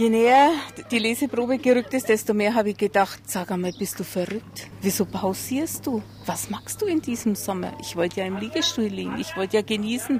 Je 0.00 0.08
näher 0.08 0.52
die 0.90 0.98
Leseprobe 0.98 1.58
gerückt 1.58 1.92
ist, 1.92 2.08
desto 2.08 2.32
mehr 2.32 2.54
habe 2.54 2.70
ich 2.70 2.78
gedacht, 2.78 3.20
sag 3.26 3.50
einmal, 3.50 3.74
bist 3.78 4.00
du 4.00 4.02
verrückt? 4.04 4.70
Wieso 4.80 5.04
pausierst 5.04 5.86
du? 5.86 6.02
Was 6.24 6.48
machst 6.48 6.80
du 6.80 6.86
in 6.86 7.02
diesem 7.02 7.34
Sommer? 7.34 7.76
Ich 7.82 7.96
wollte 7.96 8.20
ja 8.20 8.26
im 8.26 8.38
Liegestuhl 8.38 8.86
liegen, 8.86 9.18
ich 9.18 9.36
wollte 9.36 9.58
ja 9.58 9.62
genießen. 9.62 10.18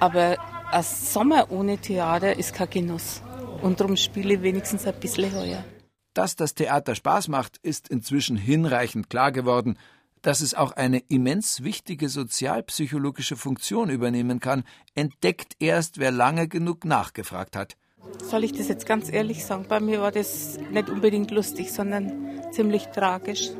Aber 0.00 0.38
ein 0.72 0.82
Sommer 0.82 1.50
ohne 1.50 1.76
Theater 1.76 2.38
ist 2.38 2.54
kein 2.54 2.70
Genuss. 2.70 3.20
Und 3.60 3.80
darum 3.80 3.98
spiele 3.98 4.32
ich 4.32 4.42
wenigstens 4.42 4.86
ein 4.86 4.98
bisschen 4.98 5.34
heuer. 5.34 5.62
Dass 6.14 6.34
das 6.34 6.54
Theater 6.54 6.94
Spaß 6.94 7.28
macht, 7.28 7.58
ist 7.58 7.90
inzwischen 7.90 8.38
hinreichend 8.38 9.10
klar 9.10 9.32
geworden. 9.32 9.76
Dass 10.22 10.40
es 10.40 10.54
auch 10.54 10.72
eine 10.72 11.00
immens 11.08 11.62
wichtige 11.62 12.08
sozialpsychologische 12.08 13.36
Funktion 13.36 13.90
übernehmen 13.90 14.40
kann, 14.40 14.64
entdeckt 14.94 15.56
erst, 15.58 15.98
wer 15.98 16.10
lange 16.10 16.48
genug 16.48 16.86
nachgefragt 16.86 17.54
hat. 17.54 17.76
Soll 18.22 18.44
ich 18.44 18.52
das 18.52 18.68
jetzt 18.68 18.86
ganz 18.86 19.12
ehrlich 19.12 19.44
sagen? 19.44 19.66
Bei 19.68 19.80
mir 19.80 20.00
war 20.00 20.12
das 20.12 20.58
nicht 20.70 20.88
unbedingt 20.88 21.30
lustig, 21.30 21.72
sondern 21.72 22.12
ziemlich 22.52 22.86
tragisch. 22.86 23.50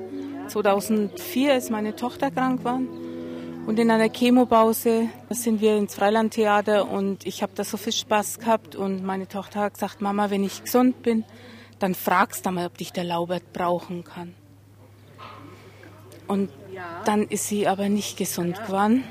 2004 0.49 1.57
ist 1.57 1.71
meine 1.71 1.95
Tochter 1.97 2.31
krank 2.31 2.59
geworden 2.59 2.89
und 3.67 3.79
in 3.79 3.91
einer 3.91 4.09
Chemopause 4.09 5.09
sind 5.31 5.61
wir 5.61 5.77
ins 5.77 5.95
Freilandtheater 5.95 6.91
und 6.91 7.27
ich 7.27 7.43
habe 7.43 7.53
da 7.55 7.63
so 7.63 7.77
viel 7.77 7.93
Spaß 7.93 8.41
gehabt 8.41 8.75
und 8.75 9.05
meine 9.05 9.29
Tochter 9.29 9.61
hat 9.61 9.75
gesagt, 9.75 10.01
Mama, 10.01 10.31
wenn 10.31 10.43
ich 10.43 10.65
gesund 10.65 11.03
bin, 11.03 11.25
dann 11.79 11.95
fragst 11.95 12.47
du 12.47 12.51
mal, 12.51 12.67
ob 12.67 12.77
dich 12.79 12.93
der 12.93 13.05
Laubert 13.05 13.53
brauchen 13.53 14.03
kann. 14.03 14.35
Und 16.27 16.51
dann 17.05 17.25
ist 17.25 17.49
sie 17.49 17.67
aber 17.67 17.89
nicht 17.89 18.17
gesund 18.17 18.61
geworden. 18.67 19.05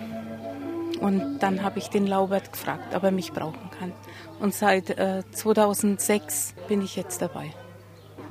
Und 0.99 1.39
dann 1.39 1.63
habe 1.63 1.79
ich 1.79 1.87
den 1.89 2.07
Laubert 2.07 2.51
gefragt, 2.51 2.95
ob 2.95 3.03
er 3.03 3.11
mich 3.11 3.31
brauchen 3.31 3.68
kann. 3.79 3.93
Und 4.39 4.53
seit 4.53 4.89
äh, 4.91 5.23
2006 5.31 6.55
bin 6.67 6.81
ich 6.81 6.95
jetzt 6.95 7.21
dabei. 7.21 7.51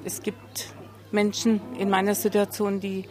Es 0.05 0.23
gibt 0.23 0.73
Menschen 1.11 1.61
in 1.79 1.91
meiner 1.91 2.15
Situation, 2.15 2.81
die 2.81 3.05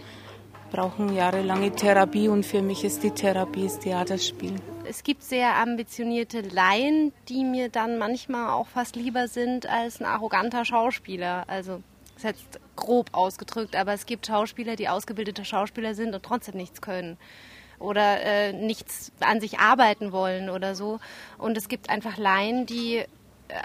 brauchen 0.71 1.15
jahrelange 1.15 1.71
Therapie 1.71 2.27
und 2.27 2.45
für 2.45 2.61
mich 2.61 2.83
ist 2.83 3.03
die 3.03 3.11
Therapie 3.11 3.63
das 3.63 3.79
Theaterspielen. 3.79 4.61
Es 4.89 5.03
gibt 5.03 5.23
sehr 5.23 5.55
ambitionierte 5.55 6.41
Laien, 6.41 7.13
die 7.29 7.43
mir 7.43 7.69
dann 7.69 7.97
manchmal 7.97 8.49
auch 8.51 8.67
fast 8.67 8.95
lieber 8.95 9.27
sind 9.27 9.67
als 9.67 9.99
ein 9.99 10.05
arroganter 10.05 10.65
Schauspieler. 10.65 11.45
Also 11.47 11.81
das 12.15 12.23
ist 12.23 12.23
jetzt 12.23 12.59
grob 12.75 13.09
ausgedrückt, 13.13 13.75
aber 13.75 13.93
es 13.93 14.05
gibt 14.05 14.27
Schauspieler, 14.27 14.75
die 14.75 14.89
ausgebildete 14.89 15.45
Schauspieler 15.45 15.93
sind 15.93 16.13
und 16.15 16.23
trotzdem 16.23 16.55
nichts 16.55 16.81
können 16.81 17.17
oder 17.80 18.21
äh, 18.21 18.53
nichts 18.53 19.11
an 19.19 19.39
sich 19.39 19.59
arbeiten 19.59 20.11
wollen 20.11 20.49
oder 20.49 20.75
so. 20.75 20.99
Und 21.38 21.57
es 21.57 21.67
gibt 21.67 21.89
einfach 21.89 22.17
Laien, 22.17 22.65
die 22.65 22.97
äh, 22.97 23.05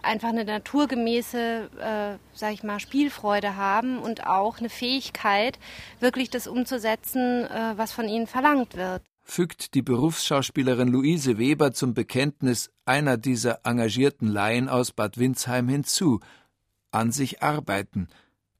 einfach 0.02 0.28
eine 0.28 0.44
naturgemäße, 0.44 1.70
äh, 1.78 2.18
sag 2.34 2.52
ich 2.52 2.62
mal, 2.62 2.80
Spielfreude 2.80 3.56
haben 3.56 3.98
und 3.98 4.26
auch 4.26 4.58
eine 4.58 4.68
Fähigkeit, 4.68 5.58
wirklich 6.00 6.30
das 6.30 6.46
umzusetzen, 6.46 7.44
äh, 7.44 7.74
was 7.76 7.92
von 7.92 8.08
ihnen 8.08 8.26
verlangt 8.26 8.76
wird. 8.76 9.02
Fügt 9.24 9.74
die 9.74 9.82
Berufsschauspielerin 9.82 10.88
Luise 10.88 11.38
Weber 11.38 11.72
zum 11.72 11.94
Bekenntnis 11.94 12.70
einer 12.84 13.16
dieser 13.16 13.60
engagierten 13.64 14.26
Laien 14.26 14.68
aus 14.68 14.92
Bad 14.92 15.16
Windsheim 15.16 15.68
hinzu. 15.68 16.20
An 16.90 17.12
sich 17.12 17.42
arbeiten. 17.42 18.08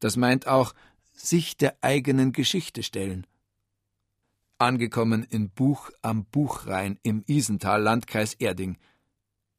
Das 0.00 0.16
meint 0.16 0.46
auch 0.46 0.72
sich 1.12 1.56
der 1.56 1.76
eigenen 1.82 2.32
Geschichte 2.32 2.82
stellen 2.82 3.26
angekommen 4.62 5.24
in 5.28 5.50
Buch 5.50 5.90
am 6.02 6.24
Buchrhein 6.24 6.98
im 7.02 7.22
Isental, 7.26 7.82
Landkreis 7.82 8.34
Erding. 8.34 8.78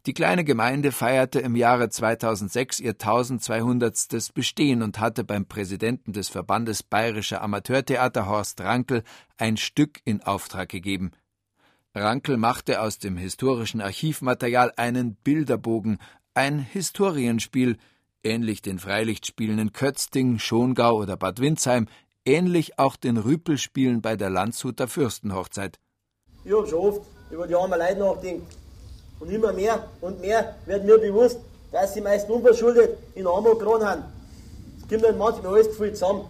Die 0.05 0.13
kleine 0.13 0.43
Gemeinde 0.43 0.91
feierte 0.91 1.39
im 1.39 1.55
Jahre 1.55 1.89
2006 1.89 2.81
ihr 2.81 2.91
1200. 2.91 4.33
Bestehen 4.33 4.81
und 4.81 4.99
hatte 4.99 5.23
beim 5.23 5.45
Präsidenten 5.45 6.11
des 6.11 6.27
Verbandes 6.27 6.83
Bayerischer 6.83 7.41
Amateurtheater 7.41 8.27
Horst 8.27 8.59
Rankel 8.59 9.03
ein 9.37 9.55
Stück 9.55 10.01
in 10.03 10.21
Auftrag 10.21 10.67
gegeben. 10.67 11.11
Rankel 11.95 12.37
machte 12.37 12.81
aus 12.81 12.99
dem 12.99 13.15
historischen 13.15 13.79
Archivmaterial 13.79 14.73
einen 14.75 15.15
Bilderbogen, 15.15 15.99
ein 16.33 16.59
Historienspiel, 16.59 17.77
ähnlich 18.23 18.61
den 18.61 18.79
Freilichtspielen 18.79 19.59
in 19.59 19.71
Kötzting, 19.71 20.39
Schongau 20.39 20.97
oder 20.97 21.15
Bad 21.15 21.39
Windsheim, 21.39 21.87
ähnlich 22.25 22.79
auch 22.79 22.95
den 22.95 23.17
Rüpelspielen 23.17 24.01
bei 24.01 24.15
der 24.15 24.29
Landshuter 24.29 24.87
Fürstenhochzeit. 24.87 25.79
Ich 26.45 26.51
habe 26.53 26.67
schon 26.67 26.79
oft 26.79 27.01
über 27.31 27.47
die 27.47 27.55
armen 27.55 27.79
Leute 27.79 27.99
nachgedacht. 27.99 28.41
Und 29.19 29.29
immer 29.29 29.53
mehr 29.53 29.87
und 30.01 30.19
mehr 30.21 30.55
wird 30.65 30.85
mir 30.85 30.97
bewusst, 30.97 31.39
dass 31.71 31.93
sie 31.93 32.01
meist 32.01 32.29
unverschuldet 32.29 32.97
in 33.15 33.25
Armut 33.25 33.59
geraten 33.59 33.85
haben. 33.85 34.03
Es 34.81 34.87
kommt 34.87 35.03
dann 35.03 35.17
manchmal 35.17 35.53
alles 35.53 35.75
viel 35.77 35.93
zusammen. 35.93 36.25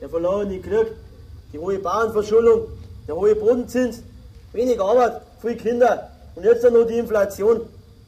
Der 0.00 0.08
verlorene 0.08 0.60
Krieg, 0.60 0.88
die 1.52 1.58
hohe 1.58 1.78
Bauernverschuldung, 1.78 2.66
der 3.06 3.14
hohe 3.14 3.36
Bodenzins, 3.36 4.02
wenig 4.52 4.80
Arbeit, 4.80 5.22
viele 5.40 5.56
Kinder 5.56 6.10
und 6.34 6.44
jetzt 6.44 6.64
dann 6.64 6.72
noch 6.74 6.86
die 6.86 6.98
Inflation. 6.98 7.60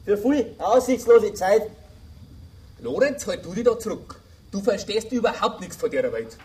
Für 0.03 0.17
viel 0.17 0.53
aussichtslose 0.59 1.33
Zeit. 1.33 1.63
Lorenz, 2.79 3.25
halt 3.25 3.45
du 3.45 3.53
dich 3.53 3.63
da 3.63 3.79
zurück. 3.79 4.19
Du 4.51 4.59
verstehst 4.59 5.11
überhaupt 5.11 5.61
nichts 5.61 5.77
von 5.77 5.89
der 5.89 6.11
Welt. 6.11 6.37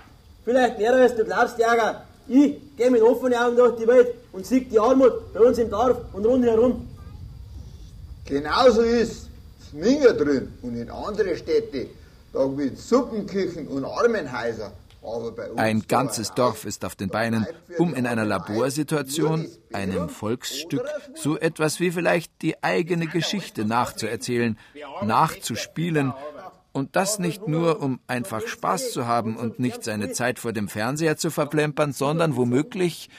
Vielleicht 0.44 0.78
mehr 0.78 0.94
als 0.94 1.14
du 1.16 1.24
glaubst, 1.24 1.58
Jäger. 1.58 2.04
Ich 2.28 2.76
gehe 2.76 2.90
mit 2.90 3.02
offenen 3.02 3.34
Augen 3.34 3.56
durch 3.56 3.76
die 3.76 3.86
Welt 3.86 4.14
und 4.32 4.46
sehe 4.46 4.60
die 4.60 4.78
Armut 4.78 5.32
bei 5.32 5.40
uns 5.40 5.58
im 5.58 5.68
Dorf 5.68 5.98
und 6.12 6.24
rundherum. 6.24 6.88
Genauso 8.24 8.82
ist 8.82 9.28
es 9.60 9.72
Minger 9.72 10.12
drin 10.12 10.52
und 10.62 10.76
in 10.76 10.88
andere 10.90 11.36
Städte, 11.36 11.88
da 12.32 12.46
gibt 12.46 12.78
es 12.78 12.88
Suppenküchen 12.88 13.66
und 13.66 13.84
Armenhäuser. 13.84 14.72
Ein 15.56 15.84
ganzes 15.88 16.34
Dorf 16.34 16.66
ist 16.66 16.84
auf 16.84 16.94
den 16.94 17.08
Beinen, 17.08 17.46
um 17.78 17.94
in 17.94 18.06
einer 18.06 18.26
Laborsituation, 18.26 19.48
einem 19.72 20.10
Volksstück, 20.10 20.86
so 21.14 21.38
etwas 21.38 21.80
wie 21.80 21.90
vielleicht 21.90 22.30
die 22.42 22.62
eigene 22.62 23.06
Geschichte 23.06 23.64
nachzuerzählen, 23.64 24.58
nachzuspielen 25.02 26.12
Und 26.72 26.94
das 26.94 27.18
nicht 27.18 27.48
nur, 27.48 27.82
um 27.82 27.98
einfach 28.06 28.46
Spaß 28.46 28.92
zu 28.92 29.06
haben 29.06 29.36
und 29.36 29.58
nicht 29.58 29.82
seine 29.82 30.12
Zeit 30.12 30.38
vor 30.38 30.52
dem 30.52 30.68
Fernseher 30.68 31.16
zu 31.16 31.30
verplempern, 31.30 31.92
sondern 31.92 32.36
womöglich, 32.36 33.10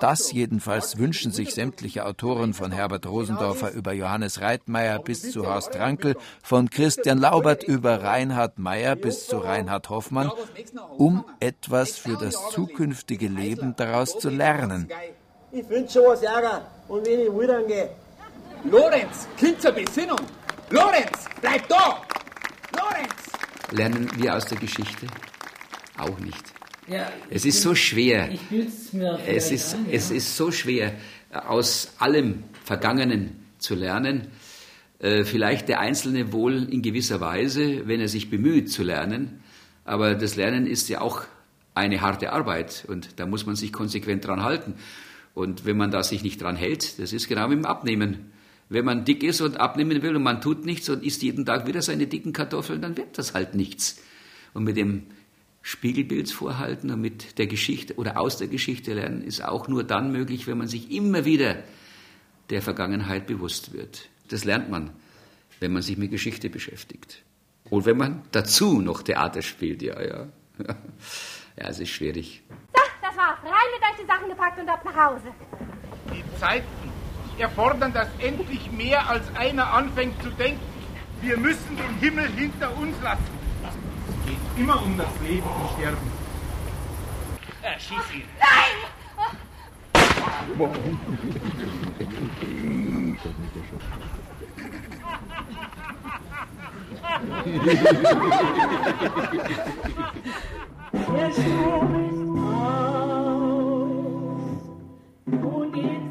das 0.00 0.32
jedenfalls 0.32 0.98
wünschen 0.98 1.30
sich 1.30 1.54
sämtliche 1.54 2.04
Autoren 2.04 2.52
von 2.52 2.72
Herbert 2.72 3.06
Rosendorfer 3.06 3.72
über 3.72 3.92
Johannes 3.92 4.40
Reitmeier 4.40 4.98
bis 4.98 5.30
zu 5.30 5.46
Horst 5.46 5.76
Rankel, 5.76 6.16
von 6.42 6.68
Christian 6.68 7.18
Laubert 7.18 7.62
über 7.62 8.02
Reinhard 8.02 8.58
Meyer 8.58 8.96
bis 8.96 9.28
zu 9.28 9.38
Reinhard 9.38 9.88
Hoffmann, 9.88 10.32
um 10.98 11.24
etwas 11.38 11.96
für 11.96 12.16
das 12.16 12.50
zukünftige 12.50 13.28
Leben 13.28 13.76
daraus 13.76 14.18
zu 14.18 14.30
lernen. 14.30 14.88
Ich 15.52 15.64
finde 15.64 15.90
schon 15.90 16.04
was 16.06 16.22
Ärger 16.22 16.66
und 16.88 17.06
wenn 17.06 17.20
ich 17.20 17.28
wieder 17.28 17.62
gehe. 17.62 17.90
Lorenz, 18.64 19.26
Kind 19.36 19.62
zur 19.62 19.72
Besinnung! 19.72 20.18
Lorenz, 20.70 21.24
bleib 21.40 21.68
da! 21.68 22.02
Lorenz! 22.80 23.14
Lernen 23.72 24.10
wir 24.16 24.36
aus 24.36 24.46
der 24.46 24.58
Geschichte? 24.58 25.06
Auch 25.98 26.18
nicht. 26.18 26.44
Ja, 26.88 27.08
es 27.28 27.44
ist 27.44 27.62
so 27.62 27.74
schwer. 27.74 28.30
Ich 28.32 28.50
mir 28.92 29.18
Es 29.26 29.50
ist, 29.52 29.74
an, 29.74 29.86
ja. 29.86 29.92
es 29.92 30.10
ist 30.10 30.36
so 30.36 30.50
schwer, 30.50 30.94
aus 31.30 31.92
allem 31.98 32.42
Vergangenen 32.64 33.44
zu 33.58 33.74
lernen. 33.74 34.28
Äh, 34.98 35.24
Vielleicht 35.24 35.68
der 35.68 35.78
Einzelne 35.80 36.32
wohl 36.32 36.64
in 36.72 36.82
gewisser 36.82 37.20
Weise, 37.20 37.86
wenn 37.86 38.00
er 38.00 38.08
sich 38.08 38.28
bemüht 38.30 38.72
zu 38.72 38.82
lernen. 38.82 39.40
Aber 39.84 40.14
das 40.14 40.36
Lernen 40.36 40.66
ist 40.66 40.88
ja 40.88 41.00
auch 41.00 41.22
eine 41.74 42.00
harte 42.00 42.32
Arbeit 42.32 42.84
und 42.88 43.20
da 43.20 43.26
muss 43.26 43.46
man 43.46 43.56
sich 43.56 43.72
konsequent 43.72 44.26
dran 44.26 44.42
halten. 44.42 44.74
Und 45.34 45.64
wenn 45.64 45.76
man 45.76 45.90
da 45.90 46.02
sich 46.02 46.24
nicht 46.24 46.42
dran 46.42 46.56
hält, 46.56 46.98
das 46.98 47.12
ist 47.12 47.28
genau 47.28 47.50
wie 47.50 47.54
im 47.54 47.64
Abnehmen. 47.64 48.32
Wenn 48.70 48.84
man 48.84 49.04
dick 49.04 49.22
ist 49.24 49.40
und 49.40 49.58
abnehmen 49.58 50.00
will 50.00 50.16
und 50.16 50.22
man 50.22 50.40
tut 50.40 50.64
nichts 50.64 50.88
und 50.88 51.04
isst 51.04 51.22
jeden 51.22 51.44
Tag 51.44 51.66
wieder 51.66 51.82
seine 51.82 52.06
dicken 52.06 52.32
Kartoffeln, 52.32 52.80
dann 52.80 52.96
wird 52.96 53.18
das 53.18 53.34
halt 53.34 53.54
nichts. 53.54 54.00
Und 54.54 54.64
mit 54.64 54.76
dem 54.76 55.06
Spiegelbild 55.60 56.30
vorhalten 56.30 56.90
und 56.90 57.00
mit 57.00 57.38
der 57.38 57.48
Geschichte 57.48 57.96
oder 57.96 58.18
aus 58.18 58.38
der 58.38 58.46
Geschichte 58.46 58.94
lernen 58.94 59.22
ist 59.22 59.44
auch 59.44 59.68
nur 59.68 59.84
dann 59.84 60.12
möglich, 60.12 60.46
wenn 60.46 60.56
man 60.56 60.68
sich 60.68 60.90
immer 60.90 61.24
wieder 61.24 61.56
der 62.48 62.62
Vergangenheit 62.62 63.26
bewusst 63.26 63.72
wird. 63.72 64.08
Das 64.28 64.44
lernt 64.44 64.70
man, 64.70 64.90
wenn 65.58 65.72
man 65.72 65.82
sich 65.82 65.98
mit 65.98 66.12
Geschichte 66.12 66.48
beschäftigt. 66.48 67.22
Und 67.68 67.84
wenn 67.86 67.98
man 67.98 68.22
dazu 68.30 68.80
noch 68.80 69.02
Theater 69.02 69.42
spielt, 69.42 69.82
ja, 69.82 70.00
ja. 70.00 70.28
Ja, 71.56 71.68
es 71.68 71.80
ist 71.80 71.90
schwierig. 71.90 72.42
So, 72.48 72.80
das 73.02 73.16
war's. 73.16 73.38
Rein 73.42 73.52
mit 73.74 73.82
euch 73.82 74.00
die 74.00 74.06
Sachen 74.06 74.28
gepackt 74.30 74.58
und 74.58 74.68
ab 74.68 74.82
nach 74.82 74.96
Hause. 74.96 75.26
Die 76.14 76.38
Zeiten 76.38 76.79
erfordern, 77.40 77.92
dass 77.92 78.08
endlich 78.18 78.70
mehr 78.72 79.08
als 79.08 79.22
einer 79.34 79.72
anfängt 79.72 80.20
zu 80.22 80.30
denken. 80.30 80.60
Wir 81.22 81.36
müssen 81.36 81.76
den 81.76 81.98
Himmel 82.00 82.28
hinter 82.36 82.76
uns 82.76 82.96
lassen. 83.02 83.22
Es 84.08 84.14
geht 84.26 84.38
immer 84.56 84.82
um 84.82 84.96
das 84.96 85.06
Leben 85.26 85.46
und 85.46 85.70
Sterben. 85.76 86.10
Äh, 87.62 87.78
schieß 87.78 88.10
ihn. 88.14 88.24
Nein! 88.38 88.76
Der 100.92 101.30
Strom 101.32 101.94
ist 102.06 102.20
aus 102.52 102.60
und 105.42 105.76
jetzt 105.76 106.09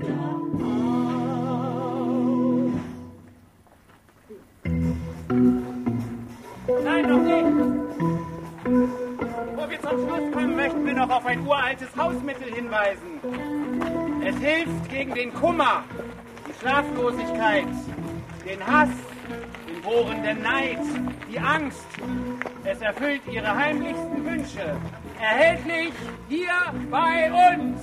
zum 9.90 10.08
Schluss 10.08 10.32
kommen, 10.32 10.56
möchten 10.56 10.86
wir 10.86 10.94
noch 10.94 11.10
auf 11.10 11.26
ein 11.26 11.46
uraltes 11.46 11.90
Hausmittel 11.98 12.54
hinweisen. 12.54 13.20
Es 14.24 14.36
hilft 14.38 14.90
gegen 14.90 15.14
den 15.14 15.34
Kummer, 15.34 15.84
die 16.48 16.60
Schlaflosigkeit, 16.60 17.68
den 18.46 18.66
Hass, 18.66 18.90
den 19.68 19.82
bohrenden 19.82 20.42
Neid, 20.42 20.80
die 21.32 21.40
Angst. 21.40 21.86
Es 22.64 22.82
erfüllt 22.82 23.22
ihre 23.32 23.56
heimlichsten 23.56 24.26
Wünsche. 24.26 24.78
Erhältlich 25.20 25.94
hier 26.28 26.48
bei 26.92 27.32
uns. 27.32 27.82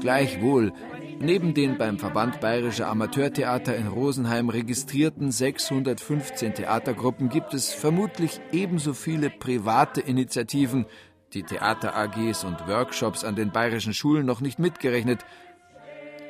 Gleichwohl, 0.00 0.72
neben 1.20 1.54
den 1.54 1.78
beim 1.78 1.98
Verband 1.98 2.40
Bayerischer 2.40 2.88
Amateurtheater 2.88 3.76
in 3.76 3.86
Rosenheim 3.86 4.48
registrierten 4.48 5.30
615 5.30 6.54
Theatergruppen 6.54 7.28
gibt 7.28 7.54
es 7.54 7.72
vermutlich 7.72 8.40
ebenso 8.52 8.94
viele 8.94 9.30
private 9.30 10.00
Initiativen, 10.00 10.86
die 11.34 11.42
Theater 11.42 11.96
AGs 11.96 12.44
und 12.44 12.66
Workshops 12.66 13.24
an 13.24 13.36
den 13.36 13.50
bayerischen 13.50 13.94
Schulen 13.94 14.26
noch 14.26 14.40
nicht 14.40 14.58
mitgerechnet. 14.58 15.24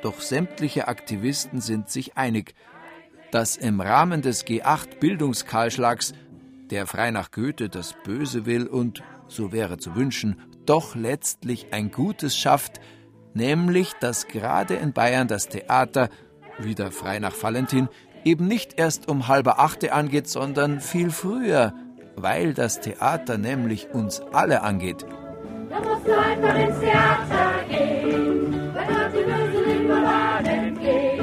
Doch 0.02 0.20
sämtliche 0.20 0.88
Aktivisten 0.88 1.60
sind 1.60 1.90
sich 1.90 2.16
einig, 2.16 2.54
dass 3.30 3.56
im 3.56 3.80
Rahmen 3.80 4.22
des 4.22 4.46
G8 4.46 4.98
Bildungskahlschlags, 5.00 6.14
der 6.70 6.86
frei 6.86 7.10
nach 7.10 7.30
Goethe 7.30 7.68
das 7.68 7.94
Böse 8.04 8.46
will 8.46 8.66
und, 8.66 9.02
so 9.26 9.52
wäre 9.52 9.78
zu 9.78 9.94
wünschen, 9.94 10.40
doch 10.64 10.94
letztlich 10.94 11.72
ein 11.72 11.90
Gutes 11.90 12.36
schafft, 12.36 12.80
nämlich 13.38 13.94
dass 14.00 14.26
gerade 14.26 14.74
in 14.74 14.92
Bayern 14.92 15.28
das 15.28 15.48
Theater, 15.48 16.10
wieder 16.58 16.90
frei 16.90 17.20
nach 17.20 17.34
Valentin, 17.40 17.88
eben 18.24 18.46
nicht 18.46 18.78
erst 18.78 19.08
um 19.08 19.28
halbe 19.28 19.58
Achte 19.58 19.92
angeht, 19.92 20.28
sondern 20.28 20.80
viel 20.80 21.10
früher, 21.10 21.72
weil 22.16 22.52
das 22.52 22.80
Theater 22.80 23.38
nämlich 23.38 23.88
uns 23.92 24.20
alle 24.32 24.62
angeht. 24.62 25.06
Da 25.70 25.80
musst 25.80 26.06
du 26.06 26.18
einfach 26.18 26.58
ins 26.58 26.80
Theater 26.80 27.64
gehen, 27.68 28.70
weil 28.74 28.86
dort 28.86 29.14
die 29.14 29.24
bösen 29.24 29.82
Limonade 29.82 30.72
gehen. 30.80 30.82
Denn 30.82 31.17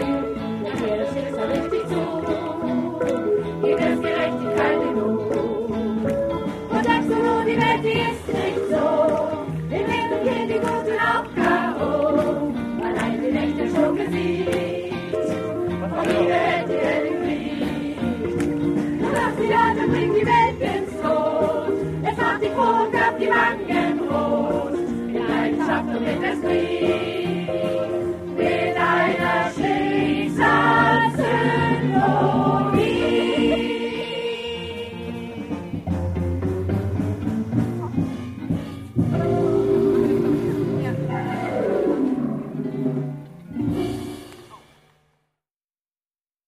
free. 26.45 27.14